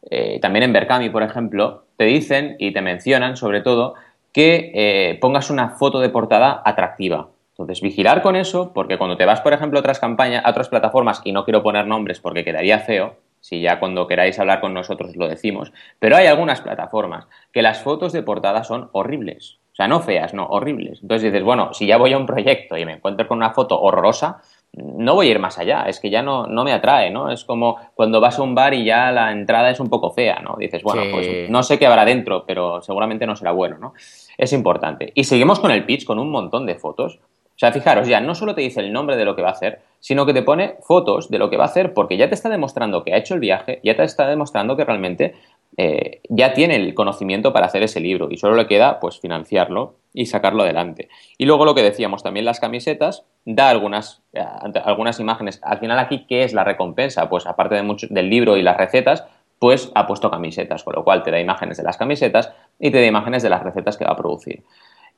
eh, 0.08 0.38
también 0.40 0.64
en 0.64 0.72
Berkami, 0.72 1.10
por 1.10 1.22
ejemplo, 1.22 1.84
te 1.96 2.04
dicen 2.04 2.56
y 2.58 2.72
te 2.72 2.80
mencionan 2.80 3.36
sobre 3.36 3.60
todo 3.60 3.94
que 4.32 4.70
eh, 4.74 5.18
pongas 5.20 5.50
una 5.50 5.70
foto 5.70 5.98
de 5.98 6.08
portada 6.08 6.62
atractiva. 6.64 7.30
Entonces, 7.60 7.82
vigilar 7.82 8.22
con 8.22 8.36
eso, 8.36 8.72
porque 8.72 8.96
cuando 8.96 9.16
te 9.16 9.26
vas, 9.26 9.40
por 9.40 9.52
ejemplo, 9.52 9.78
a 9.78 9.80
otras 9.80 9.98
campañas, 9.98 10.44
a 10.44 10.50
otras 10.50 10.68
plataformas, 10.68 11.20
y 11.24 11.32
no 11.32 11.44
quiero 11.44 11.62
poner 11.62 11.86
nombres 11.86 12.20
porque 12.20 12.44
quedaría 12.44 12.78
feo, 12.78 13.16
si 13.40 13.60
ya 13.60 13.78
cuando 13.78 14.06
queráis 14.06 14.38
hablar 14.38 14.60
con 14.60 14.74
nosotros 14.74 15.16
lo 15.16 15.28
decimos, 15.28 15.72
pero 15.98 16.16
hay 16.16 16.26
algunas 16.26 16.60
plataformas 16.60 17.26
que 17.52 17.62
las 17.62 17.82
fotos 17.82 18.12
de 18.12 18.22
portada 18.22 18.64
son 18.64 18.90
horribles. 18.92 19.58
O 19.72 19.76
sea, 19.76 19.88
no 19.88 20.00
feas, 20.00 20.34
no, 20.34 20.46
horribles. 20.46 21.00
Entonces 21.00 21.32
dices, 21.32 21.44
bueno, 21.44 21.72
si 21.72 21.86
ya 21.86 21.96
voy 21.96 22.12
a 22.12 22.18
un 22.18 22.26
proyecto 22.26 22.76
y 22.76 22.84
me 22.84 22.94
encuentro 22.94 23.26
con 23.26 23.38
una 23.38 23.50
foto 23.50 23.80
horrorosa, 23.80 24.42
no 24.72 25.14
voy 25.14 25.28
a 25.28 25.30
ir 25.30 25.38
más 25.38 25.58
allá, 25.58 25.84
es 25.88 25.98
que 26.00 26.10
ya 26.10 26.22
no, 26.22 26.46
no 26.46 26.64
me 26.64 26.72
atrae, 26.72 27.10
¿no? 27.10 27.30
Es 27.30 27.44
como 27.44 27.76
cuando 27.94 28.20
vas 28.20 28.38
a 28.38 28.42
un 28.42 28.54
bar 28.54 28.74
y 28.74 28.84
ya 28.84 29.10
la 29.10 29.32
entrada 29.32 29.70
es 29.70 29.80
un 29.80 29.88
poco 29.88 30.10
fea, 30.10 30.40
¿no? 30.40 30.56
Dices, 30.58 30.82
bueno, 30.82 31.02
pues 31.10 31.50
no 31.50 31.62
sé 31.62 31.78
qué 31.78 31.86
habrá 31.86 32.04
dentro, 32.04 32.44
pero 32.46 32.82
seguramente 32.82 33.26
no 33.26 33.34
será 33.34 33.52
bueno, 33.52 33.78
¿no? 33.78 33.94
Es 34.36 34.52
importante. 34.52 35.12
Y 35.14 35.24
seguimos 35.24 35.58
con 35.60 35.70
el 35.70 35.84
pitch, 35.84 36.04
con 36.04 36.18
un 36.18 36.30
montón 36.30 36.66
de 36.66 36.76
fotos. 36.76 37.18
Sea, 37.60 37.72
fijaros, 37.72 38.08
ya 38.08 38.22
no 38.22 38.34
solo 38.34 38.54
te 38.54 38.62
dice 38.62 38.80
el 38.80 38.90
nombre 38.90 39.18
de 39.18 39.26
lo 39.26 39.36
que 39.36 39.42
va 39.42 39.48
a 39.48 39.52
hacer, 39.52 39.82
sino 39.98 40.24
que 40.24 40.32
te 40.32 40.40
pone 40.40 40.76
fotos 40.80 41.28
de 41.28 41.38
lo 41.38 41.50
que 41.50 41.58
va 41.58 41.64
a 41.64 41.66
hacer 41.66 41.92
porque 41.92 42.16
ya 42.16 42.26
te 42.26 42.34
está 42.34 42.48
demostrando 42.48 43.04
que 43.04 43.12
ha 43.12 43.18
hecho 43.18 43.34
el 43.34 43.40
viaje, 43.40 43.80
ya 43.84 43.94
te 43.94 44.02
está 44.02 44.26
demostrando 44.26 44.78
que 44.78 44.84
realmente 44.86 45.34
eh, 45.76 46.22
ya 46.30 46.54
tiene 46.54 46.76
el 46.76 46.94
conocimiento 46.94 47.52
para 47.52 47.66
hacer 47.66 47.82
ese 47.82 48.00
libro 48.00 48.28
y 48.30 48.38
solo 48.38 48.56
le 48.56 48.66
queda 48.66 48.98
pues 48.98 49.20
financiarlo 49.20 49.96
y 50.14 50.24
sacarlo 50.24 50.62
adelante. 50.62 51.10
Y 51.36 51.44
luego 51.44 51.66
lo 51.66 51.74
que 51.74 51.82
decíamos, 51.82 52.22
también 52.22 52.46
las 52.46 52.60
camisetas, 52.60 53.26
da 53.44 53.68
algunas, 53.68 54.22
eh, 54.32 54.42
algunas 54.82 55.20
imágenes. 55.20 55.60
Al 55.62 55.80
final 55.80 55.98
aquí, 55.98 56.24
¿qué 56.26 56.44
es 56.44 56.54
la 56.54 56.64
recompensa? 56.64 57.28
Pues 57.28 57.46
aparte 57.46 57.74
de 57.74 57.82
mucho, 57.82 58.06
del 58.08 58.30
libro 58.30 58.56
y 58.56 58.62
las 58.62 58.78
recetas, 58.78 59.26
pues 59.58 59.92
ha 59.94 60.06
puesto 60.06 60.30
camisetas, 60.30 60.82
con 60.82 60.94
lo 60.94 61.04
cual 61.04 61.22
te 61.22 61.30
da 61.30 61.38
imágenes 61.38 61.76
de 61.76 61.82
las 61.82 61.98
camisetas 61.98 62.54
y 62.78 62.90
te 62.90 63.02
da 63.02 63.06
imágenes 63.06 63.42
de 63.42 63.50
las 63.50 63.62
recetas 63.62 63.98
que 63.98 64.06
va 64.06 64.12
a 64.12 64.16
producir. 64.16 64.64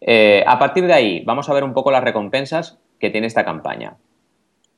Eh, 0.01 0.45
a 0.47 0.59
partir 0.59 0.87
de 0.87 0.93
ahí, 0.93 1.23
vamos 1.25 1.49
a 1.49 1.55
ver 1.55 1.65
un 1.65 1.75
poco 1.75 1.91
las 1.91 2.03
recompensas 2.03 2.79
que 2.99 3.11
tiene 3.11 3.27
esta 3.27 3.45
campaña. 3.45 3.97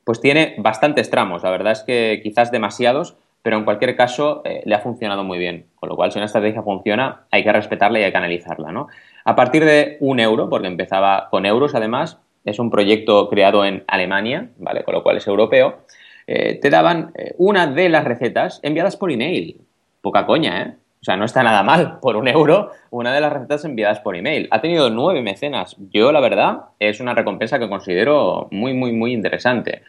Pues 0.03 0.21
tiene 0.21 0.55
bastantes 0.57 1.09
tramos, 1.09 1.43
la 1.43 1.49
verdad 1.49 1.71
es 1.73 1.83
que 1.83 2.19
quizás 2.21 2.51
demasiados, 2.51 3.17
pero 3.41 3.57
en 3.57 3.63
cualquier 3.63 3.95
caso 3.95 4.41
eh, 4.45 4.61
le 4.65 4.75
ha 4.75 4.79
funcionado 4.79 5.23
muy 5.23 5.37
bien. 5.37 5.67
Con 5.75 5.89
lo 5.89 5.95
cual, 5.95 6.11
si 6.11 6.19
una 6.19 6.25
estrategia 6.25 6.61
funciona, 6.61 7.25
hay 7.31 7.43
que 7.43 7.51
respetarla 7.51 7.99
y 7.99 8.03
hay 8.03 8.11
que 8.11 8.17
analizarla. 8.17 8.71
¿no? 8.71 8.87
A 9.23 9.35
partir 9.35 9.65
de 9.65 9.97
un 9.99 10.19
euro, 10.19 10.49
porque 10.49 10.67
empezaba 10.67 11.27
con 11.29 11.45
euros 11.45 11.75
además, 11.75 12.19
es 12.43 12.59
un 12.59 12.69
proyecto 12.69 13.29
creado 13.29 13.65
en 13.65 13.83
Alemania, 13.87 14.49
¿vale? 14.57 14.83
con 14.83 14.93
lo 14.93 15.03
cual 15.03 15.17
es 15.17 15.27
europeo, 15.27 15.79
eh, 16.27 16.59
te 16.59 16.69
daban 16.69 17.13
una 17.37 17.67
de 17.67 17.89
las 17.89 18.03
recetas 18.03 18.59
enviadas 18.63 18.97
por 18.97 19.11
email. 19.11 19.61
Poca 20.01 20.25
coña, 20.25 20.61
¿eh? 20.61 20.75
O 21.05 21.11
sea, 21.13 21.17
no 21.17 21.25
está 21.25 21.43
nada 21.43 21.61
mal 21.61 21.99
por 22.01 22.15
un 22.15 22.27
euro 22.27 22.71
una 22.89 23.13
de 23.13 23.21
las 23.21 23.31
recetas 23.31 23.63
enviadas 23.63 23.99
por 23.99 24.15
email. 24.15 24.47
Ha 24.49 24.59
tenido 24.59 24.89
nueve 24.89 25.21
mecenas. 25.21 25.75
Yo, 25.91 26.11
la 26.11 26.19
verdad, 26.19 26.61
es 26.79 26.99
una 26.99 27.13
recompensa 27.13 27.59
que 27.59 27.69
considero 27.69 28.47
muy, 28.49 28.73
muy, 28.73 28.91
muy 28.91 29.13
interesante. 29.13 29.83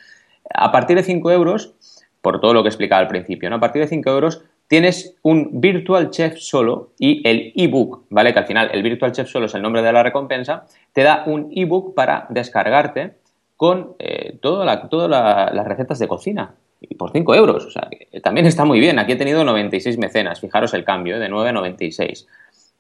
A 0.53 0.71
partir 0.71 0.95
de 0.95 1.03
cinco 1.03 1.31
euros, 1.31 1.75
por 2.21 2.39
todo 2.39 2.53
lo 2.53 2.63
que 2.63 2.69
explicaba 2.69 3.01
al 3.01 3.09
principio, 3.09 3.49
¿no? 3.49 3.57
A 3.57 3.61
partir 3.61 3.81
de 3.81 3.89
cinco 3.89 4.11
euros 4.11 4.45
tienes 4.69 5.17
un 5.23 5.59
Virtual 5.59 6.11
Chef 6.11 6.37
solo 6.37 6.91
y 6.99 7.27
el 7.27 7.51
ebook, 7.57 8.05
¿vale? 8.11 8.35
Que 8.35 8.41
al 8.41 8.47
final 8.47 8.69
el 8.75 8.83
Virtual 8.83 9.13
Chef 9.13 9.27
solo 9.27 9.47
es 9.47 9.55
el 9.55 9.63
nombre 9.63 9.81
de 9.81 9.95
la 9.95 10.03
recompensa, 10.03 10.67
te 10.93 11.03
da 11.03 11.23
un 11.25 11.51
ebook 11.51 11.95
para 11.95 12.27
descargarte 12.29 13.15
con 13.57 13.95
eh, 14.01 14.37
todas 14.43 14.67
las 15.09 15.67
recetas 15.67 15.99
de 15.99 16.09
cocina. 16.09 16.57
Y 16.81 16.95
por 16.95 17.11
5 17.11 17.35
euros, 17.35 17.65
o 17.65 17.71
sea, 17.71 17.89
también 18.23 18.47
está 18.47 18.65
muy 18.65 18.81
bien. 18.81 18.99
Aquí 18.99 19.13
he 19.13 19.17
tenido 19.17 19.45
96 19.45 19.99
mecenas, 19.99 20.41
fijaros 20.41 20.75
el 20.75 20.85
cambio, 20.85 21.19
de 21.19 21.29
9 21.29 21.49
a 21.49 21.53
96. 21.53 22.27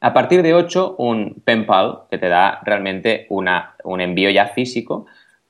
A 0.01 0.13
partir 0.13 0.43
de 0.43 0.55
8, 0.55 0.97
un 0.99 1.43
PenPal, 1.45 2.01
que 2.11 2.19
te 2.19 2.29
da 2.29 2.61
realmente 2.65 3.27
una, 3.31 3.75
un 3.85 4.01
envío 4.01 4.31
ya 4.31 4.49
físico. 4.49 5.07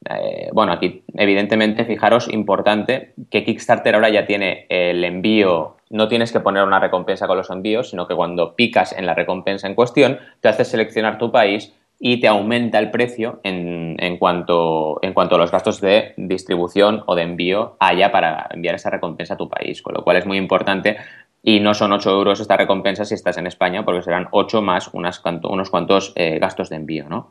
Eh, 0.09 0.51
bueno, 0.53 0.73
aquí 0.73 1.03
evidentemente, 1.15 1.85
fijaros, 1.85 2.33
importante 2.33 3.13
que 3.31 3.45
Kickstarter 3.45 3.97
ahora 3.97 4.09
ya 4.09 4.25
tiene 4.25 4.67
el 4.69 5.03
envío, 5.03 5.77
no 5.91 6.07
tienes 6.07 6.31
que 6.31 6.41
poner 6.41 6.63
una 6.63 6.79
recompensa 6.79 7.27
con 7.27 7.37
los 7.37 7.51
envíos, 7.51 7.91
sino 7.91 8.07
que 8.07 8.15
cuando 8.15 8.55
picas 8.55 8.93
en 8.93 9.07
la 9.07 9.15
recompensa 9.15 9.67
en 9.67 9.75
cuestión, 9.75 10.19
te 10.41 10.49
hace 10.49 10.65
seleccionar 10.65 11.19
tu 11.19 11.33
país 11.33 11.73
y 11.99 12.21
te 12.21 12.29
aumenta 12.29 12.79
el 12.79 12.91
precio 12.91 13.41
en, 13.43 13.97
en, 13.99 14.19
cuanto, 14.19 14.99
en 15.03 15.15
cuanto 15.15 15.37
a 15.37 15.39
los 15.39 15.51
gastos 15.51 15.81
de 15.81 16.13
distribución 16.17 17.03
o 17.07 17.15
de 17.15 17.23
envío 17.23 17.77
allá 17.81 18.13
para 18.13 18.49
enviar 18.51 18.75
esa 18.75 18.91
recompensa 18.91 19.35
a 19.35 19.39
tu 19.39 19.49
país, 19.49 19.81
con 19.81 19.95
lo 19.95 20.05
cual 20.05 20.19
es 20.19 20.27
muy 20.27 20.37
importante 20.37 20.97
y 21.43 21.61
no 21.61 21.75
son 21.75 21.93
8 21.93 22.11
euros 22.11 22.41
esta 22.41 22.57
recompensa 22.57 23.05
si 23.05 23.15
estás 23.15 23.39
en 23.39 23.47
España, 23.47 23.85
porque 23.85 24.03
serán 24.03 24.27
8 24.33 24.63
más 24.63 24.91
unos 24.93 25.71
cuantos 25.71 26.13
eh, 26.17 26.39
gastos 26.41 26.71
de 26.71 26.77
envío. 26.77 27.09
¿no? 27.09 27.31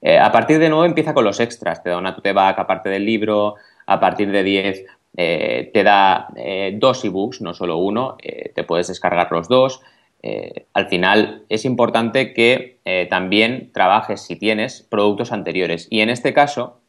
Eh, 0.00 0.18
a 0.18 0.32
partir 0.32 0.58
de 0.58 0.68
9 0.68 0.88
empieza 0.88 1.14
con 1.14 1.24
los 1.24 1.38
extras, 1.38 1.80
te 1.80 1.90
da 1.90 1.96
una 1.96 2.14
tote 2.14 2.32
bag 2.32 2.58
aparte 2.58 2.88
del 2.88 3.06
libro, 3.06 3.54
a 3.86 4.00
partir 4.00 4.32
de 4.32 4.42
10 4.42 4.84
eh, 5.16 5.70
te 5.72 5.84
da 5.84 6.28
dos 6.74 7.04
ebooks, 7.04 7.40
no 7.40 7.54
solo 7.54 7.76
uno, 7.76 8.16
te 8.18 8.64
puedes 8.64 8.88
descargar 8.88 9.30
los 9.30 9.46
dos. 9.46 9.80
Eh, 10.22 10.66
al 10.72 10.88
final 10.88 11.42
es 11.48 11.64
importante 11.64 12.32
que 12.32 12.78
eh, 12.84 13.06
también 13.10 13.70
trabajes, 13.72 14.20
si 14.20 14.36
tienes, 14.36 14.86
productos 14.88 15.32
anteriores. 15.32 15.88
Y 15.90 16.00
en 16.00 16.10
este 16.10 16.32
caso, 16.32 16.80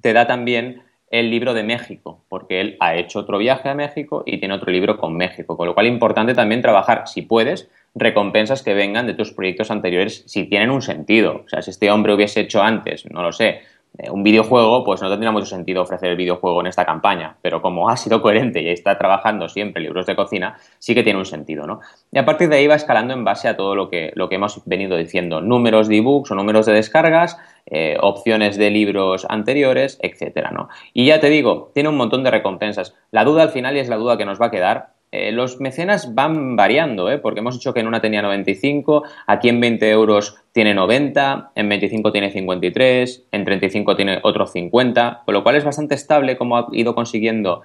te 0.00 0.12
da 0.12 0.26
también 0.26 0.82
el 1.10 1.30
libro 1.30 1.54
de 1.54 1.62
México, 1.62 2.22
porque 2.28 2.60
él 2.60 2.76
ha 2.80 2.94
hecho 2.94 3.20
otro 3.20 3.38
viaje 3.38 3.68
a 3.70 3.74
México 3.74 4.22
y 4.26 4.38
tiene 4.38 4.54
otro 4.54 4.70
libro 4.70 4.98
con 4.98 5.16
México. 5.16 5.56
Con 5.56 5.66
lo 5.66 5.74
cual 5.74 5.86
es 5.86 5.92
importante 5.92 6.34
también 6.34 6.60
trabajar, 6.60 7.04
si 7.06 7.22
puedes, 7.22 7.70
recompensas 7.94 8.62
que 8.62 8.74
vengan 8.74 9.06
de 9.06 9.14
tus 9.14 9.32
proyectos 9.32 9.70
anteriores 9.70 10.24
si 10.26 10.44
tienen 10.44 10.70
un 10.70 10.82
sentido. 10.82 11.42
O 11.46 11.48
sea, 11.48 11.62
si 11.62 11.70
este 11.70 11.90
hombre 11.90 12.14
hubiese 12.14 12.40
hecho 12.40 12.62
antes, 12.62 13.10
no 13.10 13.22
lo 13.22 13.32
sé, 13.32 13.62
un 14.10 14.22
videojuego, 14.22 14.84
pues 14.84 15.02
no 15.02 15.10
tendría 15.10 15.32
mucho 15.32 15.46
sentido 15.46 15.82
ofrecer 15.82 16.10
el 16.10 16.16
videojuego 16.16 16.60
en 16.60 16.68
esta 16.68 16.84
campaña, 16.84 17.36
pero 17.42 17.60
como 17.60 17.88
ha 17.88 17.96
sido 17.96 18.22
coherente 18.22 18.62
y 18.62 18.68
está 18.68 18.96
trabajando 18.96 19.48
siempre 19.48 19.82
libros 19.82 20.06
de 20.06 20.14
cocina, 20.14 20.56
sí 20.78 20.94
que 20.94 21.02
tiene 21.02 21.18
un 21.18 21.24
sentido, 21.24 21.66
¿no? 21.66 21.80
Y 22.12 22.18
a 22.18 22.24
partir 22.24 22.48
de 22.48 22.56
ahí 22.56 22.66
va 22.68 22.76
escalando 22.76 23.12
en 23.12 23.24
base 23.24 23.48
a 23.48 23.56
todo 23.56 23.74
lo 23.74 23.90
que, 23.90 24.12
lo 24.14 24.28
que 24.28 24.36
hemos 24.36 24.62
venido 24.66 24.96
diciendo, 24.96 25.40
números 25.40 25.88
de 25.88 25.96
ebooks 25.96 26.30
o 26.30 26.34
números 26.36 26.66
de 26.66 26.74
descargas, 26.74 27.38
eh, 27.66 27.96
opciones 28.00 28.56
de 28.56 28.70
libros 28.70 29.26
anteriores, 29.28 29.98
etcétera, 30.00 30.52
¿no? 30.52 30.68
Y 30.94 31.06
ya 31.06 31.18
te 31.18 31.28
digo, 31.28 31.70
tiene 31.74 31.88
un 31.88 31.96
montón 31.96 32.22
de 32.22 32.30
recompensas. 32.30 32.94
La 33.10 33.24
duda 33.24 33.42
al 33.42 33.50
final, 33.50 33.76
y 33.76 33.80
es 33.80 33.88
la 33.88 33.96
duda 33.96 34.16
que 34.16 34.24
nos 34.24 34.40
va 34.40 34.46
a 34.46 34.50
quedar, 34.50 34.97
eh, 35.10 35.32
los 35.32 35.60
mecenas 35.60 36.14
van 36.14 36.54
variando, 36.56 37.10
¿eh? 37.10 37.18
porque 37.18 37.40
hemos 37.40 37.54
dicho 37.54 37.72
que 37.72 37.80
en 37.80 37.86
una 37.86 38.00
tenía 38.00 38.20
95, 38.20 39.04
aquí 39.26 39.48
en 39.48 39.60
20 39.60 39.90
euros 39.90 40.36
tiene 40.52 40.74
90, 40.74 41.52
en 41.54 41.68
25 41.68 42.12
tiene 42.12 42.30
53, 42.30 43.24
en 43.32 43.44
35 43.44 43.96
tiene 43.96 44.20
otros 44.22 44.52
50, 44.52 45.22
con 45.24 45.34
lo 45.34 45.42
cual 45.42 45.56
es 45.56 45.64
bastante 45.64 45.94
estable 45.94 46.36
como 46.36 46.58
ha 46.58 46.66
ido 46.72 46.94
consiguiendo 46.94 47.62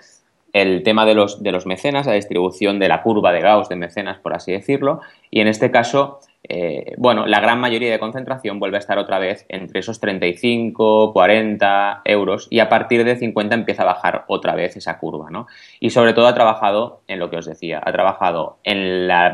el 0.53 0.83
tema 0.83 1.05
de 1.05 1.15
los, 1.15 1.43
de 1.43 1.51
los 1.51 1.65
mecenas, 1.65 2.05
la 2.05 2.13
distribución 2.13 2.79
de 2.79 2.87
la 2.87 3.01
curva 3.01 3.31
de 3.31 3.41
Gauss 3.41 3.69
de 3.69 3.75
mecenas, 3.75 4.19
por 4.19 4.33
así 4.33 4.51
decirlo, 4.51 5.01
y 5.29 5.41
en 5.41 5.47
este 5.47 5.71
caso 5.71 6.19
eh, 6.49 6.93
bueno, 6.97 7.25
la 7.25 7.39
gran 7.39 7.59
mayoría 7.59 7.91
de 7.91 7.99
concentración 7.99 8.59
vuelve 8.59 8.75
a 8.77 8.79
estar 8.79 8.97
otra 8.97 9.17
vez 9.17 9.45
entre 9.47 9.79
esos 9.79 9.99
35, 10.01 11.13
40 11.13 12.01
euros 12.03 12.47
y 12.49 12.59
a 12.59 12.67
partir 12.67 13.05
de 13.05 13.15
50 13.15 13.55
empieza 13.55 13.83
a 13.83 13.85
bajar 13.85 14.25
otra 14.27 14.53
vez 14.53 14.75
esa 14.75 14.97
curva, 14.99 15.29
¿no? 15.29 15.47
Y 15.79 15.91
sobre 15.91 16.13
todo 16.13 16.27
ha 16.27 16.33
trabajado 16.33 17.01
en 17.07 17.19
lo 17.19 17.29
que 17.29 17.37
os 17.37 17.45
decía, 17.45 17.81
ha 17.83 17.91
trabajado 17.93 18.57
en 18.63 19.07
la, 19.07 19.29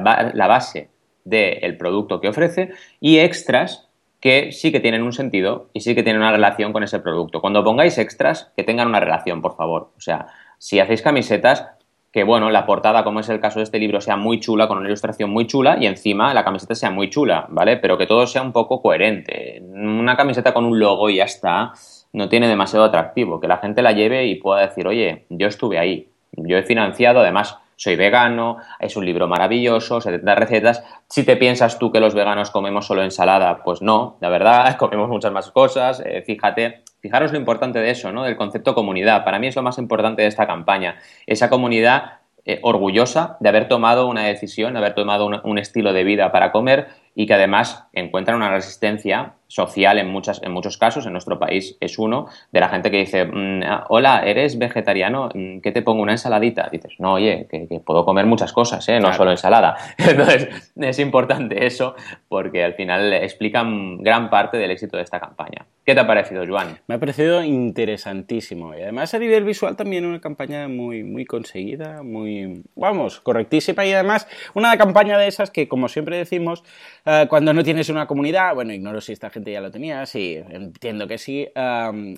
base 0.47 0.89
del 1.25 1.77
producto 1.77 2.21
que 2.21 2.29
ofrece 2.29 2.71
y 2.99 3.19
extras 3.19 3.87
que 4.19 4.51
sí 4.51 4.71
que 4.71 4.79
tienen 4.79 5.03
un 5.03 5.13
sentido 5.13 5.69
y 5.73 5.79
sí 5.79 5.95
que 5.95 6.03
tienen 6.03 6.21
una 6.21 6.31
relación 6.31 6.73
con 6.73 6.83
ese 6.83 6.99
producto. 6.99 7.41
Cuando 7.41 7.63
pongáis 7.63 7.97
extras, 7.97 8.51
que 8.55 8.63
tengan 8.63 8.87
una 8.87 8.99
relación, 8.99 9.41
por 9.41 9.55
favor. 9.55 9.93
O 9.97 10.01
sea, 10.01 10.27
si 10.59 10.79
hacéis 10.79 11.01
camisetas, 11.01 11.65
que 12.11 12.23
bueno, 12.23 12.49
la 12.49 12.65
portada, 12.65 13.03
como 13.03 13.19
es 13.19 13.29
el 13.29 13.39
caso 13.39 13.59
de 13.59 13.63
este 13.63 13.79
libro, 13.79 14.01
sea 14.01 14.17
muy 14.17 14.39
chula, 14.39 14.67
con 14.67 14.77
una 14.77 14.87
ilustración 14.87 15.29
muy 15.29 15.47
chula 15.47 15.77
y 15.79 15.85
encima 15.85 16.33
la 16.33 16.43
camiseta 16.43 16.75
sea 16.75 16.91
muy 16.91 17.09
chula, 17.09 17.45
¿vale? 17.49 17.77
Pero 17.77 17.97
que 17.97 18.07
todo 18.07 18.27
sea 18.27 18.41
un 18.41 18.51
poco 18.51 18.81
coherente. 18.81 19.61
Una 19.63 20.17
camiseta 20.17 20.53
con 20.53 20.65
un 20.65 20.79
logo 20.79 21.09
y 21.09 21.17
ya 21.17 21.25
está, 21.25 21.73
no 22.13 22.27
tiene 22.27 22.47
demasiado 22.47 22.85
atractivo. 22.85 23.39
Que 23.39 23.47
la 23.47 23.57
gente 23.57 23.81
la 23.81 23.91
lleve 23.91 24.25
y 24.25 24.35
pueda 24.35 24.61
decir, 24.61 24.87
oye, 24.87 25.25
yo 25.29 25.47
estuve 25.47 25.77
ahí, 25.77 26.09
yo 26.31 26.57
he 26.57 26.63
financiado, 26.63 27.19
además 27.19 27.57
soy 27.75 27.95
vegano, 27.95 28.57
es 28.79 28.97
un 28.97 29.05
libro 29.05 29.27
maravilloso, 29.27 30.01
70 30.01 30.35
recetas. 30.35 30.83
Si 31.07 31.23
te 31.23 31.37
piensas 31.37 31.79
tú 31.79 31.93
que 31.93 32.01
los 32.01 32.13
veganos 32.13 32.51
comemos 32.51 32.85
solo 32.85 33.03
ensalada, 33.03 33.63
pues 33.63 33.81
no, 33.81 34.17
la 34.19 34.27
verdad, 34.27 34.75
comemos 34.79 35.07
muchas 35.07 35.31
más 35.31 35.49
cosas. 35.51 36.01
Eh, 36.05 36.23
fíjate, 36.25 36.83
Fijaros 37.01 37.31
lo 37.31 37.37
importante 37.37 37.79
de 37.79 37.91
eso, 37.91 38.11
¿no? 38.11 38.23
Del 38.23 38.35
concepto 38.35 38.75
comunidad. 38.75 39.23
Para 39.23 39.39
mí 39.39 39.47
es 39.47 39.55
lo 39.55 39.63
más 39.63 39.77
importante 39.77 40.21
de 40.21 40.27
esta 40.27 40.47
campaña. 40.47 40.97
Esa 41.25 41.49
comunidad 41.49 42.19
eh, 42.45 42.57
orgullosa 42.63 43.37
de 43.41 43.49
haber 43.49 43.67
tomado 43.67 44.07
una 44.07 44.23
decisión, 44.23 44.73
de 44.73 44.79
haber 44.79 44.95
tomado 44.95 45.29
un, 45.43 45.59
estilo 45.59 45.93
de 45.93 46.03
vida 46.03 46.31
para 46.31 46.51
comer 46.51 46.87
y 47.13 47.27
que 47.27 47.35
además 47.35 47.85
encuentran 47.93 48.37
una 48.37 48.49
resistencia 48.49 49.33
social 49.47 49.99
en, 49.99 50.09
muchas, 50.09 50.41
en 50.41 50.51
muchos 50.51 50.77
casos, 50.77 51.05
en 51.05 51.11
nuestro 51.11 51.37
país 51.37 51.77
es 51.79 51.99
uno, 51.99 52.27
de 52.51 52.59
la 52.59 52.69
gente 52.69 52.89
que 52.89 52.97
dice, 52.97 53.25
mm, 53.25 53.61
ah, 53.65 53.85
hola, 53.89 54.23
¿eres 54.25 54.57
vegetariano? 54.57 55.29
Mm, 55.33 55.59
¿Qué 55.59 55.71
te 55.71 55.83
pongo? 55.83 56.01
¿Una 56.01 56.13
ensaladita? 56.13 56.69
Dices, 56.71 56.95
no, 56.97 57.13
oye, 57.13 57.45
que, 57.51 57.81
puedo 57.85 58.03
comer 58.03 58.25
muchas 58.25 58.51
cosas, 58.51 58.87
¿eh? 58.89 58.99
no 58.99 59.13
solo 59.13 59.29
ensalada. 59.29 59.75
Entonces, 59.97 60.71
es 60.75 60.99
importante 60.99 61.67
eso 61.67 61.93
porque 62.29 62.63
al 62.63 62.73
final 62.73 63.13
explican 63.13 64.01
gran 64.01 64.31
parte 64.31 64.57
del 64.57 64.71
éxito 64.71 64.97
de 64.97 65.03
esta 65.03 65.19
campaña. 65.19 65.67
¿Qué 65.89 65.95
te 65.95 66.01
ha 66.01 66.05
parecido, 66.05 66.45
Joan? 66.47 66.77
Me 66.85 66.93
ha 66.93 66.99
parecido 66.99 67.43
interesantísimo 67.43 68.77
y 68.77 68.81
además 68.83 69.11
a 69.15 69.17
nivel 69.17 69.43
visual 69.43 69.75
también 69.75 70.05
una 70.05 70.21
campaña 70.21 70.67
muy, 70.67 71.03
muy 71.03 71.25
conseguida, 71.25 72.03
muy, 72.03 72.61
vamos, 72.75 73.19
correctísima 73.21 73.83
y 73.87 73.93
además 73.93 74.27
una 74.53 74.77
campaña 74.77 75.17
de 75.17 75.27
esas 75.27 75.49
que, 75.49 75.67
como 75.67 75.87
siempre 75.87 76.15
decimos, 76.15 76.63
eh, 77.07 77.25
cuando 77.27 77.55
no 77.55 77.63
tienes 77.63 77.89
una 77.89 78.05
comunidad, 78.05 78.53
bueno, 78.53 78.71
ignoro 78.71 79.01
si 79.01 79.13
esta 79.13 79.31
gente 79.31 79.51
ya 79.51 79.61
lo 79.61 79.71
tenía, 79.71 80.05
sí, 80.05 80.39
entiendo 80.51 81.07
que 81.07 81.17
sí, 81.17 81.47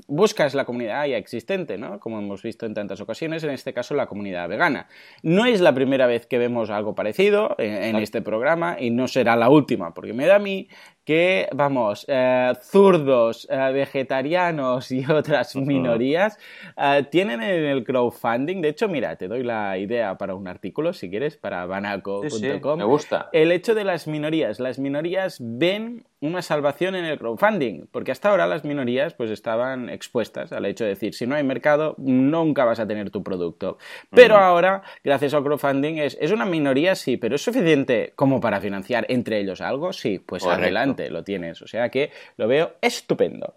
buscas 0.06 0.54
la 0.54 0.66
comunidad 0.66 1.06
ya 1.06 1.16
existente, 1.16 1.78
¿no? 1.78 1.98
Como 2.02 2.20
hemos 2.20 2.44
visto 2.44 2.66
en 2.66 2.74
tantas 2.74 3.00
ocasiones, 3.00 3.42
en 3.46 3.52
este 3.52 3.72
caso 3.72 3.96
la 3.96 4.08
comunidad 4.08 4.50
vegana. 4.50 4.90
No 5.24 5.46
es 5.46 5.62
la 5.62 5.74
primera 5.74 6.08
vez 6.08 6.26
que 6.26 6.40
vemos 6.40 6.72
algo 6.72 6.94
parecido 6.94 7.56
en, 7.58 7.96
este 7.96 8.22
programa 8.22 8.76
y 8.78 8.90
no 8.90 9.08
será 9.08 9.38
la 9.38 9.48
última, 9.48 9.94
porque 9.94 10.12
me 10.12 10.26
da 10.26 10.36
a 10.36 10.40
mí 10.40 10.68
que, 11.04 11.48
vamos, 11.54 12.06
eh, 12.08 12.54
zurdos, 12.62 13.48
eh, 13.50 13.72
vegetarianos 13.74 14.92
y 14.92 15.04
otras 15.12 15.56
minorías 15.56 16.38
eh, 16.78 17.06
tienen 17.10 17.42
en 17.42 17.66
el 17.66 17.84
crowdfunding, 17.84 18.62
de 18.62 18.70
hecho, 18.70 18.88
mira, 18.88 19.16
te 19.16 19.28
doy 19.28 19.44
la 19.44 19.78
idea 19.78 20.18
para 20.18 20.36
un 20.36 20.48
artículo, 20.48 20.94
si 20.94 21.10
quieres, 21.10 21.38
para 21.38 21.66
banaco.com. 21.66 22.78
me 22.78 22.86
gusta. 22.86 23.30
El 23.34 23.52
hecho 23.52 23.76
de 23.76 23.84
las 23.84 24.08
minorías. 24.08 24.60
Las 24.60 24.80
minorías 24.80 25.38
ven 25.40 26.06
una 26.22 26.44
salvación 26.44 26.94
en 26.96 27.06
el 27.06 27.18
crowdfunding, 27.18 27.88
porque 27.92 28.12
hasta 28.12 28.30
ahora 28.30 28.46
las 28.46 28.64
minorías 28.64 29.16
pues 29.16 29.32
estaban 29.32 29.90
expuestas 29.90 30.52
al 30.52 30.66
hecho 30.66 30.84
de 30.84 30.92
decir, 30.92 31.16
si 31.16 31.26
no 31.26 31.36
hay 31.36 31.44
mercado, 31.44 31.96
nunca 31.98 32.64
vas 32.64 32.80
a 32.80 32.88
tener 32.88 33.10
tu 33.10 33.24
producto. 33.24 33.80
Pero 34.12 34.38
ahora, 34.38 34.84
gracias 35.04 35.34
al 35.34 35.44
crowdfunding, 35.44 35.98
es, 35.98 36.18
es, 36.22 36.32
una 36.32 36.46
minoría, 36.46 36.94
sí, 36.94 37.18
pero 37.18 37.36
¿es 37.36 37.42
suficiente 37.42 38.14
como 38.16 38.40
para 38.40 38.62
financiar 38.62 39.06
entre 39.10 39.40
ellos 39.40 39.62
algo? 39.62 39.92
Sí, 39.94 40.20
pues 40.20 40.46
adelante, 40.46 41.10
lo 41.10 41.24
tienes. 41.24 41.62
O 41.64 41.68
sea 41.68 41.90
que 41.90 42.12
lo 42.38 42.48
veo 42.48 42.76
estupendo. 42.82 43.56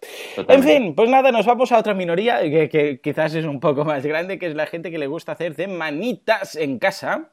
En 0.48 0.62
fin, 0.62 0.94
pues 0.94 1.10
nada, 1.10 1.30
nos 1.32 1.44
vamos 1.44 1.70
a 1.70 1.78
otra 1.78 1.92
minoría 1.92 2.40
que, 2.42 2.70
que 2.70 3.00
quizás 3.00 3.34
es 3.34 3.44
un 3.44 3.60
poco 3.60 3.84
más 3.84 4.04
grande, 4.06 4.38
que 4.38 4.46
es 4.46 4.54
la 4.54 4.66
gente 4.66 4.90
que 4.90 4.98
le 4.98 5.06
gusta 5.06 5.32
hacer 5.32 5.54
de 5.54 5.68
manitas 5.68 6.56
en 6.56 6.78
casa 6.78 7.30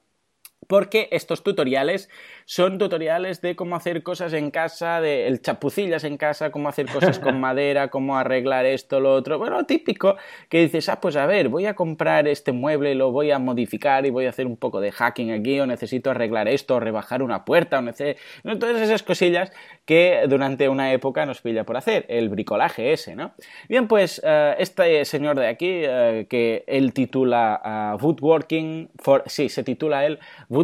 porque 0.72 1.09
estos 1.11 1.43
tutoriales 1.43 2.09
son 2.45 2.78
tutoriales 2.78 3.41
de 3.41 3.57
cómo 3.57 3.76
hacer 3.76 4.03
cosas 4.03 4.32
en 4.32 4.51
casa, 4.51 5.01
de 5.01 5.28
el 5.28 5.41
chapucillas 5.41 6.05
en 6.05 6.15
casa, 6.15 6.49
cómo 6.49 6.69
hacer 6.69 6.86
cosas 6.86 7.19
con 7.19 7.39
madera, 7.41 7.89
cómo 7.89 8.17
arreglar 8.17 8.65
esto, 8.65 9.01
lo 9.01 9.13
otro. 9.13 9.38
Bueno, 9.38 9.65
típico 9.65 10.15
que 10.47 10.61
dices, 10.61 10.88
ah, 10.88 11.01
pues 11.01 11.17
a 11.17 11.26
ver, 11.26 11.49
voy 11.49 11.65
a 11.65 11.74
comprar 11.74 12.26
este 12.30 12.53
mueble, 12.53 12.95
lo 12.95 13.11
voy 13.11 13.32
a 13.32 13.38
modificar 13.38 14.05
y 14.05 14.11
voy 14.11 14.28
a 14.28 14.30
hacer 14.30 14.47
un 14.47 14.55
poco 14.55 14.80
de 14.80 14.93
hacking 14.93 15.34
aquí, 15.34 15.59
o 15.59 15.67
necesito 15.67 16.09
arreglar 16.09 16.47
esto, 16.47 16.76
o 16.76 16.80
rebajar 16.80 17.22
una 17.22 17.43
puerta, 17.43 17.80
o 17.80 17.82
necesito... 17.82 18.22
Todas 18.57 18.82
esas 18.82 19.03
cosillas 19.03 19.51
que 19.84 20.22
durante 20.30 20.69
una 20.69 20.93
época 20.93 21.26
nos 21.26 21.41
pilla 21.41 21.65
por 21.65 21.76
hacer, 21.76 22.05
el 22.07 22.30
bricolaje 22.30 22.93
ese, 22.93 23.13
¿no? 23.17 23.34
Bien, 23.67 23.89
pues 23.89 24.22
eh, 24.24 24.55
este 24.57 25.03
señor 25.03 25.38
de 25.38 25.47
aquí, 25.47 25.82
eh, 25.84 26.28
que 26.30 26.63
él 26.65 26.93
titula 26.93 27.97
uh, 27.99 28.01
Woodworking 28.01 28.91
for... 28.95 29.24
Sí, 29.26 29.49
se 29.49 29.65
titula 29.65 30.05
él 30.05 30.19
Woodworking 30.47 30.61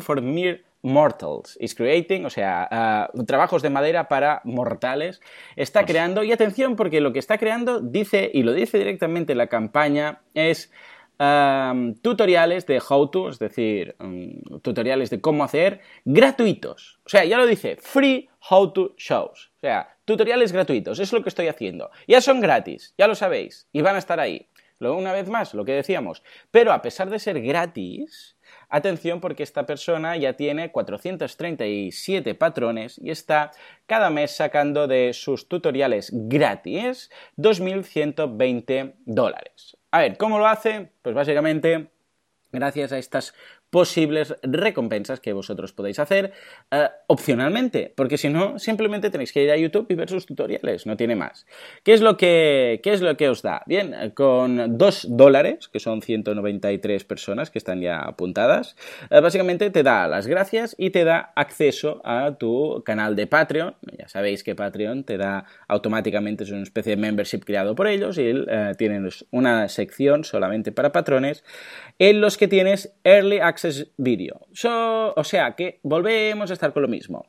for 0.00 0.20
Mere 0.20 0.64
Mortals 0.84 1.56
is 1.60 1.74
creating, 1.74 2.26
o 2.26 2.30
sea, 2.30 3.08
uh, 3.14 3.24
trabajos 3.24 3.62
de 3.62 3.70
madera 3.70 4.06
para 4.06 4.42
mortales, 4.44 5.20
está 5.56 5.80
pues 5.80 5.92
creando, 5.92 6.22
y 6.22 6.30
atención 6.30 6.76
porque 6.76 7.00
lo 7.00 7.12
que 7.12 7.18
está 7.18 7.38
creando 7.38 7.80
dice, 7.80 8.30
y 8.32 8.42
lo 8.42 8.52
dice 8.52 8.76
directamente 8.76 9.34
la 9.34 9.46
campaña, 9.46 10.20
es 10.34 10.70
um, 11.18 11.94
tutoriales 11.94 12.66
de 12.66 12.82
how 12.86 13.10
to, 13.10 13.30
es 13.30 13.38
decir, 13.38 13.96
um, 13.98 14.60
tutoriales 14.60 15.08
de 15.08 15.22
cómo 15.22 15.44
hacer, 15.44 15.80
gratuitos. 16.04 17.00
O 17.06 17.08
sea, 17.08 17.24
ya 17.24 17.38
lo 17.38 17.46
dice, 17.46 17.76
free 17.76 18.28
how 18.50 18.70
to 18.70 18.94
shows. 18.98 19.52
O 19.56 19.60
sea, 19.60 19.96
tutoriales 20.04 20.52
gratuitos, 20.52 20.98
es 20.98 21.14
lo 21.14 21.22
que 21.22 21.30
estoy 21.30 21.48
haciendo. 21.48 21.90
Ya 22.06 22.20
son 22.20 22.40
gratis, 22.40 22.94
ya 22.98 23.08
lo 23.08 23.14
sabéis, 23.14 23.68
y 23.72 23.80
van 23.80 23.96
a 23.96 24.00
estar 24.00 24.20
ahí. 24.20 24.48
Luego, 24.80 24.98
una 24.98 25.12
vez 25.12 25.28
más, 25.28 25.54
lo 25.54 25.64
que 25.64 25.72
decíamos. 25.72 26.22
Pero 26.50 26.72
a 26.72 26.82
pesar 26.82 27.08
de 27.08 27.18
ser 27.18 27.40
gratis, 27.40 28.33
Atención 28.76 29.20
porque 29.20 29.44
esta 29.44 29.66
persona 29.66 30.16
ya 30.16 30.32
tiene 30.32 30.72
437 30.72 32.34
patrones 32.34 32.98
y 32.98 33.12
está 33.12 33.52
cada 33.86 34.10
mes 34.10 34.32
sacando 34.32 34.88
de 34.88 35.12
sus 35.12 35.48
tutoriales 35.48 36.10
gratis 36.12 37.08
2.120 37.36 38.94
dólares. 39.04 39.76
A 39.92 40.00
ver, 40.00 40.16
¿cómo 40.16 40.40
lo 40.40 40.48
hace? 40.48 40.90
Pues 41.02 41.14
básicamente 41.14 41.86
gracias 42.50 42.90
a 42.90 42.98
estas 42.98 43.32
posibles 43.74 44.36
recompensas 44.44 45.18
que 45.18 45.32
vosotros 45.32 45.72
podéis 45.72 45.98
hacer 45.98 46.30
eh, 46.70 46.86
opcionalmente, 47.08 47.92
porque 47.96 48.18
si 48.18 48.28
no, 48.28 48.56
simplemente 48.60 49.10
tenéis 49.10 49.32
que 49.32 49.42
ir 49.42 49.50
a 49.50 49.56
YouTube 49.56 49.86
y 49.88 49.96
ver 49.96 50.08
sus 50.08 50.26
tutoriales, 50.26 50.86
no 50.86 50.96
tiene 50.96 51.16
más. 51.16 51.44
¿Qué 51.82 51.92
es 51.92 52.00
lo 52.00 52.16
que, 52.16 52.78
qué 52.84 52.92
es 52.92 53.00
lo 53.00 53.16
que 53.16 53.28
os 53.28 53.42
da? 53.42 53.64
Bien, 53.66 54.12
con 54.14 54.78
2 54.78 55.06
dólares, 55.10 55.66
que 55.66 55.80
son 55.80 56.02
193 56.02 57.02
personas 57.02 57.50
que 57.50 57.58
están 57.58 57.80
ya 57.80 57.98
apuntadas, 57.98 58.76
eh, 59.10 59.18
básicamente 59.18 59.68
te 59.70 59.82
da 59.82 60.06
las 60.06 60.28
gracias 60.28 60.76
y 60.78 60.90
te 60.90 61.02
da 61.02 61.32
acceso 61.34 62.00
a 62.04 62.36
tu 62.38 62.80
canal 62.84 63.16
de 63.16 63.26
Patreon. 63.26 63.74
Ya 63.98 64.06
sabéis 64.06 64.44
que 64.44 64.54
Patreon 64.54 65.02
te 65.02 65.16
da 65.16 65.46
automáticamente, 65.66 66.44
es 66.44 66.52
una 66.52 66.62
especie 66.62 66.94
de 66.94 67.02
membership 67.02 67.40
creado 67.40 67.74
por 67.74 67.88
ellos 67.88 68.18
y 68.18 68.28
eh, 68.28 68.74
tienen 68.78 69.08
una 69.32 69.68
sección 69.68 70.22
solamente 70.22 70.70
para 70.70 70.92
patrones 70.92 71.42
en 71.98 72.20
los 72.20 72.36
que 72.36 72.46
tienes 72.46 72.94
Early 73.02 73.40
Access 73.40 73.63
Video. 73.96 74.46
o 75.16 75.24
sea 75.24 75.54
que 75.56 75.80
volvemos 75.82 76.50
a 76.50 76.54
estar 76.54 76.72
con 76.72 76.82
lo 76.82 76.88
mismo. 76.88 77.26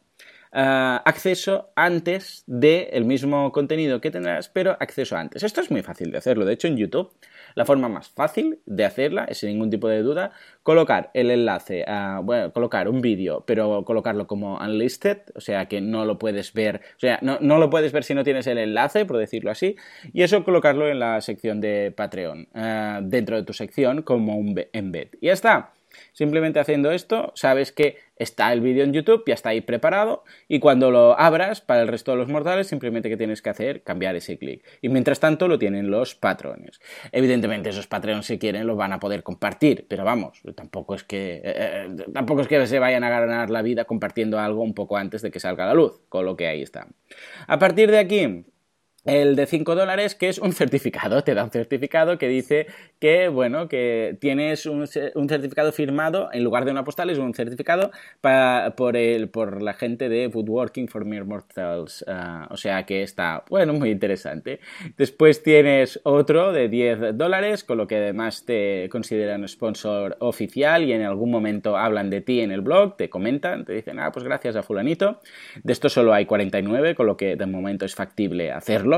Ah, 0.57 1.01
acceso 1.03 1.73
antes 1.75 2.45
del 2.47 3.03
mismo 3.03 3.51
contenido 3.51 3.99
que 3.99 4.09
tendrás, 4.09 4.47
pero 4.47 4.77
acceso 4.79 5.17
antes. 5.17 5.43
Esto 5.43 5.59
es 5.59 5.69
muy 5.69 5.81
fácil 5.81 6.11
de 6.11 6.17
hacerlo. 6.17 6.45
De 6.45 6.53
hecho, 6.53 6.69
en 6.69 6.77
YouTube, 6.77 7.11
la 7.55 7.65
forma 7.65 7.89
más 7.89 8.07
fácil 8.07 8.59
de 8.65 8.85
hacerla 8.85 9.25
es 9.25 9.39
sin 9.39 9.49
ningún 9.49 9.69
tipo 9.69 9.89
de 9.89 10.01
duda 10.01 10.31
colocar 10.63 11.11
el 11.13 11.29
enlace, 11.29 11.83
a, 11.85 12.21
bueno, 12.23 12.53
colocar 12.53 12.87
un 12.87 13.01
vídeo, 13.01 13.43
pero 13.45 13.83
colocarlo 13.83 14.27
como 14.27 14.57
unlisted, 14.57 15.23
o 15.35 15.41
sea 15.41 15.65
que 15.65 15.81
no 15.81 16.05
lo 16.05 16.17
puedes 16.17 16.53
ver, 16.53 16.79
o 16.95 16.99
sea, 16.99 17.19
no, 17.21 17.37
no, 17.41 17.57
lo 17.57 17.69
puedes 17.69 17.91
ver 17.91 18.05
si 18.05 18.13
no 18.13 18.23
tienes 18.23 18.47
el 18.47 18.57
enlace, 18.57 19.03
por 19.03 19.17
decirlo 19.17 19.51
así, 19.51 19.75
y 20.13 20.23
eso 20.23 20.45
colocarlo 20.45 20.87
en 20.87 20.99
la 20.99 21.19
sección 21.19 21.59
de 21.59 21.91
Patreon, 21.91 22.47
ah, 22.53 23.01
dentro 23.03 23.35
de 23.35 23.43
tu 23.43 23.51
sección 23.51 24.03
como 24.03 24.37
un 24.37 24.55
embed. 24.71 25.09
Y 25.19 25.27
ya 25.27 25.33
está. 25.33 25.73
Simplemente 26.15 26.61
haciendo 26.61 26.91
esto, 26.91 27.33
sabes 27.35 27.73
que 27.73 27.97
está 28.15 28.53
el 28.53 28.61
vídeo 28.61 28.85
en 28.85 28.93
YouTube, 28.93 29.23
ya 29.27 29.33
está 29.33 29.49
ahí 29.49 29.59
preparado, 29.59 30.23
y 30.47 30.59
cuando 30.59 30.89
lo 30.89 31.19
abras 31.19 31.59
para 31.59 31.81
el 31.81 31.89
resto 31.89 32.11
de 32.11 32.17
los 32.17 32.29
mortales, 32.29 32.67
simplemente 32.67 33.09
que 33.09 33.17
tienes 33.17 33.41
que 33.41 33.49
hacer, 33.49 33.83
cambiar 33.83 34.15
ese 34.15 34.37
clic. 34.37 34.63
Y 34.81 34.87
mientras 34.87 35.19
tanto 35.19 35.49
lo 35.49 35.59
tienen 35.59 35.91
los 35.91 36.15
patrones. 36.15 36.79
Evidentemente 37.11 37.67
esos 37.67 37.87
patrones 37.87 38.27
si 38.27 38.39
quieren 38.39 38.65
lo 38.65 38.77
van 38.77 38.93
a 38.93 38.99
poder 39.01 39.23
compartir, 39.23 39.87
pero 39.89 40.05
vamos, 40.05 40.41
tampoco 40.55 40.95
es 40.95 41.03
que, 41.03 41.35
eh, 41.35 41.41
eh, 41.43 41.95
tampoco 42.13 42.39
es 42.39 42.47
que 42.47 42.65
se 42.65 42.79
vayan 42.79 43.03
a 43.03 43.09
ganar 43.09 43.49
la 43.49 43.61
vida 43.61 43.83
compartiendo 43.83 44.39
algo 44.39 44.63
un 44.63 44.73
poco 44.73 44.95
antes 44.95 45.21
de 45.21 45.31
que 45.31 45.41
salga 45.41 45.65
a 45.65 45.67
la 45.67 45.73
luz, 45.73 45.99
con 46.07 46.25
lo 46.25 46.37
que 46.37 46.47
ahí 46.47 46.61
está. 46.61 46.87
A 47.45 47.59
partir 47.59 47.91
de 47.91 47.99
aquí, 47.99 48.45
el 49.05 49.35
de 49.35 49.45
5 49.45 49.75
dólares, 49.75 50.15
que 50.15 50.29
es 50.29 50.39
un 50.39 50.53
certificado, 50.53 51.23
te 51.23 51.33
da 51.33 51.43
un 51.43 51.51
certificado 51.51 52.17
que 52.17 52.27
dice 52.27 52.67
que, 52.99 53.27
bueno, 53.27 53.67
que 53.67 54.17
tienes 54.19 54.65
un, 54.65 54.87
certificado 54.87 55.71
firmado, 55.71 56.29
en 56.33 56.43
lugar 56.43 56.65
de 56.65 56.71
una 56.71 56.83
postal, 56.83 57.09
es 57.09 57.19
un 57.19 57.33
certificado 57.33 57.91
por, 58.75 58.97
el, 58.97 59.29
por 59.29 59.61
la 59.61 59.73
gente 59.73 60.09
de 60.09 60.27
Woodworking 60.27 60.87
for 60.87 61.05
Mere 61.05 61.23
Mortals. 61.23 62.03
Ah, 62.07 62.47
o 62.49 62.57
sea 62.57 62.85
que 62.85 63.03
está, 63.03 63.43
bueno, 63.49 63.73
muy 63.73 63.91
interesante. 63.91 64.59
Después 64.97 65.43
tienes 65.43 65.99
otro 66.03 66.51
de 66.51 66.67
10 66.67 67.17
dólares, 67.17 67.63
con 67.63 67.77
lo 67.77 67.87
que 67.87 67.97
además 67.97 68.45
te 68.45 68.89
consideran 68.89 69.47
sponsor 69.47 70.17
oficial 70.19 70.83
y 70.83 70.93
en 70.93 71.03
algún 71.03 71.29
momento 71.29 71.77
hablan 71.77 72.09
de 72.09 72.21
ti 72.21 72.41
en 72.41 72.51
el 72.51 72.61
blog, 72.61 72.97
te 72.97 73.09
comentan, 73.09 73.65
te 73.65 73.73
dicen, 73.73 73.99
ah, 73.99 74.11
pues 74.11 74.25
gracias 74.25 74.55
a 74.55 74.63
fulanito. 74.63 75.19
De 75.63 75.73
esto 75.73 75.89
solo 75.89 76.13
hay 76.13 76.25
49, 76.25 76.95
con 76.95 77.05
lo 77.05 77.17
que 77.17 77.35
de 77.35 77.45
momento 77.45 77.85
es 77.85 77.93
factible 77.93 78.51
hacerlo. 78.51 78.94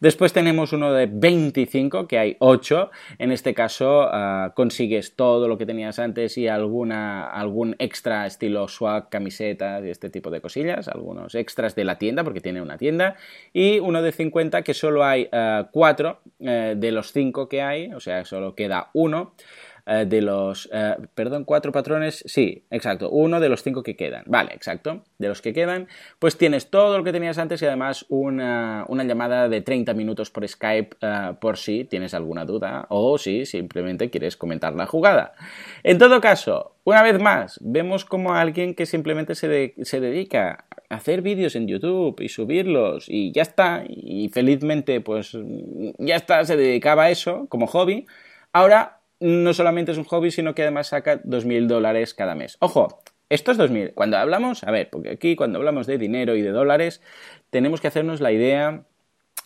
Después 0.00 0.32
tenemos 0.32 0.72
uno 0.72 0.92
de 0.92 1.08
25, 1.10 2.06
que 2.06 2.18
hay 2.18 2.36
8. 2.38 2.90
En 3.18 3.32
este 3.32 3.54
caso 3.54 4.08
ah, 4.10 4.52
consigues 4.54 5.16
todo 5.16 5.48
lo 5.48 5.58
que 5.58 5.66
tenías 5.66 5.98
antes 5.98 6.38
y 6.38 6.48
alguna, 6.48 7.24
algún 7.24 7.76
extra 7.78 8.26
estilo 8.26 8.68
swag, 8.68 9.08
camisetas 9.08 9.84
y 9.84 9.90
este 9.90 10.10
tipo 10.10 10.30
de 10.30 10.40
cosillas, 10.40 10.88
algunos 10.88 11.34
extras 11.34 11.74
de 11.74 11.84
la 11.84 11.98
tienda, 11.98 12.24
porque 12.24 12.40
tiene 12.40 12.62
una 12.62 12.78
tienda. 12.78 13.16
Y 13.52 13.78
uno 13.78 14.02
de 14.02 14.12
50, 14.12 14.62
que 14.62 14.74
solo 14.74 15.04
hay 15.04 15.28
4 15.72 16.08
ah, 16.08 16.30
eh, 16.40 16.74
de 16.76 16.92
los 16.92 17.12
5 17.12 17.48
que 17.48 17.62
hay, 17.62 17.92
o 17.92 18.00
sea, 18.00 18.24
solo 18.24 18.54
queda 18.54 18.90
uno. 18.94 19.34
Eh, 19.86 20.04
de 20.06 20.22
los, 20.22 20.68
eh, 20.72 20.96
perdón, 21.14 21.44
cuatro 21.44 21.72
patrones, 21.72 22.22
sí, 22.26 22.64
exacto, 22.70 23.10
uno 23.10 23.40
de 23.40 23.48
los 23.48 23.62
cinco 23.62 23.82
que 23.82 23.96
quedan, 23.96 24.24
vale, 24.26 24.52
exacto, 24.54 25.04
de 25.18 25.28
los 25.28 25.42
que 25.42 25.52
quedan, 25.52 25.88
pues 26.18 26.36
tienes 26.36 26.70
todo 26.70 26.98
lo 26.98 27.04
que 27.04 27.12
tenías 27.12 27.38
antes 27.38 27.62
y 27.62 27.66
además 27.66 28.04
una, 28.08 28.86
llamada 28.88 29.48
de 29.48 29.60
30 29.60 29.94
minutos 29.94 30.30
por 30.30 30.46
Skype 30.46 30.96
eh, 31.00 31.32
por 31.40 31.56
si 31.56 31.84
tienes 31.84 32.14
alguna 32.14 32.44
duda 32.44 32.86
o 32.90 33.18
si 33.18 33.46
simplemente 33.46 34.10
quieres 34.10 34.36
comentar 34.36 34.74
la 34.74 34.86
jugada. 34.86 35.32
En 35.82 35.98
todo 35.98 36.20
caso, 36.20 36.76
una 36.84 37.02
vez 37.02 37.20
más, 37.20 37.58
vemos 37.62 38.04
como 38.04 38.34
alguien 38.34 38.74
que 38.74 38.86
simplemente 38.86 39.34
se, 39.34 39.74
se 39.82 40.00
dedica 40.00 40.66
a 40.88 40.96
hacer 40.96 41.22
vídeos 41.22 41.56
en 41.56 41.68
YouTube 41.68 42.20
y 42.20 42.28
subirlos 42.28 43.06
y 43.08 43.32
ya 43.32 43.42
está, 43.42 43.84
y 43.86 44.28
felizmente 44.28 45.00
pues 45.00 45.36
ya 45.98 46.16
está, 46.16 46.44
se 46.44 46.56
dedicaba 46.56 47.04
a 47.04 47.10
eso 47.10 47.46
como 47.48 47.66
hobby, 47.66 48.06
ahora 48.52 48.99
no 49.20 49.54
solamente 49.54 49.92
es 49.92 49.98
un 49.98 50.04
hobby, 50.04 50.30
sino 50.30 50.54
que 50.54 50.62
además 50.62 50.88
saca 50.88 51.22
2.000 51.22 51.66
dólares 51.66 52.14
cada 52.14 52.34
mes. 52.34 52.56
Ojo, 52.60 53.02
esto 53.28 53.52
es 53.52 53.58
2.000. 53.58 53.94
Cuando 53.94 54.16
hablamos, 54.16 54.64
a 54.64 54.70
ver, 54.70 54.90
porque 54.90 55.10
aquí 55.10 55.36
cuando 55.36 55.58
hablamos 55.58 55.86
de 55.86 55.98
dinero 55.98 56.34
y 56.34 56.42
de 56.42 56.50
dólares, 56.50 57.00
tenemos 57.50 57.80
que 57.80 57.88
hacernos 57.88 58.20
la 58.20 58.32
idea 58.32 58.84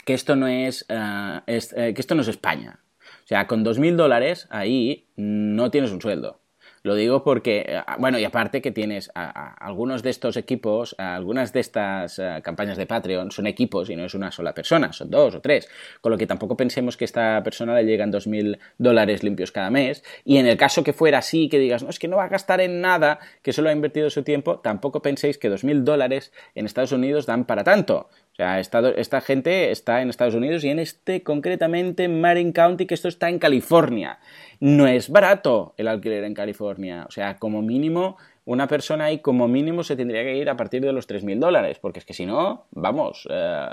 que 0.07 0.15
esto 0.15 0.37
no 0.37 0.47
es, 0.47 0.87
eh, 0.89 1.93
que 1.95 2.01
esto 2.01 2.15
no 2.15 2.23
es 2.23 2.29
España. 2.29 2.81
O 3.25 3.27
sea, 3.27 3.47
con 3.47 3.65
2.000 3.65 3.97
dólares 3.97 4.47
ahí 4.51 5.07
no 5.17 5.71
tienes 5.71 5.91
un 5.91 6.01
sueldo. 6.01 6.41
Lo 6.85 6.95
digo 6.95 7.25
porque, 7.25 7.65
eh, 7.67 7.81
bueno, 7.99 8.19
y 8.19 8.25
aparte 8.25 8.61
que 8.61 8.71
tienes 8.71 9.11
algunos 9.15 10.03
de 10.03 10.11
estos 10.11 10.37
equipos, 10.37 10.95
algunas 10.99 11.51
de 11.55 11.61
estas 11.61 12.19
eh, 12.19 12.41
campañas 12.45 12.77
de 12.77 12.85
Patreon 12.85 13.31
son 13.31 13.47
equipos 13.47 13.89
y 13.89 13.97
no 13.97 14.05
es 14.05 14.13
una 14.13 14.31
sola 14.31 14.53
persona, 14.53 14.93
son 14.93 15.09
dos 15.09 15.35
o 15.35 15.41
tres. 15.41 15.67
Con 16.03 16.13
lo 16.13 16.19
que 16.19 16.27
tampoco 16.27 16.59
pensemos 16.59 16.99
que 16.99 17.05
a 17.05 17.07
esta 17.07 17.43
persona 17.43 17.75
le 17.75 17.87
llegan 17.87 18.13
2.000 18.13 18.59
dólares 18.77 19.23
limpios 19.23 19.51
cada 19.51 19.71
mes. 19.71 20.05
Y 20.27 20.37
en 20.37 20.47
el 20.47 20.59
caso 20.59 20.85
que 20.85 20.93
fuera 20.93 21.19
así, 21.21 21.49
que 21.49 21.59
digas, 21.59 21.83
no, 21.83 21.89
es 21.89 21.99
que 21.99 22.07
no 22.07 22.19
va 22.19 22.25
a 22.25 22.29
gastar 22.29 22.61
en 22.61 22.83
nada, 22.83 23.19
que 23.41 23.55
solo 23.55 23.71
ha 23.71 23.73
invertido 23.73 24.11
su 24.11 24.23
tiempo, 24.23 24.59
tampoco 24.59 25.01
penséis 25.01 25.39
que 25.39 25.51
2.000 25.51 25.85
dólares 25.85 26.33
en 26.55 26.67
Estados 26.67 26.93
Unidos 26.93 27.25
dan 27.25 27.47
para 27.47 27.65
tanto. 27.65 28.11
O 28.35 28.37
sea, 28.37 28.59
esta, 28.59 29.21
gente 29.21 29.71
está 29.71 30.03
en 30.03 30.11
Estados 30.11 30.35
Unidos 30.35 30.65
y 30.65 30.69
en 30.69 30.81
este 30.81 31.23
concretamente 31.23 32.09
Marin 32.09 32.51
County, 32.51 32.85
que 32.85 32.95
esto 32.95 33.07
está 33.07 33.29
en 33.29 33.39
California. 33.39 34.19
No 34.59 34.89
es 34.89 35.09
barato 35.09 35.73
el 35.77 35.87
alquiler 35.87 36.25
en 36.25 36.35
California. 36.35 37.05
O 37.09 37.13
sea, 37.13 37.37
como 37.37 37.63
mínimo, 37.63 38.17
una 38.45 38.67
persona 38.67 39.05
ahí 39.05 39.21
como 39.21 39.47
mínimo 39.47 39.85
se 39.85 39.95
tendría 39.95 40.25
que 40.25 40.37
ir 40.37 40.51
a 40.51 40.57
partir 40.57 40.83
de 40.83 40.93
los 40.93 41.09
3.000 41.09 41.39
dólares, 41.39 41.79
porque 41.81 42.01
es 42.01 42.05
que 42.05 42.13
si 42.13 42.27
no, 42.27 42.65
vamos, 42.73 43.29
eh, 43.31 43.69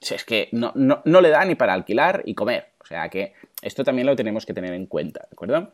es 0.00 0.24
que 0.24 0.48
no, 0.50 0.72
no, 0.74 1.02
no 1.04 1.20
le 1.20 1.28
da 1.28 1.44
ni 1.44 1.54
para 1.54 1.74
alquilar 1.74 2.22
y 2.24 2.32
comer. 2.32 2.68
O 2.80 2.86
sea 2.86 3.10
que 3.10 3.34
esto 3.60 3.84
también 3.84 4.06
lo 4.06 4.16
tenemos 4.16 4.46
que 4.46 4.54
tener 4.54 4.72
en 4.72 4.86
cuenta, 4.86 5.26
¿de 5.28 5.34
acuerdo? 5.34 5.72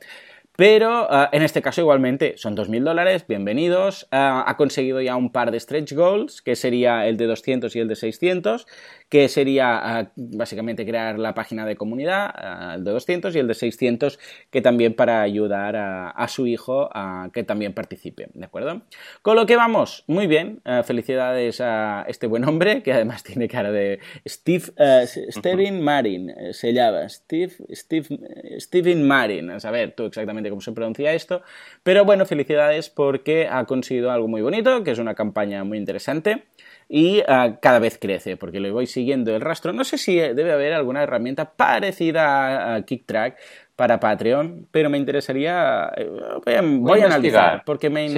Pero 0.57 1.07
ah, 1.11 1.31
en 1.33 1.43
este 1.43 1.63
caso 1.63 1.81
igualmente 1.81 2.35
son 2.37 2.55
2.000 2.55 2.85
dólares, 2.85 3.25
bienvenidos. 3.27 4.07
Ah, 4.11 4.45
ha 4.47 4.57
conseguido 4.59 5.01
ya 5.01 5.17
un 5.17 5.33
par 5.33 5.51
de 5.51 5.59
stretch 5.59 5.95
goals, 5.95 6.43
que 6.43 6.57
sería 6.57 7.07
el 7.07 7.17
de 7.17 7.27
200 7.27 7.75
y 7.75 7.79
el 7.81 7.89
de 7.89 7.97
600, 7.97 8.67
que 9.13 9.29
sería 9.29 9.77
ah, 9.77 10.11
básicamente 10.17 10.87
crear 10.87 11.19
la 11.19 11.35
página 11.35 11.67
de 11.67 11.77
comunidad, 11.77 12.77
el 12.77 12.83
de 12.83 12.93
200 12.93 13.37
y 13.37 13.41
el 13.41 13.47
de 13.47 13.53
600, 13.53 14.19
que 14.51 14.63
también 14.63 14.95
para 14.95 15.21
ayudar 15.21 15.77
a, 15.77 16.29
su 16.29 16.47
hijo 16.47 16.89
a 16.95 17.29
que 17.31 17.45
también 17.45 17.75
participe, 17.75 18.29
¿de 18.33 18.47
acuerdo? 18.47 18.81
Con 19.21 19.37
lo 19.37 19.45
que 19.45 19.55
vamos, 19.55 20.05
muy 20.07 20.27
bien, 20.27 20.63
felicidades 20.85 21.61
a 21.61 22.07
este 22.09 22.27
buen 22.27 22.49
hombre, 22.49 22.83
que 22.83 22.91
además 22.91 23.23
tiene 23.29 23.49
cara 23.49 23.71
de 23.71 24.01
Steve, 24.27 24.73
Steven 25.29 25.83
Marin, 25.83 26.31
eh, 26.31 26.55
se 26.55 26.73
llama 26.73 27.07
Steve, 27.11 27.53
Steve, 27.71 28.07
Steven 28.61 29.07
Marin, 29.07 29.51
a 29.51 29.61
saber 29.61 29.93
tú 29.93 30.07
exactamente 30.07 30.49
cómo 30.49 30.63
se 30.63 30.73
pronuncia 30.73 31.13
esto, 31.13 31.43
pero 31.83 32.07
bueno, 32.07 32.25
felicidades 32.25 32.89
porque 32.89 33.47
ha 33.47 33.67
conseguido 33.67 34.11
algo 34.11 34.27
muy 34.27 34.41
bonito, 34.41 34.83
que 34.83 34.93
es 34.93 34.99
una 34.99 35.15
campaña 35.15 35.65
muy 35.65 35.77
interesante 35.77 36.45
y 36.95 37.23
ah, 37.27 37.57
cada 37.63 37.79
vez 37.79 37.97
crece, 37.99 38.37
porque 38.37 38.61
le 38.61 38.71
voy 38.71 38.87
siguiendo 38.87 39.35
el 39.35 39.41
rastro. 39.41 39.73
No 39.73 39.83
sé 39.83 39.97
si 39.97 40.17
debe 40.17 40.53
haber 40.53 40.75
alguna 40.75 41.03
herramienta 41.03 41.55
parecida 41.55 42.75
a, 42.75 42.83
KickTrack 42.83 43.39
para 43.77 43.99
Patreon, 43.99 44.69
pero 44.71 44.91
me 44.91 44.99
interesaría, 44.99 45.91
eh, 45.97 46.11
voy, 46.61 47.01
a, 47.01 47.07
analizar, 47.07 47.63
porque 47.65 47.89
me, 47.89 48.11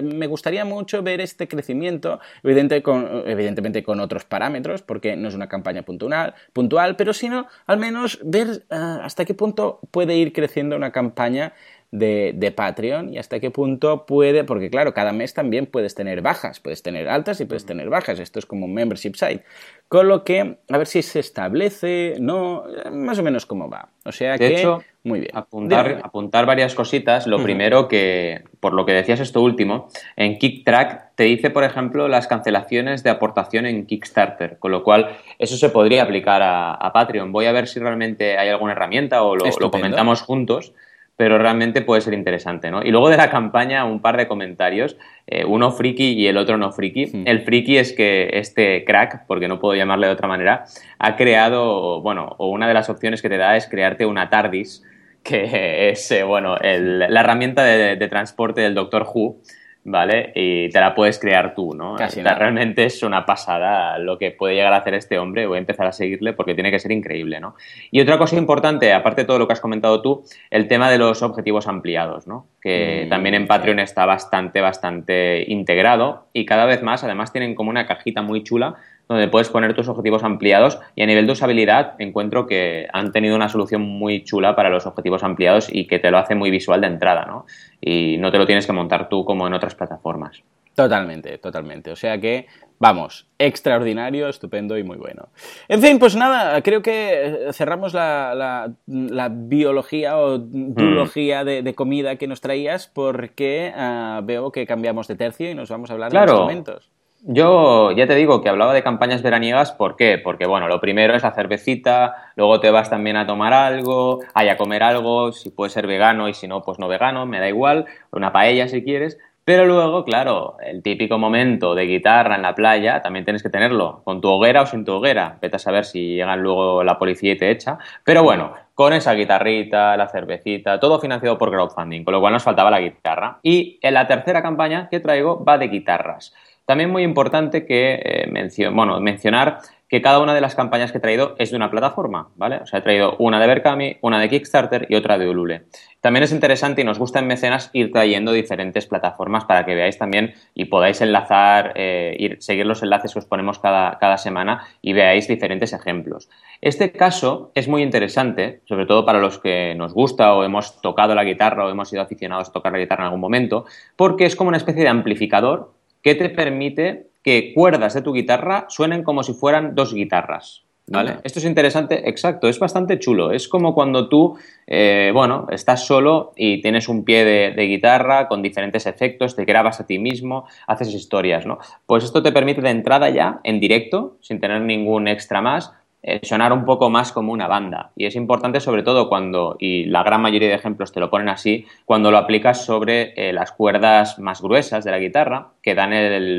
me, 0.00 0.26
gustaría 0.28 0.64
mucho 0.64 1.02
ver 1.02 1.20
este 1.20 1.48
crecimiento, 1.48 2.20
evidentemente 2.44 3.82
con 3.82 3.98
otros 3.98 4.24
parámetros, 4.24 4.82
porque 4.82 5.16
no 5.16 5.26
es 5.26 5.34
una 5.34 5.48
campaña 5.48 5.82
puntual, 5.82 6.34
puntual 6.52 6.94
pero 6.94 7.12
sino 7.12 7.48
al 7.66 7.78
menos 7.78 8.20
ver 8.22 8.64
ah, 8.70 9.00
hasta 9.02 9.24
qué 9.24 9.34
punto 9.34 9.80
puede 9.90 10.14
ir 10.16 10.32
creciendo 10.32 10.76
una 10.76 10.92
campaña 10.92 11.52
de, 11.94 12.52
Patreon 12.54 13.12
y 13.12 13.18
hasta 13.18 13.40
qué 13.40 13.50
punto 13.50 14.04
puede, 14.06 14.44
porque 14.44 14.68
claro, 14.68 14.92
cada 14.92 15.12
mes 15.12 15.32
también 15.32 15.66
puedes 15.66 15.94
tener 15.94 16.22
bajas, 16.22 16.60
puedes 16.60 16.82
tener 16.82 17.08
altas 17.08 17.40
y 17.40 17.44
puedes 17.44 17.66
tener 17.66 17.88
bajas, 17.88 18.18
esto 18.18 18.38
es 18.38 18.46
como 18.46 18.66
un 18.66 18.74
membership 18.74 19.14
site, 19.14 19.44
con 19.88 20.08
lo 20.08 20.24
que 20.24 20.58
a 20.68 20.78
ver 20.78 20.86
si 20.86 21.02
se 21.02 21.20
establece, 21.20 22.14
no, 22.18 22.64
más 22.92 23.18
o 23.18 23.22
menos 23.22 23.46
cómo 23.46 23.70
va. 23.70 23.88
O 24.04 24.12
sea 24.12 24.32
de 24.32 24.38
que, 24.38 24.58
hecho, 24.58 24.82
muy 25.04 25.20
bien. 25.20 25.30
Apuntar, 25.34 26.00
apuntar 26.02 26.46
varias 26.46 26.74
cositas, 26.74 27.26
lo 27.26 27.42
primero 27.42 27.88
que, 27.88 28.42
por 28.60 28.74
lo 28.74 28.84
que 28.84 28.92
decías 28.92 29.20
esto 29.20 29.40
último, 29.40 29.88
en 30.16 30.38
KickTrack 30.38 31.14
te 31.14 31.24
dice, 31.24 31.50
por 31.50 31.62
ejemplo, 31.62 32.08
las 32.08 32.26
cancelaciones 32.26 33.02
de 33.04 33.10
aportación 33.10 33.66
en 33.66 33.86
Kickstarter, 33.86 34.58
con 34.58 34.72
lo 34.72 34.82
cual 34.82 35.16
eso 35.38 35.56
se 35.56 35.68
podría 35.68 36.02
aplicar 36.02 36.42
a, 36.42 36.90
Patreon. 36.92 37.32
Voy 37.32 37.46
a 37.46 37.52
ver 37.52 37.68
si 37.68 37.80
realmente 37.80 38.36
hay 38.36 38.48
alguna 38.48 38.72
herramienta 38.72 39.22
o 39.22 39.36
lo, 39.36 39.44
lo 39.60 39.70
comentamos 39.70 40.22
juntos 40.22 40.74
pero 41.16 41.38
realmente 41.38 41.82
puede 41.82 42.00
ser 42.00 42.14
interesante, 42.14 42.70
¿no? 42.70 42.82
Y 42.82 42.90
luego 42.90 43.08
de 43.08 43.16
la 43.16 43.30
campaña, 43.30 43.84
un 43.84 44.00
par 44.00 44.16
de 44.16 44.26
comentarios, 44.26 44.96
eh, 45.26 45.44
uno 45.44 45.70
friki 45.70 46.12
y 46.12 46.26
el 46.26 46.36
otro 46.36 46.58
no 46.58 46.72
friki. 46.72 47.24
El 47.24 47.42
friki 47.42 47.76
es 47.76 47.92
que 47.92 48.30
este 48.32 48.84
crack, 48.84 49.26
porque 49.26 49.46
no 49.46 49.60
puedo 49.60 49.74
llamarle 49.76 50.08
de 50.08 50.12
otra 50.12 50.26
manera, 50.26 50.64
ha 50.98 51.16
creado, 51.16 52.00
bueno, 52.00 52.34
o 52.38 52.48
una 52.48 52.66
de 52.66 52.74
las 52.74 52.90
opciones 52.90 53.22
que 53.22 53.28
te 53.28 53.36
da 53.36 53.56
es 53.56 53.68
crearte 53.68 54.06
una 54.06 54.28
TARDIS, 54.28 54.82
que 55.22 55.88
es, 55.90 56.10
eh, 56.10 56.24
bueno, 56.24 56.56
la 56.56 57.20
herramienta 57.20 57.62
de, 57.64 57.96
de 57.96 58.08
transporte 58.08 58.60
del 58.60 58.74
Doctor 58.74 59.06
Who, 59.12 59.36
¿vale? 59.84 60.32
Y 60.34 60.70
te 60.70 60.80
la 60.80 60.94
puedes 60.94 61.18
crear 61.18 61.54
tú, 61.54 61.74
¿no? 61.74 61.94
Casi 61.96 62.22
Realmente 62.22 62.84
es 62.84 63.02
una 63.02 63.26
pasada 63.26 63.98
lo 63.98 64.18
que 64.18 64.30
puede 64.30 64.54
llegar 64.54 64.72
a 64.72 64.78
hacer 64.78 64.94
este 64.94 65.18
hombre. 65.18 65.46
Voy 65.46 65.56
a 65.56 65.60
empezar 65.60 65.86
a 65.86 65.92
seguirle 65.92 66.32
porque 66.32 66.54
tiene 66.54 66.70
que 66.70 66.78
ser 66.78 66.90
increíble, 66.90 67.38
¿no? 67.38 67.54
Y 67.90 68.00
otra 68.00 68.18
cosa 68.18 68.36
importante, 68.36 68.92
aparte 68.92 69.22
de 69.22 69.26
todo 69.26 69.38
lo 69.38 69.46
que 69.46 69.52
has 69.52 69.60
comentado 69.60 70.00
tú, 70.00 70.24
el 70.50 70.68
tema 70.68 70.90
de 70.90 70.98
los 70.98 71.22
objetivos 71.22 71.68
ampliados, 71.68 72.26
¿no? 72.26 72.46
Que 72.60 73.04
mm, 73.04 73.08
también 73.10 73.34
en 73.34 73.46
Patreon 73.46 73.78
está 73.78 74.06
bastante, 74.06 74.62
bastante 74.62 75.44
integrado 75.48 76.28
y 76.32 76.46
cada 76.46 76.64
vez 76.64 76.82
más, 76.82 77.04
además, 77.04 77.30
tienen 77.30 77.54
como 77.54 77.70
una 77.70 77.86
cajita 77.86 78.22
muy 78.22 78.42
chula 78.42 78.76
donde 79.08 79.28
puedes 79.28 79.48
poner 79.48 79.74
tus 79.74 79.88
objetivos 79.88 80.24
ampliados 80.24 80.78
y 80.94 81.02
a 81.02 81.06
nivel 81.06 81.26
de 81.26 81.32
usabilidad 81.32 81.94
encuentro 81.98 82.46
que 82.46 82.88
han 82.92 83.12
tenido 83.12 83.36
una 83.36 83.48
solución 83.48 83.82
muy 83.82 84.24
chula 84.24 84.56
para 84.56 84.70
los 84.70 84.86
objetivos 84.86 85.22
ampliados 85.22 85.68
y 85.70 85.86
que 85.86 85.98
te 85.98 86.10
lo 86.10 86.18
hace 86.18 86.34
muy 86.34 86.50
visual 86.50 86.80
de 86.80 86.86
entrada, 86.86 87.24
¿no? 87.26 87.46
Y 87.80 88.16
no 88.18 88.30
te 88.30 88.38
lo 88.38 88.46
tienes 88.46 88.66
que 88.66 88.72
montar 88.72 89.08
tú 89.08 89.24
como 89.24 89.46
en 89.46 89.54
otras 89.54 89.74
plataformas. 89.74 90.42
Totalmente, 90.74 91.38
totalmente. 91.38 91.92
O 91.92 91.96
sea 91.96 92.20
que, 92.20 92.46
vamos, 92.80 93.28
extraordinario, 93.38 94.28
estupendo 94.28 94.76
y 94.76 94.82
muy 94.82 94.96
bueno. 94.96 95.28
En 95.68 95.80
fin, 95.80 96.00
pues 96.00 96.16
nada, 96.16 96.60
creo 96.62 96.82
que 96.82 97.50
cerramos 97.52 97.94
la, 97.94 98.72
biología 98.86 100.18
o 100.18 100.40
biología 100.40 101.44
de, 101.44 101.74
comida 101.74 102.16
que 102.16 102.26
nos 102.26 102.40
traías 102.40 102.88
porque 102.88 103.72
ah, 103.76 104.20
veo 104.24 104.50
que 104.50 104.66
cambiamos 104.66 105.06
de 105.06 105.14
tercio 105.14 105.48
y 105.50 105.54
nos 105.54 105.70
vamos 105.70 105.90
a 105.90 105.92
hablar 105.92 106.10
de 106.10 106.18
instrumentos. 106.18 106.90
Yo 107.26 107.90
ya 107.92 108.06
te 108.06 108.14
digo 108.16 108.42
que 108.42 108.50
hablaba 108.50 108.74
de 108.74 108.82
campañas 108.82 109.22
veraniegas, 109.22 109.72
¿por 109.72 109.96
qué? 109.96 110.18
Porque, 110.18 110.44
bueno, 110.44 110.68
lo 110.68 110.78
primero 110.78 111.16
es 111.16 111.22
la 111.22 111.32
cervecita, 111.32 112.32
luego 112.36 112.60
te 112.60 112.70
vas 112.70 112.90
también 112.90 113.16
a 113.16 113.26
tomar 113.26 113.54
algo, 113.54 114.20
a 114.34 114.56
comer 114.58 114.82
algo, 114.82 115.32
si 115.32 115.48
puede 115.48 115.70
ser 115.70 115.86
vegano 115.86 116.28
y 116.28 116.34
si 116.34 116.46
no, 116.48 116.60
pues 116.60 116.78
no 116.78 116.86
vegano, 116.86 117.24
me 117.24 117.40
da 117.40 117.48
igual, 117.48 117.86
una 118.10 118.30
paella 118.30 118.68
si 118.68 118.84
quieres. 118.84 119.18
Pero 119.42 119.64
luego, 119.64 120.04
claro, 120.04 120.58
el 120.62 120.82
típico 120.82 121.16
momento 121.16 121.74
de 121.74 121.86
guitarra 121.86 122.34
en 122.36 122.42
la 122.42 122.54
playa 122.54 123.00
también 123.00 123.24
tienes 123.24 123.42
que 123.42 123.48
tenerlo, 123.48 124.02
con 124.04 124.20
tu 124.20 124.28
hoguera 124.28 124.60
o 124.60 124.66
sin 124.66 124.84
tu 124.84 124.92
hoguera. 124.92 125.38
Vete 125.40 125.56
a 125.56 125.58
saber 125.58 125.86
si 125.86 126.16
llegan 126.16 126.42
luego 126.42 126.84
la 126.84 126.98
policía 126.98 127.32
y 127.32 127.38
te 127.38 127.50
echa. 127.50 127.78
Pero 128.04 128.22
bueno, 128.22 128.52
con 128.74 128.92
esa 128.92 129.14
guitarrita, 129.14 129.96
la 129.96 130.08
cervecita, 130.08 130.78
todo 130.78 130.98
financiado 131.00 131.38
por 131.38 131.50
crowdfunding, 131.50 132.04
con 132.04 132.12
lo 132.12 132.20
cual 132.20 132.34
nos 132.34 132.42
faltaba 132.42 132.70
la 132.70 132.80
guitarra. 132.80 133.38
Y 133.42 133.78
en 133.80 133.94
la 133.94 134.06
tercera 134.06 134.42
campaña 134.42 134.88
que 134.90 135.00
traigo 135.00 135.42
va 135.42 135.56
de 135.56 135.68
guitarras. 135.68 136.34
También 136.66 136.90
muy 136.90 137.02
importante 137.02 137.66
que 137.66 138.00
eh, 138.02 138.26
mencionar 138.30 139.58
que 139.94 140.02
cada 140.02 140.18
una 140.18 140.34
de 140.34 140.40
las 140.40 140.54
campañas 140.54 140.90
que 140.90 140.98
he 140.98 141.00
traído 141.00 141.36
es 141.38 141.50
de 141.50 141.56
una 141.56 141.70
plataforma, 141.70 142.30
¿vale? 142.34 142.56
O 142.56 142.66
sea, 142.66 142.80
he 142.80 142.82
traído 142.82 143.16
una 143.18 143.38
de 143.38 143.46
Berkami, 143.46 143.98
una 144.00 144.18
de 144.18 144.28
Kickstarter 144.28 144.86
y 144.88 144.96
otra 144.96 145.18
de 145.18 145.28
Ulule. 145.28 145.66
también 146.00 146.24
es 146.24 146.32
interesante 146.32 146.80
y 146.80 146.84
nos 146.84 146.98
gusta 146.98 147.20
en 147.20 147.28
Mecenas 147.28 147.70
ir 147.72 147.92
trayendo 147.92 148.32
diferentes 148.32 148.86
plataformas 148.86 149.44
para 149.44 149.64
que 149.64 149.74
veáis 149.74 149.96
también 149.96 150.34
y 150.52 150.64
podáis 150.64 151.00
enlazar, 151.00 151.74
eh, 151.76 152.16
ir, 152.18 152.38
seguir 152.40 152.66
los 152.66 152.82
enlaces 152.82 153.12
que 153.12 153.20
os 153.20 153.26
ponemos 153.26 153.58
cada, 153.58 153.98
cada 153.98 154.18
semana 154.18 154.66
y 154.82 154.94
veáis 154.94 155.28
diferentes 155.28 155.72
ejemplos. 155.72 156.28
Este 156.60 156.90
caso 156.90 157.52
es 157.54 157.68
muy 157.68 157.82
interesante, 157.82 158.62
sobre 158.64 158.86
todo 158.86 159.04
para 159.04 159.20
los 159.20 159.38
que 159.38 159.74
nos 159.76 159.94
gusta 159.94 160.34
o 160.34 160.44
hemos 160.44 160.80
tocado 160.80 161.14
la 161.14 161.24
guitarra 161.24 161.66
o 161.66 161.70
hemos 161.70 161.90
sido 161.90 162.02
aficionados 162.02 162.48
a 162.48 162.52
tocar 162.52 162.72
la 162.72 162.78
guitarra 162.78 163.02
en 163.02 163.06
algún 163.06 163.20
momento, 163.20 163.64
porque 163.94 164.24
es 164.24 164.34
como 164.34 164.48
una 164.48 164.56
especie 164.56 164.82
de 164.82 164.88
amplificador 164.88 165.72
que 166.04 166.14
te 166.14 166.28
permite 166.28 167.08
que 167.24 167.52
cuerdas 167.54 167.94
de 167.94 168.02
tu 168.02 168.12
guitarra 168.12 168.66
suenen 168.68 169.02
como 169.02 169.24
si 169.24 169.32
fueran 169.32 169.74
dos 169.74 169.94
guitarras. 169.94 170.62
¿Vale? 170.86 171.16
Esto 171.24 171.38
es 171.38 171.46
interesante, 171.46 172.10
exacto, 172.10 172.46
es 172.46 172.58
bastante 172.58 172.98
chulo. 172.98 173.32
Es 173.32 173.48
como 173.48 173.74
cuando 173.74 174.06
tú, 174.10 174.36
eh, 174.66 175.10
bueno, 175.14 175.46
estás 175.50 175.86
solo 175.86 176.34
y 176.36 176.60
tienes 176.60 176.90
un 176.90 177.06
pie 177.06 177.24
de, 177.24 177.52
de, 177.52 177.62
guitarra 177.62 178.28
con 178.28 178.42
diferentes 178.42 178.84
efectos, 178.84 179.34
te 179.34 179.46
grabas 179.46 179.80
a 179.80 179.86
ti 179.86 179.98
mismo, 179.98 180.46
haces 180.66 180.92
historias, 180.92 181.46
¿no? 181.46 181.58
Pues 181.86 182.04
esto 182.04 182.22
te 182.22 182.32
permite 182.32 182.60
de 182.60 182.68
entrada 182.68 183.08
ya, 183.08 183.40
en 183.44 183.60
directo, 183.60 184.18
sin 184.20 184.40
tener 184.40 184.60
ningún 184.60 185.08
extra 185.08 185.40
más, 185.40 185.72
eh, 186.06 186.20
sonar 186.22 186.52
un 186.52 186.66
poco 186.66 186.90
más 186.90 187.12
como 187.12 187.32
una 187.32 187.48
banda. 187.48 187.92
Y 187.96 188.04
es 188.04 188.14
importante 188.14 188.60
sobre 188.60 188.82
todo 188.82 189.08
cuando, 189.08 189.56
y 189.58 189.86
la 189.86 190.02
gran 190.02 190.20
mayoría 190.20 190.50
de 190.50 190.54
ejemplos 190.54 190.92
te 190.92 191.00
lo 191.00 191.08
ponen 191.08 191.30
así, 191.30 191.64
cuando 191.86 192.10
lo 192.10 192.18
aplicas 192.18 192.62
sobre 192.62 193.14
eh, 193.16 193.32
las 193.32 193.52
cuerdas 193.52 194.18
más 194.18 194.42
gruesas 194.42 194.84
de 194.84 194.90
la 194.90 194.98
guitarra, 194.98 195.52
que 195.62 195.74
dan 195.74 195.92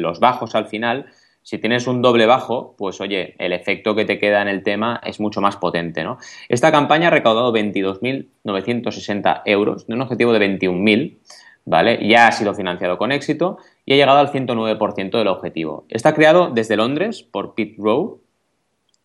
los 0.03 0.20
bajos 0.20 0.53
al 0.53 0.68
final. 0.68 1.07
Si 1.41 1.57
tienes 1.57 1.88
un 1.88 2.03
doble 2.03 2.28
bajo, 2.28 2.76
pues 2.78 3.01
oye, 3.01 3.34
el 3.39 3.53
efecto 3.53 3.95
que 3.95 4.05
te 4.05 4.20
queda 4.20 4.43
en 4.43 4.49
el 4.49 4.61
tema 4.61 5.01
es 5.03 5.20
mucho 5.20 5.41
más 5.41 5.57
potente, 5.57 6.03
¿no? 6.03 6.20
Esta 6.47 6.72
campaña 6.72 7.07
ha 7.07 7.11
recaudado 7.11 7.51
22.960 7.51 9.41
euros 9.45 9.88
de 9.88 9.95
un 9.95 10.01
objetivo 10.01 10.32
de 10.32 10.59
21.000, 10.59 11.18
¿vale? 11.66 12.07
Ya 12.07 12.28
ha 12.28 12.32
sido 12.32 12.53
financiado 12.53 12.99
con 12.99 13.11
éxito 13.11 13.57
y 13.84 13.93
ha 13.93 13.95
llegado 13.95 14.20
al 14.20 14.32
109% 14.32 15.18
del 15.18 15.28
objetivo. 15.28 15.86
Está 15.89 16.13
creado 16.13 16.51
desde 16.51 16.78
Londres 16.78 17.24
por 17.24 17.55
Pete 17.55 17.76
Rowe, 17.80 18.20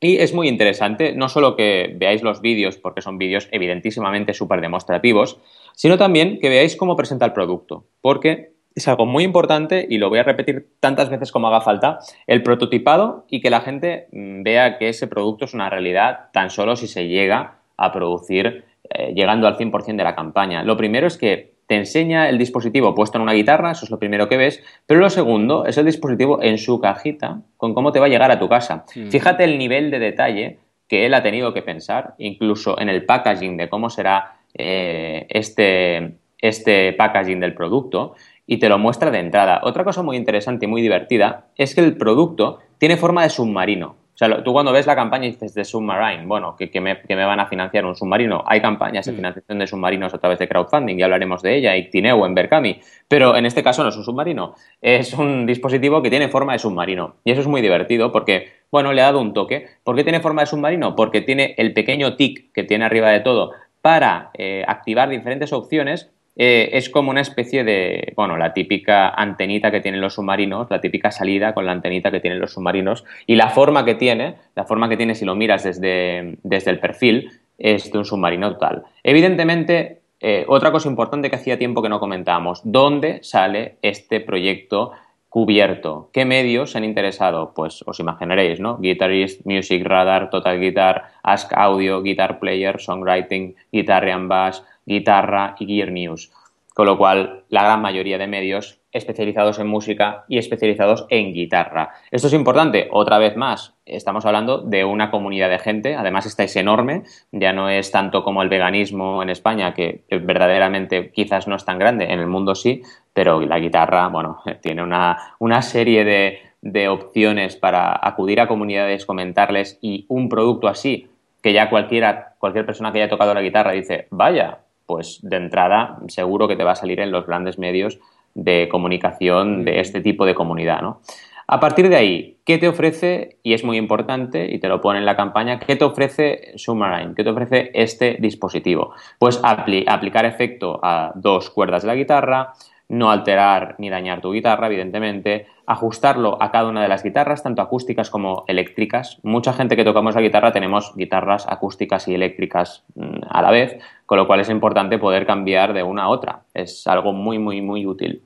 y 0.00 0.16
es 0.16 0.32
muy 0.32 0.48
interesante, 0.48 1.14
no 1.14 1.28
solo 1.28 1.56
que 1.56 1.94
veáis 1.96 2.22
los 2.22 2.40
vídeos, 2.40 2.78
porque 2.78 3.02
son 3.02 3.18
vídeos 3.18 3.48
evidentísimamente 3.52 4.32
súper 4.32 4.62
demostrativos, 4.62 5.38
sino 5.74 5.98
también 5.98 6.38
que 6.40 6.48
veáis 6.48 6.74
cómo 6.74 6.96
presenta 6.96 7.26
el 7.26 7.34
producto, 7.34 7.84
porque 8.00 8.52
es 8.74 8.88
algo 8.88 9.04
muy 9.04 9.24
importante 9.24 9.86
y 9.88 9.98
lo 9.98 10.08
voy 10.08 10.20
a 10.20 10.22
repetir 10.22 10.70
tantas 10.80 11.10
veces 11.10 11.32
como 11.32 11.48
haga 11.48 11.60
falta, 11.60 11.98
el 12.26 12.42
prototipado 12.42 13.26
y 13.28 13.40
que 13.40 13.50
la 13.50 13.60
gente 13.60 14.08
mm, 14.12 14.42
vea 14.42 14.78
que 14.78 14.88
ese 14.88 15.06
producto 15.06 15.44
es 15.44 15.54
una 15.54 15.68
realidad 15.68 16.30
tan 16.32 16.50
solo 16.50 16.76
si 16.76 16.86
se 16.86 17.06
llega 17.08 17.58
a 17.76 17.92
producir 17.92 18.64
eh, 18.88 19.12
llegando 19.14 19.46
al 19.46 19.56
100% 19.56 19.96
de 19.96 20.04
la 20.04 20.14
campaña. 20.14 20.62
Lo 20.62 20.76
primero 20.76 21.06
es 21.06 21.18
que 21.18 21.49
te 21.70 21.76
enseña 21.76 22.28
el 22.28 22.36
dispositivo 22.36 22.96
puesto 22.96 23.16
en 23.16 23.22
una 23.22 23.32
guitarra, 23.32 23.70
eso 23.70 23.84
es 23.84 23.92
lo 23.92 24.00
primero 24.00 24.28
que 24.28 24.36
ves, 24.36 24.60
pero 24.86 24.98
lo 24.98 25.08
segundo 25.08 25.66
es 25.66 25.78
el 25.78 25.86
dispositivo 25.86 26.42
en 26.42 26.58
su 26.58 26.80
cajita 26.80 27.42
con 27.56 27.74
cómo 27.74 27.92
te 27.92 28.00
va 28.00 28.06
a 28.06 28.08
llegar 28.08 28.32
a 28.32 28.40
tu 28.40 28.48
casa. 28.48 28.84
Fíjate 29.08 29.44
el 29.44 29.56
nivel 29.56 29.92
de 29.92 30.00
detalle 30.00 30.58
que 30.88 31.06
él 31.06 31.14
ha 31.14 31.22
tenido 31.22 31.54
que 31.54 31.62
pensar, 31.62 32.14
incluso 32.18 32.76
en 32.80 32.88
el 32.88 33.04
packaging 33.04 33.56
de 33.56 33.68
cómo 33.68 33.88
será 33.88 34.40
eh, 34.52 35.28
este, 35.28 36.16
este 36.38 36.92
packaging 36.94 37.38
del 37.38 37.54
producto, 37.54 38.16
y 38.48 38.56
te 38.56 38.68
lo 38.68 38.76
muestra 38.76 39.12
de 39.12 39.20
entrada. 39.20 39.60
Otra 39.62 39.84
cosa 39.84 40.02
muy 40.02 40.16
interesante 40.16 40.64
y 40.64 40.68
muy 40.68 40.82
divertida 40.82 41.50
es 41.54 41.76
que 41.76 41.82
el 41.82 41.96
producto 41.96 42.58
tiene 42.78 42.96
forma 42.96 43.22
de 43.22 43.30
submarino. 43.30 43.94
Sea, 44.20 44.44
tú 44.44 44.52
cuando 44.52 44.70
ves 44.70 44.86
la 44.86 44.94
campaña 44.94 45.24
y 45.24 45.30
dices 45.30 45.54
de 45.54 45.64
Submarine, 45.64 46.26
bueno, 46.26 46.54
que, 46.54 46.78
me, 46.78 47.24
van 47.24 47.40
a 47.40 47.46
financiar 47.46 47.86
un 47.86 47.96
submarino. 47.96 48.44
Hay 48.46 48.60
campañas 48.60 49.06
de 49.06 49.12
mm. 49.12 49.16
financiación 49.16 49.58
de 49.58 49.66
submarinos 49.66 50.12
a 50.12 50.18
través 50.18 50.38
de 50.38 50.46
crowdfunding, 50.46 50.98
ya 50.98 51.06
hablaremos 51.06 51.40
de 51.40 51.56
ella, 51.56 51.74
Ictineo 51.74 52.26
en 52.26 52.34
Berkami, 52.34 52.82
pero 53.08 53.34
en 53.34 53.46
este 53.46 53.62
caso 53.62 53.82
no 53.82 53.88
es 53.88 53.96
un 53.96 54.04
submarino, 54.04 54.56
es 54.82 55.14
un 55.14 55.46
dispositivo 55.46 56.02
que 56.02 56.10
tiene 56.10 56.28
forma 56.28 56.52
de 56.52 56.58
submarino. 56.58 57.14
Y 57.24 57.30
eso 57.30 57.40
es 57.40 57.46
muy 57.46 57.62
divertido 57.62 58.12
porque, 58.12 58.52
bueno, 58.70 58.92
le 58.92 59.00
ha 59.00 59.06
dado 59.06 59.22
un 59.22 59.32
toque. 59.32 59.68
¿Por 59.84 59.96
qué 59.96 60.02
tiene 60.02 60.20
forma 60.20 60.42
de 60.42 60.48
submarino? 60.48 60.94
Porque 60.94 61.22
tiene 61.22 61.54
el 61.56 61.72
pequeño 61.72 62.16
tic 62.16 62.52
que 62.52 62.62
tiene 62.62 62.84
arriba 62.84 63.08
de 63.08 63.20
todo 63.20 63.52
para 63.80 64.32
eh, 64.34 64.64
activar 64.68 65.08
diferentes 65.08 65.50
opciones 65.54 66.10
eh, 66.36 66.70
es 66.72 66.88
como 66.88 67.10
una 67.10 67.20
especie 67.20 67.64
de, 67.64 68.12
bueno, 68.16 68.36
la 68.36 68.52
típica 68.52 69.08
antenita 69.08 69.70
que 69.70 69.80
tienen 69.80 70.00
los 70.00 70.14
submarinos, 70.14 70.70
la 70.70 70.80
típica 70.80 71.10
salida 71.10 71.54
con 71.54 71.66
la 71.66 71.72
antenita 71.72 72.10
que 72.10 72.20
tienen 72.20 72.40
los 72.40 72.52
submarinos 72.52 73.04
y 73.26 73.36
la 73.36 73.50
forma 73.50 73.84
que 73.84 73.94
tiene, 73.94 74.36
la 74.54 74.64
forma 74.64 74.88
que 74.88 74.96
tiene 74.96 75.14
si 75.14 75.24
lo 75.24 75.34
miras 75.34 75.64
desde, 75.64 76.38
desde 76.42 76.70
el 76.70 76.78
perfil, 76.78 77.30
es 77.58 77.92
de 77.92 77.98
un 77.98 78.04
submarino 78.04 78.52
total. 78.52 78.84
Evidentemente, 79.02 80.00
eh, 80.20 80.44
otra 80.48 80.70
cosa 80.70 80.88
importante 80.88 81.30
que 81.30 81.36
hacía 81.36 81.58
tiempo 81.58 81.82
que 81.82 81.88
no 81.88 82.00
comentábamos, 82.00 82.60
¿dónde 82.64 83.20
sale 83.22 83.76
este 83.82 84.20
proyecto 84.20 84.92
cubierto? 85.30 86.10
¿Qué 86.12 86.24
medios 86.24 86.72
se 86.72 86.78
han 86.78 86.84
interesado? 86.84 87.52
Pues 87.54 87.82
os 87.86 88.00
imaginaréis, 88.00 88.60
¿no? 88.60 88.78
Guitarist, 88.78 89.46
Music 89.46 89.82
Radar, 89.84 90.28
Total 90.28 90.60
Guitar, 90.60 91.04
Ask 91.22 91.52
Audio, 91.54 92.02
Guitar 92.02 92.38
Player, 92.38 92.80
Songwriting, 92.80 93.54
Guitar 93.72 94.08
and 94.08 94.28
Bass, 94.28 94.64
guitarra 94.86 95.54
y 95.58 95.66
gear 95.66 95.90
news. 95.90 96.32
Con 96.74 96.86
lo 96.86 96.96
cual, 96.96 97.44
la 97.48 97.64
gran 97.64 97.82
mayoría 97.82 98.16
de 98.16 98.26
medios 98.26 98.80
especializados 98.92 99.58
en 99.58 99.66
música 99.66 100.24
y 100.28 100.38
especializados 100.38 101.06
en 101.10 101.32
guitarra. 101.32 101.90
Esto 102.10 102.26
es 102.26 102.32
importante, 102.32 102.88
otra 102.90 103.18
vez 103.18 103.36
más, 103.36 103.74
estamos 103.86 104.24
hablando 104.26 104.58
de 104.58 104.84
una 104.84 105.10
comunidad 105.10 105.48
de 105.48 105.58
gente, 105.58 105.94
además 105.94 106.26
esta 106.26 106.42
es 106.42 106.56
enorme, 106.56 107.02
ya 107.30 107.52
no 107.52 107.68
es 107.68 107.90
tanto 107.90 108.24
como 108.24 108.42
el 108.42 108.48
veganismo 108.48 109.22
en 109.22 109.30
España, 109.30 109.74
que 109.74 110.04
verdaderamente 110.10 111.12
quizás 111.12 111.46
no 111.46 111.56
es 111.56 111.64
tan 111.64 111.78
grande, 111.78 112.12
en 112.12 112.18
el 112.18 112.26
mundo 112.26 112.54
sí, 112.54 112.82
pero 113.12 113.40
la 113.40 113.58
guitarra, 113.58 114.08
bueno, 114.08 114.42
tiene 114.60 114.82
una, 114.82 115.34
una 115.38 115.62
serie 115.62 116.04
de, 116.04 116.38
de 116.62 116.88
opciones 116.88 117.56
para 117.56 117.98
acudir 118.00 118.40
a 118.40 118.48
comunidades, 118.48 119.06
comentarles 119.06 119.78
y 119.80 120.06
un 120.08 120.28
producto 120.28 120.68
así 120.68 121.08
que 121.42 121.52
ya 121.52 121.70
cualquiera, 121.70 122.34
cualquier 122.38 122.66
persona 122.66 122.92
que 122.92 123.00
haya 123.00 123.08
tocado 123.08 123.32
la 123.32 123.40
guitarra 123.40 123.72
dice, 123.72 124.08
vaya, 124.10 124.58
pues 124.90 125.20
de 125.22 125.36
entrada 125.36 126.00
seguro 126.08 126.48
que 126.48 126.56
te 126.56 126.64
va 126.64 126.72
a 126.72 126.74
salir 126.74 126.98
en 126.98 127.12
los 127.12 127.24
grandes 127.28 127.60
medios 127.60 128.00
de 128.34 128.68
comunicación 128.68 129.64
de 129.64 129.78
este 129.78 130.00
tipo 130.00 130.26
de 130.26 130.34
comunidad, 130.34 130.82
¿no? 130.82 131.00
A 131.46 131.60
partir 131.60 131.88
de 131.88 131.94
ahí, 131.94 132.38
¿qué 132.44 132.58
te 132.58 132.66
ofrece? 132.66 133.38
Y 133.44 133.54
es 133.54 133.62
muy 133.62 133.76
importante, 133.76 134.52
y 134.52 134.58
te 134.58 134.66
lo 134.66 134.80
pone 134.80 134.98
en 134.98 135.04
la 135.04 135.14
campaña, 135.14 135.60
¿qué 135.60 135.76
te 135.76 135.84
ofrece 135.84 136.52
Submarine? 136.56 137.14
¿Qué 137.14 137.22
te 137.22 137.30
ofrece 137.30 137.70
este 137.72 138.16
dispositivo? 138.18 138.94
Pues 139.20 139.40
aplicar 139.44 140.24
efecto 140.24 140.80
a 140.82 141.12
dos 141.14 141.50
cuerdas 141.50 141.82
de 141.82 141.88
la 141.88 141.94
guitarra, 141.94 142.52
no 142.90 143.10
alterar 143.10 143.76
ni 143.78 143.88
dañar 143.88 144.20
tu 144.20 144.32
guitarra, 144.32 144.66
evidentemente, 144.66 145.46
ajustarlo 145.64 146.36
a 146.42 146.50
cada 146.50 146.68
una 146.68 146.82
de 146.82 146.88
las 146.88 147.04
guitarras, 147.04 147.42
tanto 147.42 147.62
acústicas 147.62 148.10
como 148.10 148.44
eléctricas. 148.48 149.20
Mucha 149.22 149.52
gente 149.52 149.76
que 149.76 149.84
tocamos 149.84 150.16
la 150.16 150.20
guitarra 150.20 150.52
tenemos 150.52 150.92
guitarras 150.96 151.46
acústicas 151.48 152.08
y 152.08 152.14
eléctricas 152.14 152.84
mm, 152.96 153.20
a 153.30 153.42
la 153.42 153.52
vez, 153.52 153.78
con 154.06 154.18
lo 154.18 154.26
cual 154.26 154.40
es 154.40 154.50
importante 154.50 154.98
poder 154.98 155.24
cambiar 155.24 155.72
de 155.72 155.84
una 155.84 156.04
a 156.04 156.08
otra. 156.08 156.42
Es 156.52 156.86
algo 156.88 157.12
muy, 157.12 157.38
muy, 157.38 157.62
muy 157.62 157.86
útil. 157.86 158.22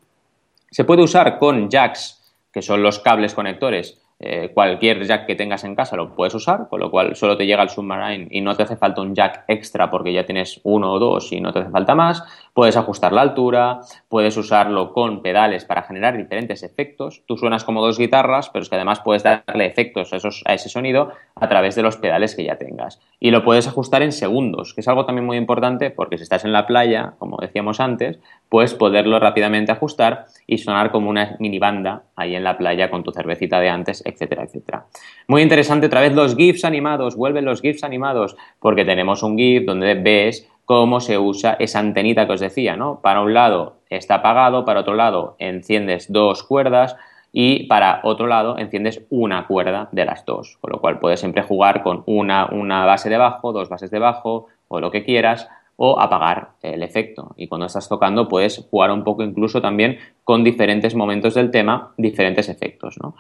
Se 0.70 0.84
puede 0.84 1.02
usar 1.02 1.38
con 1.38 1.68
jacks, 1.68 2.34
que 2.50 2.62
son 2.62 2.82
los 2.82 3.00
cables 3.00 3.34
conectores 3.34 4.00
eh, 4.26 4.50
cualquier 4.54 5.04
jack 5.04 5.26
que 5.26 5.34
tengas 5.34 5.64
en 5.64 5.74
casa 5.74 5.96
lo 5.96 6.14
puedes 6.14 6.34
usar, 6.34 6.66
con 6.70 6.80
lo 6.80 6.90
cual 6.90 7.14
solo 7.14 7.36
te 7.36 7.44
llega 7.44 7.62
el 7.62 7.68
Submarine 7.68 8.28
y 8.30 8.40
no 8.40 8.56
te 8.56 8.62
hace 8.62 8.76
falta 8.76 9.02
un 9.02 9.14
jack 9.14 9.44
extra 9.48 9.90
porque 9.90 10.14
ya 10.14 10.24
tienes 10.24 10.62
uno 10.64 10.92
o 10.92 10.98
dos 10.98 11.30
y 11.32 11.42
no 11.42 11.52
te 11.52 11.58
hace 11.58 11.70
falta 11.70 11.94
más. 11.94 12.22
Puedes 12.54 12.78
ajustar 12.78 13.12
la 13.12 13.20
altura, 13.20 13.80
puedes 14.08 14.36
usarlo 14.38 14.94
con 14.94 15.20
pedales 15.20 15.66
para 15.66 15.82
generar 15.82 16.16
diferentes 16.16 16.62
efectos. 16.62 17.22
Tú 17.26 17.36
suenas 17.36 17.64
como 17.64 17.84
dos 17.84 17.98
guitarras, 17.98 18.48
pero 18.48 18.62
es 18.62 18.70
que 18.70 18.76
además 18.76 19.00
puedes 19.00 19.22
darle 19.22 19.66
efectos 19.66 20.12
a, 20.14 20.16
esos, 20.16 20.42
a 20.46 20.54
ese 20.54 20.70
sonido 20.70 21.10
a 21.34 21.48
través 21.48 21.74
de 21.74 21.82
los 21.82 21.98
pedales 21.98 22.34
que 22.34 22.44
ya 22.44 22.56
tengas. 22.56 23.00
Y 23.20 23.30
lo 23.30 23.44
puedes 23.44 23.68
ajustar 23.68 24.02
en 24.02 24.12
segundos, 24.12 24.72
que 24.72 24.80
es 24.80 24.88
algo 24.88 25.04
también 25.04 25.26
muy 25.26 25.36
importante 25.36 25.90
porque 25.90 26.16
si 26.16 26.22
estás 26.22 26.44
en 26.44 26.52
la 26.52 26.66
playa, 26.66 27.14
como 27.18 27.36
decíamos 27.36 27.80
antes, 27.80 28.18
puedes 28.48 28.72
poderlo 28.72 29.18
rápidamente 29.18 29.72
ajustar 29.72 30.26
y 30.46 30.58
sonar 30.58 30.90
como 30.90 31.10
una 31.10 31.36
mini 31.40 31.58
banda 31.58 32.04
ahí 32.16 32.34
en 32.34 32.44
la 32.44 32.56
playa 32.56 32.90
con 32.90 33.02
tu 33.02 33.12
cervecita 33.12 33.60
de 33.60 33.68
antes 33.68 34.02
etcétera, 34.14 34.44
etcétera. 34.44 34.86
Muy 35.28 35.42
interesante 35.42 35.86
otra 35.86 36.00
vez 36.00 36.14
los 36.14 36.36
GIFs 36.36 36.64
animados, 36.64 37.16
vuelven 37.16 37.44
los 37.44 37.60
GIFs 37.60 37.84
animados, 37.84 38.36
porque 38.60 38.84
tenemos 38.84 39.22
un 39.22 39.36
GIF 39.36 39.64
donde 39.66 39.94
ves 39.94 40.48
cómo 40.64 41.00
se 41.00 41.18
usa 41.18 41.56
esa 41.58 41.80
antenita 41.80 42.26
que 42.26 42.32
os 42.32 42.40
decía, 42.40 42.76
¿no? 42.76 43.00
Para 43.02 43.20
un 43.20 43.34
lado 43.34 43.76
está 43.90 44.16
apagado, 44.16 44.64
para 44.64 44.80
otro 44.80 44.94
lado 44.94 45.36
enciendes 45.38 46.10
dos 46.10 46.42
cuerdas 46.42 46.96
y 47.32 47.64
para 47.66 48.00
otro 48.04 48.26
lado 48.26 48.58
enciendes 48.58 49.04
una 49.10 49.46
cuerda 49.46 49.88
de 49.92 50.04
las 50.04 50.24
dos, 50.24 50.56
con 50.60 50.70
lo 50.72 50.80
cual 50.80 51.00
puedes 51.00 51.20
siempre 51.20 51.42
jugar 51.42 51.82
con 51.82 52.02
una, 52.06 52.46
una 52.46 52.86
base 52.86 53.10
de 53.10 53.18
bajo, 53.18 53.52
dos 53.52 53.68
bases 53.68 53.90
de 53.90 53.98
bajo 53.98 54.46
o 54.68 54.80
lo 54.80 54.90
que 54.90 55.04
quieras 55.04 55.48
o 55.76 56.00
apagar 56.00 56.50
el 56.62 56.82
efecto. 56.82 57.34
Y 57.36 57.48
cuando 57.48 57.66
estás 57.66 57.88
tocando 57.88 58.28
puedes 58.28 58.66
jugar 58.70 58.90
un 58.90 59.02
poco 59.02 59.22
incluso 59.22 59.60
también 59.60 59.98
con 60.22 60.44
diferentes 60.44 60.94
momentos 60.94 61.34
del 61.34 61.50
tema, 61.50 61.92
diferentes 61.96 62.48
efectos. 62.48 62.96
¿no? 63.02 63.16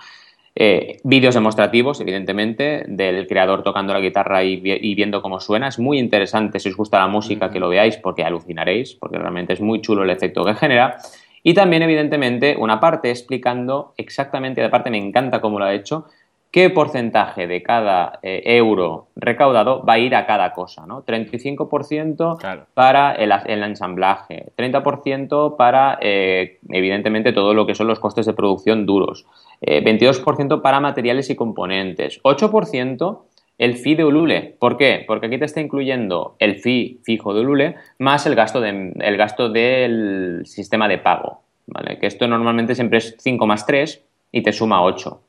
Eh, 0.56 0.98
vídeos 1.02 1.34
demostrativos, 1.34 2.00
evidentemente, 2.00 2.84
del 2.86 3.26
creador 3.26 3.64
tocando 3.64 3.92
la 3.92 3.98
guitarra 3.98 4.44
y, 4.44 4.94
viendo 4.94 5.20
cómo 5.20 5.40
suena. 5.40 5.66
Es 5.66 5.80
muy 5.80 5.98
interesante 5.98 6.60
si 6.60 6.68
os 6.68 6.76
gusta 6.76 7.00
la 7.00 7.08
música 7.08 7.50
que 7.50 7.58
lo 7.58 7.68
veáis 7.68 7.96
porque 7.96 8.22
alucinaréis, 8.22 8.94
porque 8.94 9.18
realmente 9.18 9.52
es 9.54 9.60
muy 9.60 9.80
chulo 9.80 10.04
el 10.04 10.10
efecto 10.10 10.44
que 10.44 10.54
genera. 10.54 10.98
Y 11.42 11.54
también, 11.54 11.82
evidentemente, 11.82 12.56
una 12.56 12.78
parte 12.78 13.10
explicando 13.10 13.94
exactamente, 13.96 14.62
aparte 14.62 14.90
me 14.90 14.98
encanta 14.98 15.40
cómo 15.40 15.58
lo 15.58 15.64
ha 15.64 15.74
hecho, 15.74 16.06
qué 16.54 16.70
porcentaje 16.70 17.48
de 17.48 17.64
cada 17.64 18.20
eh, 18.22 18.42
euro 18.44 19.08
recaudado 19.16 19.82
va 19.84 19.94
a 19.94 19.98
ir 19.98 20.14
a 20.14 20.24
cada 20.24 20.52
cosa, 20.52 20.86
¿no? 20.86 21.04
35% 21.04 22.64
para 22.74 23.12
el, 23.12 23.64
ensamblaje, 23.64 24.52
30% 24.56 25.56
para, 25.56 25.98
eh, 26.00 26.60
evidentemente, 26.68 27.32
todo 27.32 27.54
lo 27.54 27.66
que 27.66 27.74
son 27.74 27.88
los 27.88 27.98
costes 27.98 28.26
de 28.26 28.34
producción 28.34 28.86
duros, 28.86 29.26
22% 29.62 30.58
eh, 30.58 30.60
para 30.62 30.78
materiales 30.78 31.28
y 31.28 31.34
componentes, 31.34 32.22
8% 32.22 33.18
el 33.58 33.74
fee 33.76 33.96
de 33.96 34.04
Ulule. 34.04 34.54
¿Por 34.60 34.76
qué? 34.76 35.02
Porque 35.04 35.26
aquí 35.26 35.38
te 35.38 35.46
está 35.46 35.60
incluyendo 35.60 36.36
el 36.38 36.60
fee 36.60 37.00
fijo 37.02 37.34
de 37.34 37.40
Ulule 37.40 37.74
más 37.98 38.26
el 38.26 38.36
gasto, 38.36 38.64
el 38.64 39.16
gasto 39.16 39.48
del 39.48 40.42
sistema 40.44 40.86
de 40.86 40.98
pago, 40.98 41.40
¿vale? 41.66 41.98
Que 41.98 42.06
esto 42.06 42.28
normalmente 42.28 42.76
siempre 42.76 42.98
es 42.98 43.16
5 43.18 43.44
más 43.44 43.66
3 43.66 44.04
y 44.30 44.42
te 44.42 44.52
suma 44.52 44.84
8. 44.84 45.23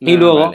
Y 0.00 0.14
ah, 0.14 0.18
luego, 0.18 0.52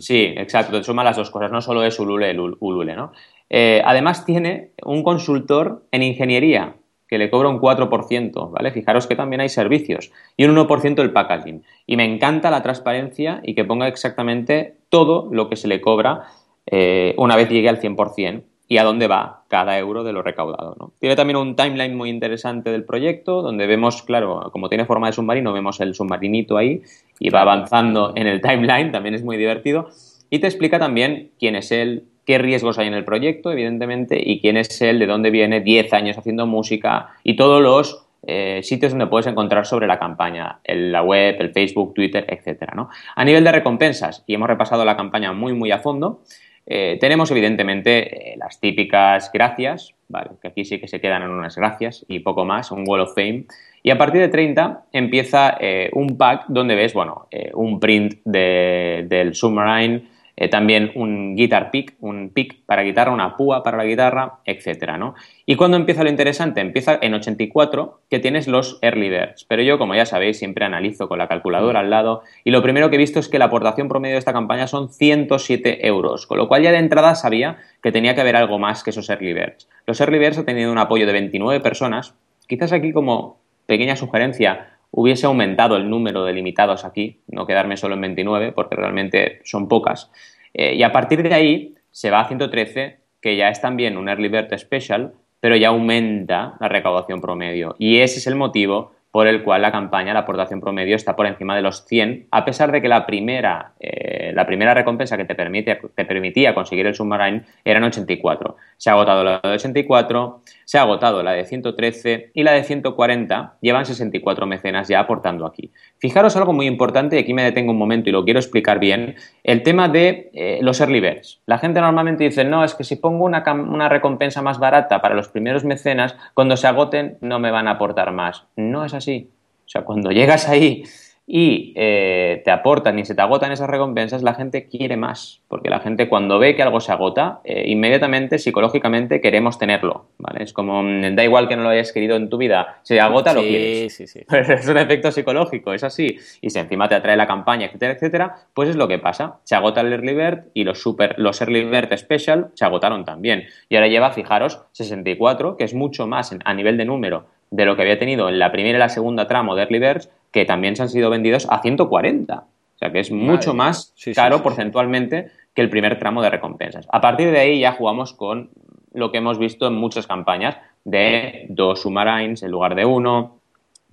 sí, 0.00 0.34
exacto, 0.36 0.82
suma 0.82 1.04
las 1.04 1.16
dos 1.16 1.30
cosas, 1.30 1.52
no 1.52 1.60
solo 1.60 1.84
es 1.84 1.98
Ulule, 1.98 2.36
Ulule, 2.60 2.94
¿no? 2.94 3.12
Eh, 3.48 3.82
además 3.84 4.24
tiene 4.24 4.70
un 4.84 5.02
consultor 5.02 5.84
en 5.92 6.02
ingeniería 6.02 6.76
que 7.06 7.18
le 7.18 7.28
cobra 7.28 7.50
un 7.50 7.60
4%, 7.60 8.50
¿vale? 8.50 8.70
Fijaros 8.70 9.06
que 9.06 9.14
también 9.14 9.42
hay 9.42 9.50
servicios 9.50 10.10
y 10.34 10.46
un 10.46 10.56
1% 10.56 11.02
el 11.02 11.12
packaging. 11.12 11.62
Y 11.86 11.96
me 11.96 12.06
encanta 12.06 12.50
la 12.50 12.62
transparencia 12.62 13.40
y 13.42 13.54
que 13.54 13.64
ponga 13.64 13.86
exactamente 13.86 14.78
todo 14.88 15.28
lo 15.30 15.50
que 15.50 15.56
se 15.56 15.68
le 15.68 15.82
cobra 15.82 16.22
eh, 16.64 17.14
una 17.18 17.36
vez 17.36 17.50
llegue 17.50 17.68
al 17.68 17.80
100% 17.80 18.44
y 18.72 18.78
a 18.78 18.84
dónde 18.84 19.06
va 19.06 19.42
cada 19.48 19.78
euro 19.78 20.02
de 20.02 20.14
lo 20.14 20.22
recaudado. 20.22 20.74
¿no? 20.80 20.94
Tiene 20.98 21.14
también 21.14 21.36
un 21.36 21.56
timeline 21.56 21.94
muy 21.94 22.08
interesante 22.08 22.70
del 22.70 22.84
proyecto, 22.84 23.42
donde 23.42 23.66
vemos, 23.66 24.02
claro, 24.02 24.48
como 24.50 24.70
tiene 24.70 24.86
forma 24.86 25.08
de 25.08 25.12
submarino, 25.12 25.52
vemos 25.52 25.78
el 25.82 25.94
submarinito 25.94 26.56
ahí 26.56 26.80
y 27.20 27.28
va 27.28 27.42
avanzando 27.42 28.14
en 28.16 28.26
el 28.26 28.40
timeline, 28.40 28.90
también 28.90 29.14
es 29.14 29.22
muy 29.22 29.36
divertido. 29.36 29.90
Y 30.30 30.38
te 30.38 30.46
explica 30.46 30.78
también 30.78 31.32
quién 31.38 31.54
es 31.54 31.70
él, 31.70 32.04
qué 32.24 32.38
riesgos 32.38 32.78
hay 32.78 32.86
en 32.86 32.94
el 32.94 33.04
proyecto, 33.04 33.52
evidentemente, 33.52 34.18
y 34.18 34.40
quién 34.40 34.56
es 34.56 34.80
él, 34.80 34.98
de 35.00 35.06
dónde 35.06 35.28
viene, 35.28 35.60
10 35.60 35.92
años 35.92 36.16
haciendo 36.16 36.46
música 36.46 37.10
y 37.24 37.36
todos 37.36 37.60
los 37.60 38.06
eh, 38.26 38.60
sitios 38.62 38.92
donde 38.92 39.06
puedes 39.06 39.26
encontrar 39.26 39.66
sobre 39.66 39.86
la 39.86 39.98
campaña, 39.98 40.60
la 40.64 41.02
web, 41.02 41.36
el 41.40 41.52
Facebook, 41.52 41.92
Twitter, 41.92 42.24
etcétera. 42.26 42.72
¿no? 42.74 42.88
A 43.16 43.22
nivel 43.22 43.44
de 43.44 43.52
recompensas, 43.52 44.24
y 44.26 44.32
hemos 44.32 44.48
repasado 44.48 44.82
la 44.86 44.96
campaña 44.96 45.34
muy, 45.34 45.52
muy 45.52 45.72
a 45.72 45.80
fondo, 45.80 46.22
eh, 46.66 46.96
tenemos 47.00 47.30
evidentemente 47.30 48.32
eh, 48.32 48.36
las 48.36 48.60
típicas 48.60 49.30
gracias, 49.32 49.94
que 50.40 50.48
aquí 50.48 50.64
sí 50.64 50.78
que 50.78 50.88
se 50.88 51.00
quedan 51.00 51.22
en 51.22 51.30
unas 51.30 51.56
gracias 51.56 52.04
y 52.08 52.20
poco 52.20 52.44
más, 52.44 52.70
un 52.70 52.84
Wall 52.86 53.00
of 53.00 53.14
Fame. 53.14 53.46
Y 53.82 53.90
a 53.90 53.98
partir 53.98 54.20
de 54.20 54.28
30 54.28 54.84
empieza 54.92 55.56
eh, 55.58 55.90
un 55.94 56.16
pack 56.16 56.44
donde 56.48 56.74
ves, 56.74 56.94
bueno, 56.94 57.28
un 57.54 57.80
print 57.80 58.20
del 58.24 59.34
Submarine, 59.34 60.02
eh, 60.42 60.48
también 60.48 60.90
un 60.96 61.36
guitar 61.36 61.70
pick, 61.70 61.94
un 62.00 62.30
pick 62.30 62.64
para 62.66 62.82
guitarra, 62.82 63.12
una 63.12 63.36
púa 63.36 63.62
para 63.62 63.76
la 63.76 63.84
guitarra, 63.84 64.40
etcétera, 64.44 64.98
¿no? 64.98 65.14
Y 65.46 65.54
cuando 65.54 65.76
empieza 65.76 66.02
lo 66.02 66.10
interesante, 66.10 66.60
empieza 66.60 66.98
en 67.00 67.14
84, 67.14 68.00
que 68.10 68.18
tienes 68.18 68.48
los 68.48 68.76
early 68.82 69.08
birds. 69.08 69.44
Pero 69.44 69.62
yo, 69.62 69.78
como 69.78 69.94
ya 69.94 70.04
sabéis, 70.04 70.40
siempre 70.40 70.64
analizo 70.64 71.06
con 71.06 71.18
la 71.18 71.28
calculadora 71.28 71.78
al 71.78 71.90
lado 71.90 72.24
y 72.42 72.50
lo 72.50 72.60
primero 72.60 72.90
que 72.90 72.96
he 72.96 72.98
visto 72.98 73.20
es 73.20 73.28
que 73.28 73.38
la 73.38 73.44
aportación 73.44 73.88
promedio 73.88 74.16
de 74.16 74.18
esta 74.18 74.32
campaña 74.32 74.66
son 74.66 74.88
107 74.88 75.86
euros, 75.86 76.26
con 76.26 76.38
lo 76.38 76.48
cual 76.48 76.64
ya 76.64 76.72
de 76.72 76.78
entrada 76.78 77.14
sabía 77.14 77.58
que 77.80 77.92
tenía 77.92 78.16
que 78.16 78.22
haber 78.22 78.34
algo 78.34 78.58
más 78.58 78.82
que 78.82 78.90
esos 78.90 79.08
early 79.10 79.34
birds. 79.34 79.68
Los 79.86 80.00
early 80.00 80.18
birds 80.18 80.38
han 80.38 80.44
tenido 80.44 80.72
un 80.72 80.78
apoyo 80.78 81.06
de 81.06 81.12
29 81.12 81.60
personas. 81.60 82.16
Quizás 82.48 82.72
aquí 82.72 82.92
como 82.92 83.38
pequeña 83.66 83.94
sugerencia, 83.94 84.72
hubiese 84.92 85.26
aumentado 85.26 85.76
el 85.76 85.88
número 85.88 86.24
de 86.24 86.34
limitados 86.34 86.84
aquí, 86.84 87.20
no 87.26 87.46
quedarme 87.46 87.76
solo 87.76 87.94
en 87.94 88.02
29, 88.02 88.52
porque 88.52 88.76
realmente 88.76 89.40
son 89.44 89.66
pocas. 89.66 90.10
Eh, 90.54 90.74
y 90.74 90.82
a 90.82 90.92
partir 90.92 91.22
de 91.22 91.34
ahí 91.34 91.74
se 91.90 92.10
va 92.10 92.20
a 92.20 92.28
113, 92.28 92.98
que 93.20 93.36
ya 93.36 93.48
es 93.48 93.60
también 93.60 93.96
un 93.96 94.08
Early 94.08 94.28
Bird 94.28 94.56
Special, 94.58 95.12
pero 95.40 95.56
ya 95.56 95.68
aumenta 95.68 96.54
la 96.60 96.68
recaudación 96.68 97.20
promedio. 97.20 97.74
Y 97.78 97.98
ese 97.98 98.18
es 98.18 98.26
el 98.26 98.36
motivo 98.36 98.92
por 99.12 99.26
el 99.26 99.42
cual 99.42 99.60
la 99.60 99.70
campaña, 99.70 100.14
la 100.14 100.20
aportación 100.20 100.60
promedio, 100.60 100.96
está 100.96 101.14
por 101.14 101.26
encima 101.26 101.54
de 101.54 101.60
los 101.60 101.84
100, 101.84 102.28
a 102.30 102.46
pesar 102.46 102.72
de 102.72 102.80
que 102.80 102.88
la 102.88 103.04
primera, 103.04 103.72
eh, 103.78 104.32
la 104.34 104.46
primera 104.46 104.72
recompensa 104.72 105.18
que 105.18 105.26
te, 105.26 105.34
permite, 105.34 105.78
te 105.94 106.04
permitía 106.06 106.54
conseguir 106.54 106.86
el 106.86 106.94
Submarine 106.94 107.42
eran 107.62 107.84
84. 107.84 108.56
Se 108.78 108.88
ha 108.88 108.94
agotado 108.94 109.22
la 109.22 109.40
de 109.44 109.50
84, 109.50 110.40
se 110.72 110.78
ha 110.78 110.82
agotado 110.84 111.22
la 111.22 111.32
de 111.32 111.44
113 111.44 112.30
y 112.32 112.44
la 112.44 112.52
de 112.52 112.64
140 112.64 113.58
llevan 113.60 113.84
64 113.84 114.46
mecenas 114.46 114.88
ya 114.88 115.00
aportando 115.00 115.44
aquí. 115.44 115.70
Fijaros 115.98 116.34
algo 116.34 116.54
muy 116.54 116.66
importante, 116.66 117.16
y 117.16 117.18
aquí 117.18 117.34
me 117.34 117.42
detengo 117.42 117.72
un 117.72 117.76
momento 117.76 118.08
y 118.08 118.12
lo 118.12 118.24
quiero 118.24 118.40
explicar 118.40 118.78
bien, 118.78 119.16
el 119.44 119.62
tema 119.64 119.90
de 119.90 120.30
eh, 120.32 120.60
los 120.62 120.80
early 120.80 121.00
birds. 121.00 121.42
La 121.44 121.58
gente 121.58 121.78
normalmente 121.82 122.24
dice, 122.24 122.44
no, 122.44 122.64
es 122.64 122.72
que 122.72 122.84
si 122.84 122.96
pongo 122.96 123.26
una, 123.26 123.44
una 123.52 123.90
recompensa 123.90 124.40
más 124.40 124.58
barata 124.58 125.02
para 125.02 125.14
los 125.14 125.28
primeros 125.28 125.62
mecenas, 125.62 126.16
cuando 126.32 126.56
se 126.56 126.66
agoten 126.66 127.18
no 127.20 127.38
me 127.38 127.50
van 127.50 127.68
a 127.68 127.72
aportar 127.72 128.10
más. 128.12 128.44
No 128.56 128.86
es 128.86 128.94
así. 128.94 129.28
O 129.66 129.68
sea, 129.68 129.82
cuando 129.82 130.10
llegas 130.10 130.48
ahí 130.48 130.84
y 131.26 131.72
eh, 131.76 132.42
te 132.44 132.50
aportan 132.50 132.98
y 132.98 133.04
se 133.04 133.14
te 133.14 133.22
agotan 133.22 133.52
esas 133.52 133.70
recompensas, 133.70 134.22
la 134.22 134.34
gente 134.34 134.68
quiere 134.68 134.96
más, 134.96 135.40
porque 135.48 135.70
la 135.70 135.78
gente 135.78 136.08
cuando 136.08 136.38
ve 136.38 136.56
que 136.56 136.62
algo 136.62 136.80
se 136.80 136.90
agota, 136.90 137.40
eh, 137.44 137.64
inmediatamente, 137.68 138.38
psicológicamente, 138.38 139.20
queremos 139.20 139.58
tenerlo, 139.58 140.06
¿vale? 140.18 140.42
Es 140.42 140.52
como, 140.52 140.82
mm, 140.82 141.14
da 141.14 141.22
igual 141.22 141.48
que 141.48 141.56
no 141.56 141.62
lo 141.62 141.68
hayas 141.68 141.92
querido 141.92 142.16
en 142.16 142.28
tu 142.28 142.38
vida, 142.38 142.80
se 142.82 143.00
agota, 143.00 143.32
lo 143.32 143.40
quieres. 143.40 143.94
Sí, 143.94 144.06
sí. 144.06 144.20
es 144.30 144.68
un 144.68 144.78
efecto 144.78 145.12
psicológico, 145.12 145.72
es 145.72 145.84
así. 145.84 146.18
Y 146.40 146.50
si 146.50 146.58
encima 146.58 146.88
te 146.88 146.96
atrae 146.96 147.16
la 147.16 147.26
campaña, 147.26 147.66
etcétera, 147.66 147.92
etcétera, 147.92 148.34
pues 148.52 148.68
es 148.68 148.76
lo 148.76 148.88
que 148.88 148.98
pasa. 148.98 149.38
Se 149.44 149.54
agota 149.54 149.80
el 149.80 149.92
Early 149.92 150.14
Bird 150.14 150.44
y 150.54 150.64
los, 150.64 150.82
super, 150.82 151.14
los 151.18 151.40
Early 151.40 151.64
Bird 151.64 151.96
Special 151.96 152.50
se 152.54 152.64
agotaron 152.64 153.04
también. 153.04 153.44
Y 153.68 153.76
ahora 153.76 153.88
lleva, 153.88 154.10
fijaros, 154.10 154.62
64, 154.72 155.56
que 155.56 155.64
es 155.64 155.74
mucho 155.74 156.06
más 156.06 156.34
a 156.44 156.54
nivel 156.54 156.76
de 156.76 156.84
número 156.84 157.26
de 157.52 157.66
lo 157.66 157.76
que 157.76 157.82
había 157.82 157.98
tenido 157.98 158.28
en 158.28 158.38
la 158.38 158.50
primera 158.50 158.76
y 158.76 158.80
la 158.80 158.88
segunda 158.88 159.28
tramo 159.28 159.54
de 159.54 159.62
Early 159.62 159.78
Birds, 159.78 160.10
que 160.32 160.44
también 160.44 160.74
se 160.74 160.82
han 160.82 160.88
sido 160.88 161.10
vendidos 161.10 161.46
a 161.50 161.60
140. 161.60 162.34
O 162.34 162.78
sea 162.78 162.90
que 162.90 163.00
es 163.00 163.12
mucho 163.12 163.54
más 163.54 163.94
caro 164.14 164.42
porcentualmente 164.42 165.30
que 165.54 165.62
el 165.62 165.70
primer 165.70 165.98
tramo 165.98 166.22
de 166.22 166.30
recompensas. 166.30 166.88
A 166.90 167.00
partir 167.00 167.30
de 167.30 167.38
ahí 167.38 167.60
ya 167.60 167.72
jugamos 167.72 168.14
con 168.14 168.50
lo 168.92 169.12
que 169.12 169.18
hemos 169.18 169.38
visto 169.38 169.66
en 169.68 169.74
muchas 169.74 170.06
campañas 170.06 170.56
de 170.84 171.46
dos 171.48 171.82
submarines 171.82 172.42
en 172.42 172.50
lugar 172.50 172.74
de 172.74 172.84
uno, 172.84 173.41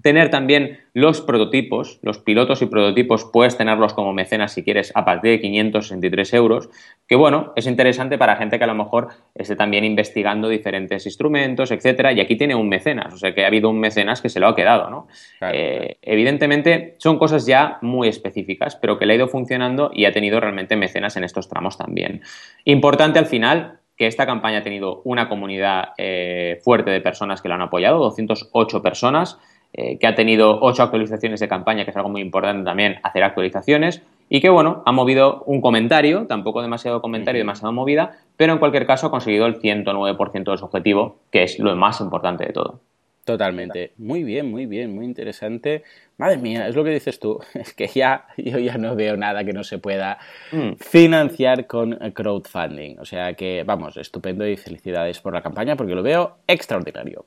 tener 0.01 0.29
también 0.29 0.79
los 0.93 1.21
prototipos, 1.21 1.99
los 2.01 2.19
pilotos 2.19 2.61
y 2.61 2.65
prototipos, 2.65 3.29
puedes 3.31 3.57
tenerlos 3.57 3.93
como 3.93 4.13
mecenas 4.13 4.53
si 4.53 4.63
quieres 4.63 4.91
a 4.95 5.05
partir 5.05 5.31
de 5.31 5.41
563 5.41 6.33
euros, 6.33 6.69
que 7.07 7.15
bueno, 7.15 7.53
es 7.55 7.67
interesante 7.67 8.17
para 8.17 8.35
gente 8.35 8.57
que 8.57 8.63
a 8.63 8.67
lo 8.67 8.75
mejor 8.75 9.09
esté 9.35 9.55
también 9.55 9.83
investigando 9.83 10.49
diferentes 10.49 11.05
instrumentos, 11.05 11.71
etcétera, 11.71 12.11
y 12.13 12.21
aquí 12.21 12.35
tiene 12.35 12.55
un 12.55 12.69
mecenas, 12.69 13.13
o 13.13 13.17
sea 13.17 13.33
que 13.33 13.43
ha 13.43 13.47
habido 13.47 13.69
un 13.69 13.79
mecenas 13.79 14.21
que 14.21 14.29
se 14.29 14.39
lo 14.39 14.47
ha 14.47 14.55
quedado, 14.55 14.89
¿no? 14.89 15.07
Eh, 15.41 15.97
evidentemente 16.01 16.95
son 16.97 17.17
cosas 17.17 17.45
ya 17.45 17.77
muy 17.81 18.07
específicas, 18.07 18.75
pero 18.75 18.97
que 18.97 19.05
le 19.05 19.13
ha 19.13 19.15
ido 19.17 19.27
funcionando 19.27 19.91
y 19.93 20.05
ha 20.05 20.11
tenido 20.11 20.39
realmente 20.39 20.75
mecenas 20.75 21.17
en 21.17 21.23
estos 21.23 21.49
tramos 21.49 21.77
también. 21.77 22.21
Importante 22.65 23.19
al 23.19 23.25
final, 23.25 23.79
que 23.99 24.07
esta 24.07 24.25
campaña 24.25 24.59
ha 24.59 24.63
tenido 24.63 25.01
una 25.03 25.27
comunidad 25.27 25.89
eh, 25.97 26.59
fuerte 26.63 26.89
de 26.89 27.01
personas 27.01 27.41
que 27.41 27.49
la 27.49 27.55
han 27.55 27.61
apoyado, 27.61 27.99
208 27.99 28.81
personas, 28.81 29.37
eh, 29.73 29.97
que 29.99 30.07
ha 30.07 30.15
tenido 30.15 30.59
ocho 30.61 30.83
actualizaciones 30.83 31.39
de 31.39 31.47
campaña, 31.47 31.85
que 31.85 31.91
es 31.91 31.97
algo 31.97 32.09
muy 32.09 32.21
importante 32.21 32.63
también, 32.63 32.99
hacer 33.03 33.23
actualizaciones, 33.23 34.01
y 34.29 34.41
que, 34.41 34.49
bueno, 34.49 34.83
ha 34.85 34.91
movido 34.91 35.43
un 35.45 35.61
comentario, 35.61 36.27
tampoco 36.27 36.61
demasiado 36.61 37.01
comentario, 37.01 37.39
demasiado 37.39 37.71
movida, 37.73 38.17
pero 38.37 38.53
en 38.53 38.59
cualquier 38.59 38.85
caso 38.85 39.07
ha 39.07 39.11
conseguido 39.11 39.45
el 39.45 39.59
109% 39.59 40.51
de 40.51 40.57
su 40.57 40.65
objetivo, 40.65 41.17
que 41.31 41.43
es 41.43 41.59
lo 41.59 41.75
más 41.75 42.01
importante 42.01 42.45
de 42.45 42.53
todo. 42.53 42.81
Totalmente. 43.29 43.93
Muy 43.97 44.23
bien, 44.23 44.49
muy 44.49 44.65
bien, 44.65 44.95
muy 44.95 45.05
interesante. 45.05 45.83
Madre 46.17 46.37
mía, 46.37 46.67
es 46.67 46.75
lo 46.75 46.83
que 46.83 46.89
dices 46.89 47.19
tú. 47.19 47.39
Es 47.53 47.75
que 47.75 47.85
ya 47.85 48.25
yo 48.37 48.57
ya 48.57 48.79
no 48.79 48.95
veo 48.95 49.17
nada 49.17 49.43
que 49.43 49.53
no 49.53 49.63
se 49.63 49.77
pueda 49.77 50.17
mm. 50.51 50.77
financiar 50.79 51.67
con 51.67 51.93
crowdfunding. 52.13 52.97
O 52.99 53.05
sea 53.05 53.33
que, 53.35 53.63
vamos, 53.63 53.97
estupendo 53.97 54.47
y 54.47 54.57
felicidades 54.57 55.19
por 55.19 55.33
la 55.33 55.43
campaña 55.43 55.75
porque 55.75 55.93
lo 55.93 56.01
veo 56.01 56.37
extraordinario. 56.47 57.25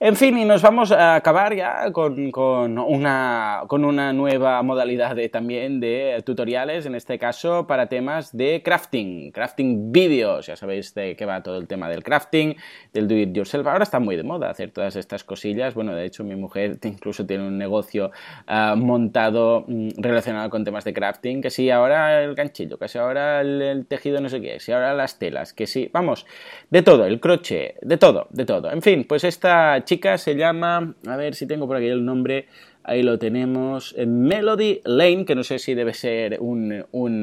En 0.00 0.16
fin, 0.16 0.36
y 0.36 0.44
nos 0.44 0.60
vamos 0.60 0.90
a 0.90 1.14
acabar 1.14 1.54
ya 1.54 1.92
con, 1.92 2.30
con, 2.32 2.78
una, 2.78 3.62
con 3.68 3.84
una 3.84 4.12
nueva 4.12 4.60
modalidad 4.62 5.14
de, 5.14 5.28
también 5.28 5.78
de 5.78 6.20
tutoriales, 6.26 6.84
en 6.86 6.94
este 6.94 7.18
caso 7.18 7.66
para 7.66 7.86
temas 7.88 8.36
de 8.36 8.60
crafting, 8.64 9.30
crafting 9.30 9.92
vídeos. 9.92 10.46
Ya 10.46 10.56
sabéis 10.56 10.94
de 10.94 11.14
qué 11.14 11.24
va 11.26 11.42
todo 11.42 11.58
el 11.58 11.68
tema 11.68 11.88
del 11.88 12.02
crafting, 12.02 12.56
del 12.92 13.06
do 13.06 13.14
it 13.14 13.32
yourself. 13.34 13.66
Ahora 13.66 13.84
está 13.84 14.00
muy 14.00 14.16
de 14.16 14.24
moda 14.24 14.50
hacer 14.50 14.72
todas 14.72 14.96
estas 14.96 15.22
cosillas. 15.22 15.74
Bueno, 15.74 15.94
de 15.94 16.04
hecho, 16.04 16.24
mi 16.24 16.36
mujer 16.36 16.78
incluso 16.82 17.24
tiene 17.24 17.46
un 17.46 17.56
negocio 17.56 18.10
uh, 18.48 18.76
montado 18.76 19.64
um, 19.64 19.90
relacionado 19.96 20.50
con 20.50 20.64
temas 20.64 20.84
de 20.84 20.92
crafting. 20.92 21.40
Que 21.40 21.50
sí, 21.50 21.70
ahora 21.70 22.22
el 22.22 22.34
ganchillo, 22.34 22.78
que 22.78 22.88
sí, 22.88 22.98
ahora 22.98 23.40
el, 23.40 23.86
tejido 23.88 24.20
no 24.20 24.28
sé 24.28 24.40
qué, 24.40 24.54
que 24.54 24.60
sí, 24.60 24.72
ahora 24.72 24.92
las 24.92 25.18
telas, 25.18 25.52
que 25.52 25.66
sí, 25.66 25.88
vamos, 25.92 26.26
de 26.70 26.82
todo, 26.82 27.06
el 27.06 27.20
crochet, 27.20 27.78
de 27.80 27.96
todo, 27.96 28.26
de 28.30 28.44
todo. 28.44 28.70
En 28.70 28.82
fin, 28.82 29.04
pues 29.08 29.24
esta 29.24 29.82
chica 29.84 29.93
se 30.16 30.34
llama, 30.34 30.94
a 31.06 31.16
ver 31.16 31.34
si 31.34 31.46
tengo 31.46 31.66
por 31.66 31.76
aquí 31.76 31.86
el 31.86 32.04
nombre, 32.04 32.48
Ahí 32.86 33.02
lo 33.02 33.18
tenemos. 33.18 33.96
Melody 33.96 34.82
Lane, 34.84 35.24
que 35.24 35.34
no 35.34 35.42
sé 35.42 35.58
si 35.58 35.74
debe 35.74 35.94
ser 35.94 36.38
un, 36.38 36.84
un, 36.92 37.22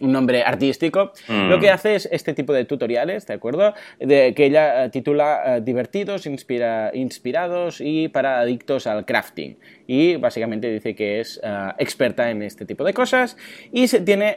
nombre 0.00 0.44
artístico. 0.44 1.12
Mm. 1.26 1.48
Lo 1.48 1.58
que 1.58 1.70
hace 1.70 1.96
es 1.96 2.08
este 2.12 2.32
tipo 2.32 2.52
de 2.52 2.64
tutoriales, 2.64 3.26
¿de 3.26 3.34
acuerdo? 3.34 3.74
De, 3.98 4.34
que 4.34 4.46
ella 4.46 4.84
eh, 4.84 4.90
titula 4.90 5.56
eh, 5.56 5.60
Divertidos, 5.62 6.26
inspira, 6.26 6.92
inspirados 6.94 7.80
y 7.80 8.06
para 8.06 8.38
adictos 8.38 8.86
al 8.86 9.04
crafting. 9.04 9.58
Y 9.88 10.14
básicamente 10.14 10.70
dice 10.70 10.94
que 10.94 11.18
es 11.18 11.40
eh, 11.42 11.68
experta 11.78 12.30
en 12.30 12.42
este 12.42 12.64
tipo 12.64 12.84
de 12.84 12.94
cosas. 12.94 13.36
Y 13.72 13.88
se 13.88 14.00
tiene, 14.00 14.36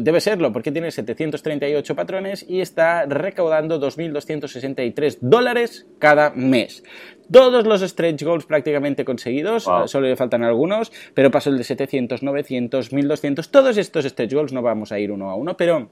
debe 0.00 0.20
serlo, 0.20 0.52
porque 0.52 0.72
tiene 0.72 0.90
738 0.90 1.94
patrones 1.94 2.44
y 2.48 2.60
está 2.60 3.06
recaudando 3.06 3.80
2.263 3.80 5.18
dólares 5.20 5.86
cada 6.00 6.30
mes. 6.30 6.82
Todos 7.30 7.66
los 7.66 7.80
stretch 7.80 8.22
goals 8.22 8.46
prácticamente 8.46 9.04
conseguidos, 9.04 9.64
solo 9.86 10.06
le 10.06 10.16
faltan 10.16 10.44
algunos, 10.44 10.92
pero 11.14 11.30
paso 11.30 11.50
el 11.50 11.58
de 11.58 11.64
700, 11.64 12.22
900, 12.22 12.92
1200. 12.92 13.50
Todos 13.50 13.76
estos 13.76 14.04
stretch 14.04 14.32
goals 14.32 14.52
no 14.52 14.62
vamos 14.62 14.92
a 14.92 14.98
ir 14.98 15.10
uno 15.10 15.30
a 15.30 15.34
uno, 15.34 15.56
pero 15.56 15.90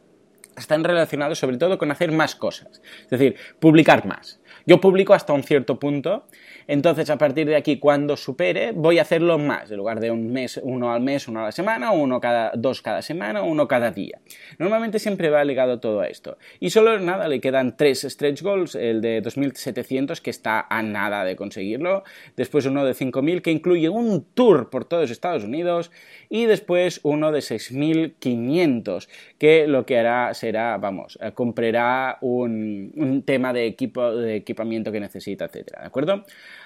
están 0.57 0.85
relacionados 0.85 1.39
sobre 1.39 1.57
todo 1.57 1.79
con 1.79 1.91
hacer 1.91 2.13
más 2.13 2.37
cosas, 2.37 2.81
es 3.03 3.11
decir, 3.11 3.37
publicar 3.59 4.07
más. 4.07 4.41
Yo 4.67 4.81
publico 4.81 5.13
hasta 5.13 5.33
un 5.33 5.43
cierto 5.43 5.79
punto 5.79 6.27
entonces, 6.67 7.11
a 7.11 7.19
partir 7.19 7.47
de 7.47 7.57
aquí, 7.57 7.79
cuando 7.79 8.17
supere, 8.17 8.73
voy 8.73 8.99
a 8.99 9.03
hacerlo 9.03 9.39
más. 9.39 9.71
En 9.71 9.77
lugar 9.77 10.01
de 10.01 10.11
un 10.11 10.33
mes, 10.33 10.61
uno 10.63 10.93
al 10.93 11.03
mes, 11.03 11.29
uno 11.29 11.41
a 11.41 11.45
la 11.45 11.53
semana, 11.53 11.91
uno 11.91 12.21
cada, 12.21 12.53
dos 12.55 12.83
cada 12.83 13.03
semana, 13.03 13.43
uno 13.43 13.69
cada 13.69 13.91
día. 13.91 14.21
Normalmente 14.59 14.99
siempre 14.99 15.31
va 15.31 15.45
ligado 15.45 15.81
todo 15.81 16.01
a 16.01 16.09
esto. 16.09 16.39
Y 16.61 16.71
solo 16.71 16.99
nada, 16.99 17.29
le 17.29 17.41
quedan 17.41 17.77
tres 17.77 18.03
stretch 18.03 18.43
goals, 18.43 18.75
el 18.75 19.01
de 19.01 19.21
2700 19.21 20.21
que 20.21 20.31
está 20.31 20.67
a 20.69 20.83
nada 20.83 21.25
de 21.25 21.37
conseguirlo, 21.37 22.05
después 22.37 22.67
uno 22.67 22.85
de 22.85 22.95
5000 22.95 23.43
que 23.43 23.51
incluye 23.51 23.89
un 23.89 24.25
tour 24.35 24.71
por 24.71 24.85
todos 24.85 25.11
Estados 25.11 25.45
Unidos 25.45 25.91
y 26.29 26.47
después 26.47 27.01
uno 27.03 27.33
de 27.33 27.43
6500 27.43 29.09
que 29.39 29.67
lo 29.67 29.85
que 29.87 29.99
hará 29.99 30.33
será, 30.35 30.77
vamos, 30.79 31.19
eh, 31.21 31.33
comprará 31.33 32.19
un, 32.21 32.93
un 32.97 33.23
tema 33.23 33.53
de, 33.53 33.67
equipo, 33.67 34.15
de 34.15 34.37
equipamiento 34.37 34.93
que 34.93 35.01
necesita, 35.01 35.47
etcétera, 35.47 35.83
¿de 35.83 35.87
acuerdo? 35.87 36.25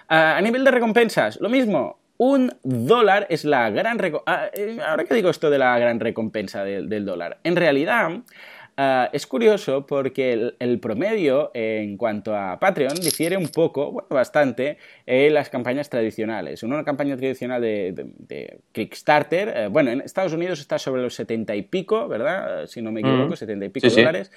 A 0.09 0.41
nivel 0.41 0.65
de 0.65 0.71
recompensas, 0.71 1.39
lo 1.41 1.49
mismo. 1.49 1.99
Un 2.17 2.53
dólar 2.65 3.27
es 3.31 3.45
la 3.45 3.71
gran 3.71 3.99
recompensa. 3.99 4.51
Eh, 4.55 4.79
ahora 4.85 5.05
que 5.05 5.15
digo 5.15 5.31
esto 5.31 5.51
de 5.51 5.59
la 5.59 5.79
gran 5.79 6.01
recompensa 6.01 6.65
del, 6.65 7.05
dólar, 7.05 7.39
en 7.45 7.55
realidad 7.55 8.23
es 9.13 9.27
curioso 9.27 9.87
porque 9.87 10.53
el, 10.59 10.79
promedio 10.81 11.51
en 11.53 11.97
cuanto 11.97 12.37
a 12.37 12.61
Patreon 12.61 12.95
difiere 12.95 13.37
un 13.37 13.49
poco, 13.49 13.91
bueno, 13.91 14.09
bastante, 14.09 14.79
en 15.05 15.35
las 15.35 15.51
campañas 15.51 15.91
tradicionales. 15.91 16.63
Una 16.63 16.85
campaña 16.85 17.17
tradicional 17.17 17.61
de, 17.61 18.61
Kickstarter, 18.73 19.53
eh, 19.55 19.67
bueno, 19.67 19.91
en 19.91 20.01
Estados 20.01 20.33
Unidos 20.33 20.61
está 20.61 20.79
sobre 20.79 21.03
los 21.03 21.15
70 21.15 21.57
y 21.57 21.63
pico, 21.63 22.07
¿verdad? 22.07 22.67
Si 22.67 22.81
no 22.81 22.93
me 22.93 23.01
equivoco, 23.01 23.35
70 23.35 23.67
y 23.67 23.69
pico 23.69 23.89
dólares. 23.89 24.31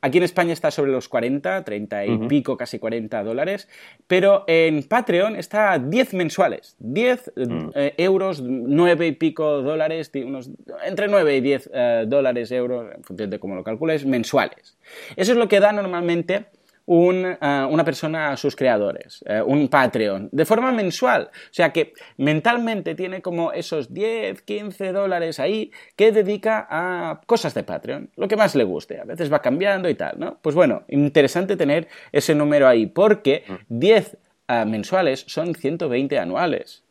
Aquí 0.00 0.18
en 0.18 0.24
España 0.24 0.52
está 0.52 0.70
sobre 0.70 0.92
los 0.92 1.08
40, 1.08 1.64
30 1.64 2.06
y 2.06 2.18
pico, 2.28 2.56
casi 2.56 2.78
40 2.78 3.22
dólares, 3.24 3.68
pero 4.06 4.44
en 4.46 4.82
Patreon 4.82 5.36
está 5.36 5.72
a 5.72 5.78
10 5.78 6.14
mensuales, 6.14 6.76
10 6.78 7.32
mm. 7.36 7.68
eh, 7.74 7.94
euros, 7.98 8.42
9 8.42 9.06
y 9.06 9.12
pico 9.12 9.62
dólares, 9.62 10.10
unos, 10.14 10.50
entre 10.84 11.08
9 11.08 11.36
y 11.36 11.40
10 11.40 11.70
eh, 11.72 12.04
dólares, 12.06 12.50
euros, 12.52 12.94
en 12.94 13.04
función 13.04 13.30
de 13.30 13.38
cómo 13.38 13.54
lo 13.54 13.64
calcules, 13.64 14.04
mensuales. 14.06 14.76
Eso 15.16 15.32
es 15.32 15.38
lo 15.38 15.48
que 15.48 15.60
da 15.60 15.72
normalmente 15.72 16.46
eh, 16.86 17.66
una 17.68 17.84
persona 17.84 18.32
a 18.32 18.36
sus 18.36 18.54
creadores, 18.54 19.24
eh, 19.26 19.42
un 19.42 19.68
Patreon, 19.68 20.28
de 20.30 20.44
forma 20.44 20.70
mensual. 20.72 21.30
O 21.32 21.52
sea 21.54 21.72
que 21.72 21.92
mentalmente 22.16 22.94
tiene 22.94 23.20
como 23.20 23.52
esos 23.52 23.92
10, 23.92 24.42
15 24.42 24.92
dólares 24.92 25.40
ahí 25.40 25.72
que 25.96 26.12
dedica 26.12 26.66
a 26.70 27.20
cosas 27.26 27.54
de 27.54 27.64
Patreon, 27.64 28.10
lo 28.16 28.28
que 28.28 28.36
más 28.36 28.54
le 28.54 28.64
guste. 28.64 29.00
A 29.00 29.04
veces 29.04 29.32
va 29.32 29.42
cambiando 29.42 29.88
y 29.88 29.94
tal, 29.94 30.18
¿no? 30.18 30.38
Pues 30.40 30.54
bueno, 30.54 30.84
interesante 30.88 31.56
tener 31.56 31.88
ese 32.12 32.34
número 32.34 32.68
ahí, 32.68 32.86
porque 32.86 33.44
10 33.68 34.12
mm. 34.12 34.52
eh, 34.52 34.64
mensuales 34.64 35.24
son 35.26 35.54
120 35.54 36.18
anuales 36.18 36.85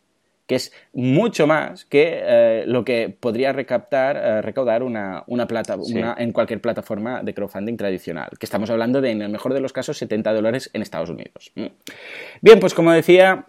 que 0.47 0.55
es 0.55 0.71
mucho 0.93 1.47
más 1.47 1.85
que 1.85 2.21
eh, 2.21 2.63
lo 2.67 2.85
que 2.85 3.09
podría 3.09 3.53
recaptar, 3.53 4.17
eh, 4.17 4.41
recaudar 4.41 4.83
una, 4.83 5.23
una 5.27 5.47
plata, 5.47 5.75
en 6.17 6.31
cualquier 6.31 6.61
plataforma 6.61 7.23
de 7.23 7.33
crowdfunding 7.33 7.77
tradicional, 7.77 8.29
que 8.39 8.45
estamos 8.45 8.69
hablando 8.69 9.01
de, 9.01 9.11
en 9.11 9.21
el 9.21 9.29
mejor 9.29 9.53
de 9.53 9.59
los 9.59 9.73
casos, 9.73 9.97
70 9.97 10.33
dólares 10.33 10.69
en 10.73 10.81
Estados 10.81 11.09
Unidos. 11.09 11.51
Mm. 11.55 11.65
Bien, 12.41 12.59
pues 12.59 12.73
como 12.73 12.91
decía, 12.91 13.45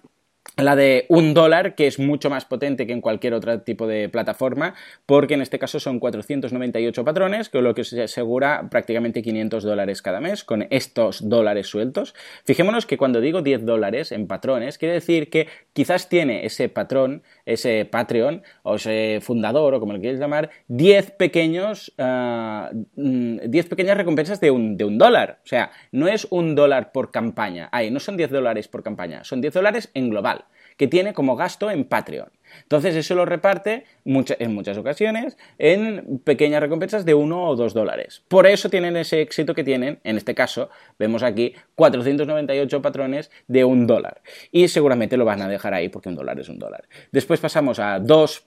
la 0.56 0.74
de 0.74 1.04
un 1.10 1.34
dólar, 1.34 1.74
que 1.74 1.86
es 1.86 1.98
mucho 1.98 2.30
más 2.30 2.46
potente 2.46 2.86
que 2.86 2.94
en 2.94 3.02
cualquier 3.02 3.34
otro 3.34 3.60
tipo 3.60 3.86
de 3.86 4.08
plataforma, 4.08 4.74
porque 5.04 5.34
en 5.34 5.42
este 5.42 5.58
caso 5.58 5.78
son 5.78 6.00
498 6.00 7.04
patrones, 7.04 7.50
con 7.50 7.62
lo 7.62 7.74
que 7.74 7.84
se 7.84 8.02
asegura 8.02 8.68
prácticamente 8.70 9.22
500 9.22 9.62
dólares 9.62 10.00
cada 10.00 10.20
mes 10.20 10.44
con 10.44 10.66
estos 10.70 11.28
dólares 11.28 11.66
sueltos. 11.66 12.14
Fijémonos 12.44 12.86
que 12.86 12.96
cuando 12.96 13.20
digo 13.20 13.42
10 13.42 13.66
dólares 13.66 14.12
en 14.12 14.26
patrones, 14.26 14.78
quiere 14.78 14.94
decir 14.94 15.28
que 15.28 15.48
quizás 15.74 16.08
tiene 16.08 16.46
ese 16.46 16.70
patrón, 16.70 17.22
ese 17.44 17.84
Patreon, 17.84 18.42
o 18.62 18.76
ese 18.76 19.18
fundador, 19.20 19.74
o 19.74 19.80
como 19.80 19.92
lo 19.92 20.00
quieras 20.00 20.18
llamar, 20.18 20.50
10 20.68 21.10
pequeños, 21.12 21.92
10 21.96 21.98
ah, 21.98 22.70
mm, 22.96 23.68
pequeñas 23.68 23.96
recompensas 23.98 24.40
de 24.40 24.50
un, 24.50 24.78
de 24.78 24.84
un 24.84 24.96
dólar. 24.96 25.40
O 25.44 25.46
sea, 25.46 25.70
no 25.92 26.08
es 26.08 26.26
un 26.30 26.54
dólar 26.54 26.92
por 26.92 27.10
campaña. 27.10 27.70
No 27.90 28.00
son 28.00 28.16
10 28.16 28.30
dólares 28.30 28.68
por 28.68 28.82
campaña, 28.82 29.22
son 29.22 29.42
10 29.42 29.52
dólares 29.52 29.90
en 29.92 30.08
global 30.08 30.45
que 30.76 30.88
tiene 30.88 31.12
como 31.12 31.36
gasto 31.36 31.70
en 31.70 31.84
Patreon. 31.84 32.30
Entonces 32.62 32.94
eso 32.96 33.14
lo 33.14 33.24
reparte 33.24 33.84
en 34.04 34.54
muchas 34.54 34.78
ocasiones 34.78 35.36
en 35.58 36.20
pequeñas 36.24 36.60
recompensas 36.60 37.04
de 37.04 37.14
1 37.14 37.48
o 37.48 37.56
2 37.56 37.74
dólares. 37.74 38.22
Por 38.28 38.46
eso 38.46 38.70
tienen 38.70 38.96
ese 38.96 39.20
éxito 39.20 39.54
que 39.54 39.64
tienen, 39.64 39.98
en 40.04 40.16
este 40.16 40.34
caso, 40.34 40.70
vemos 40.98 41.22
aquí 41.22 41.54
498 41.74 42.82
patrones 42.82 43.30
de 43.48 43.64
1 43.64 43.86
dólar. 43.86 44.22
Y 44.52 44.68
seguramente 44.68 45.16
lo 45.16 45.24
van 45.24 45.42
a 45.42 45.48
dejar 45.48 45.74
ahí 45.74 45.88
porque 45.88 46.08
un 46.08 46.16
dólar 46.16 46.38
es 46.40 46.48
un 46.48 46.58
dólar. 46.58 46.84
Después 47.12 47.40
pasamos 47.40 47.78
a 47.78 47.98
2, 47.98 48.44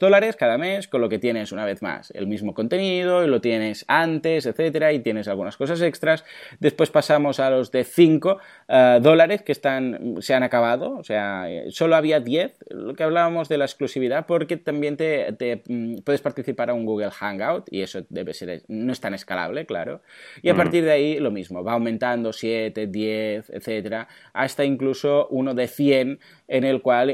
dólares 0.00 0.36
cada 0.36 0.58
mes, 0.58 0.88
con 0.88 1.00
lo 1.00 1.08
que 1.08 1.18
tienes 1.18 1.52
una 1.52 1.64
vez 1.64 1.82
más 1.82 2.10
el 2.12 2.26
mismo 2.26 2.54
contenido, 2.54 3.24
y 3.24 3.28
lo 3.28 3.40
tienes 3.40 3.84
antes, 3.88 4.46
etcétera, 4.46 4.92
y 4.92 5.00
tienes 5.00 5.28
algunas 5.28 5.56
cosas 5.56 5.80
extras. 5.82 6.24
Después 6.58 6.90
pasamos 6.90 7.40
a 7.40 7.50
los 7.50 7.70
de 7.70 7.84
5 7.84 8.38
eh, 8.68 8.98
dólares 9.02 9.42
que 9.42 9.52
están, 9.52 10.16
se 10.20 10.34
han 10.34 10.42
acabado, 10.42 10.96
o 10.96 11.04
sea, 11.04 11.46
solo 11.70 11.96
había 11.96 12.20
10 12.20 12.52
lo 12.90 12.96
que 12.96 13.04
hablábamos 13.04 13.48
de 13.48 13.56
la 13.56 13.66
exclusividad, 13.66 14.26
porque 14.26 14.56
también 14.56 14.96
te, 14.96 15.62
mm, 15.64 15.98
puedes 16.04 16.20
participar 16.20 16.70
a 16.70 16.74
un 16.74 16.84
Google 16.84 17.12
Hangout 17.12 17.68
y 17.70 17.82
eso 17.82 18.04
debe 18.08 18.34
ser, 18.34 18.64
no 18.66 18.92
es 18.92 19.00
tan 19.00 19.14
escalable, 19.14 19.64
claro. 19.64 20.02
Y 20.42 20.48
a 20.48 20.54
mm. 20.54 20.56
partir 20.56 20.84
de 20.84 20.90
ahí 20.90 21.20
lo 21.20 21.30
mismo, 21.30 21.62
va 21.62 21.74
aumentando 21.74 22.32
7, 22.32 22.88
10, 22.88 23.50
etcétera, 23.50 24.08
hasta 24.32 24.64
incluso 24.64 25.28
uno 25.30 25.54
de 25.54 25.68
100 25.68 26.18
en 26.50 26.64
el 26.64 26.82
cual 26.82 27.10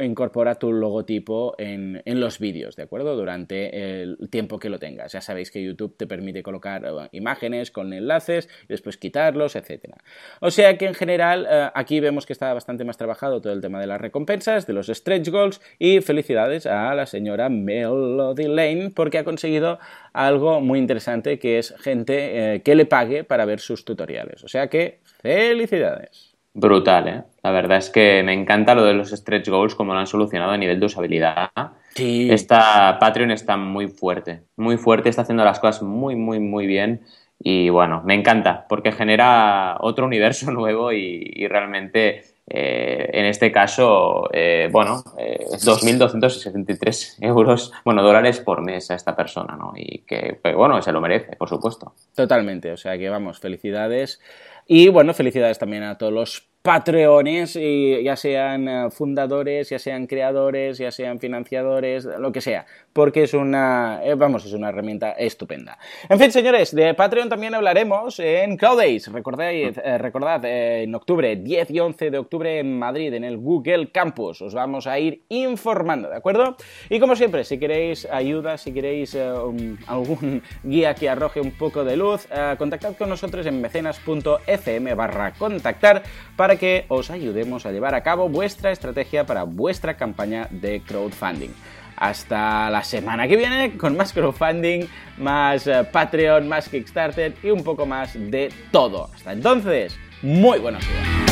incorpora 0.00 0.54
tu 0.54 0.72
logotipo 0.72 1.54
en, 1.58 2.00
los 2.06 2.38
vídeos, 2.38 2.74
¿de 2.74 2.84
acuerdo? 2.84 3.16
Durante 3.16 4.00
el 4.00 4.16
tiempo 4.30 4.58
que 4.58 4.70
lo 4.70 4.78
tengas. 4.78 5.12
Ya 5.12 5.20
sabéis 5.20 5.50
que 5.50 5.62
YouTube 5.62 5.94
te 5.98 6.06
permite 6.06 6.42
colocar 6.42 6.86
eh, 6.86 7.08
imágenes 7.12 7.70
con 7.70 7.92
enlaces, 7.92 8.48
después 8.66 8.96
quitarlos, 8.96 9.56
etcétera. 9.56 9.98
O 10.40 10.50
sea 10.50 10.78
que 10.78 10.86
en 10.86 10.94
general 10.94 11.46
eh, 11.50 11.68
aquí 11.74 12.00
vemos 12.00 12.24
que 12.24 12.32
está 12.32 12.54
bastante 12.54 12.86
más 12.86 12.96
trabajado 12.96 13.42
todo 13.42 13.52
el 13.52 13.60
tema 13.60 13.78
de 13.78 13.86
las 13.86 14.00
recompensas, 14.00 14.66
de 14.66 14.72
los 14.72 14.86
stretch 14.86 15.28
goals 15.28 15.60
y 15.78 16.00
felicidades 16.00 16.64
a 16.64 16.94
la 16.94 17.04
señora 17.04 17.50
Melody 17.50 18.48
Lane 18.48 18.90
porque 18.94 19.18
ha 19.18 19.24
conseguido 19.24 19.78
algo 20.14 20.62
muy 20.62 20.78
interesante 20.78 21.38
que 21.38 21.58
es 21.58 21.74
gente 21.78 22.54
eh, 22.54 22.62
que 22.62 22.74
le 22.74 22.86
pague 22.86 23.22
para 23.22 23.44
ver 23.44 23.60
sus 23.60 23.84
tutoriales. 23.84 24.42
O 24.44 24.48
sea 24.48 24.68
que 24.68 25.00
felicidades. 25.20 26.27
Brutal, 26.58 27.06
¿eh? 27.06 27.22
La 27.44 27.52
verdad 27.52 27.78
es 27.78 27.88
que 27.88 28.20
me 28.24 28.32
encanta 28.32 28.74
lo 28.74 28.84
de 28.84 28.92
los 28.92 29.10
stretch 29.10 29.48
goals, 29.48 29.76
como 29.76 29.94
lo 29.94 30.00
han 30.00 30.08
solucionado 30.08 30.50
a 30.50 30.56
nivel 30.56 30.80
de 30.80 30.86
usabilidad. 30.86 31.50
Sí. 31.94 32.28
Esta 32.32 32.98
Patreon 32.98 33.30
está 33.30 33.56
muy 33.56 33.86
fuerte, 33.86 34.42
muy 34.56 34.76
fuerte, 34.76 35.08
está 35.08 35.22
haciendo 35.22 35.44
las 35.44 35.60
cosas 35.60 35.82
muy, 35.84 36.16
muy, 36.16 36.40
muy 36.40 36.66
bien. 36.66 37.02
Y 37.38 37.68
bueno, 37.68 38.02
me 38.04 38.14
encanta 38.14 38.66
porque 38.68 38.90
genera 38.90 39.76
otro 39.78 40.04
universo 40.04 40.50
nuevo 40.50 40.92
y, 40.92 41.46
realmente 41.46 42.24
eh, 42.48 43.08
en 43.12 43.26
este 43.26 43.52
caso, 43.52 44.28
eh, 44.32 44.68
bueno, 44.72 45.04
eh, 45.16 45.46
2.263 45.52 47.18
euros, 47.20 47.72
bueno, 47.84 48.02
dólares 48.02 48.40
por 48.40 48.62
mes 48.62 48.90
a 48.90 48.96
esta 48.96 49.14
persona, 49.14 49.54
¿no? 49.56 49.74
Y 49.76 49.98
que, 49.98 50.36
pues, 50.42 50.56
bueno, 50.56 50.82
se 50.82 50.90
lo 50.90 51.00
merece, 51.00 51.36
por 51.36 51.48
supuesto. 51.48 51.92
Totalmente, 52.16 52.72
o 52.72 52.76
sea 52.76 52.98
que 52.98 53.08
vamos, 53.08 53.38
felicidades. 53.38 54.20
Y 54.66 54.88
bueno, 54.88 55.14
felicidades 55.14 55.58
también 55.58 55.84
a 55.84 55.96
todos 55.96 56.12
los 56.12 56.47
patreones, 56.62 57.56
y 57.56 58.02
ya 58.02 58.16
sean 58.16 58.68
eh, 58.68 58.90
fundadores, 58.90 59.70
ya 59.70 59.78
sean 59.78 60.06
creadores, 60.06 60.78
ya 60.78 60.90
sean 60.90 61.18
financiadores, 61.20 62.04
lo 62.04 62.32
que 62.32 62.40
sea, 62.40 62.66
porque 62.92 63.22
es 63.22 63.34
una, 63.34 64.00
eh, 64.02 64.14
vamos, 64.14 64.44
es 64.44 64.52
una 64.52 64.68
herramienta 64.68 65.12
estupenda. 65.12 65.78
En 66.08 66.18
fin, 66.18 66.32
señores, 66.32 66.74
de 66.74 66.94
Patreon 66.94 67.28
también 67.28 67.54
hablaremos 67.54 68.18
en 68.18 68.56
Cloud 68.56 68.78
Days. 68.78 69.10
Recordad, 69.10 69.52
eh, 69.52 69.98
recordad 69.98 70.44
en 70.44 70.94
octubre, 70.94 71.36
10 71.36 71.70
y 71.70 71.80
11 71.80 72.10
de 72.10 72.18
octubre 72.18 72.58
en 72.58 72.78
Madrid, 72.78 73.14
en 73.14 73.24
el 73.24 73.38
Google 73.38 73.90
Campus. 73.92 74.42
Os 74.42 74.52
vamos 74.52 74.86
a 74.86 74.98
ir 74.98 75.22
informando, 75.28 76.10
¿de 76.10 76.16
acuerdo? 76.16 76.56
Y 76.90 76.98
como 76.98 77.14
siempre, 77.14 77.44
si 77.44 77.58
queréis 77.58 78.06
ayuda, 78.10 78.58
si 78.58 78.72
queréis 78.72 79.14
algún 79.86 80.42
guía 80.64 80.94
que 80.94 81.08
arroje 81.08 81.40
un 81.40 81.52
poco 81.52 81.84
de 81.84 81.96
luz, 81.96 82.26
contactad 82.58 82.96
con 82.96 83.08
nosotros 83.08 83.46
en 83.46 83.60
mecenas.fm 83.60 84.94
barra 84.94 85.32
contactar 85.32 86.02
para 86.36 86.47
que 86.56 86.84
os 86.88 87.10
ayudemos 87.10 87.66
a 87.66 87.72
llevar 87.72 87.94
a 87.94 88.02
cabo 88.02 88.28
vuestra 88.28 88.70
estrategia 88.70 89.26
para 89.26 89.44
vuestra 89.44 89.96
campaña 89.96 90.48
de 90.50 90.80
crowdfunding. 90.80 91.50
Hasta 91.96 92.70
la 92.70 92.84
semana 92.84 93.26
que 93.26 93.36
viene 93.36 93.76
con 93.76 93.96
más 93.96 94.12
crowdfunding, 94.12 94.86
más 95.18 95.66
eh, 95.66 95.84
Patreon, 95.90 96.48
más 96.48 96.68
Kickstarter 96.68 97.34
y 97.42 97.50
un 97.50 97.64
poco 97.64 97.86
más 97.86 98.14
de 98.14 98.52
todo. 98.70 99.10
Hasta 99.14 99.32
entonces, 99.32 99.98
muy 100.22 100.58
buenos 100.58 100.86
días. 100.88 101.27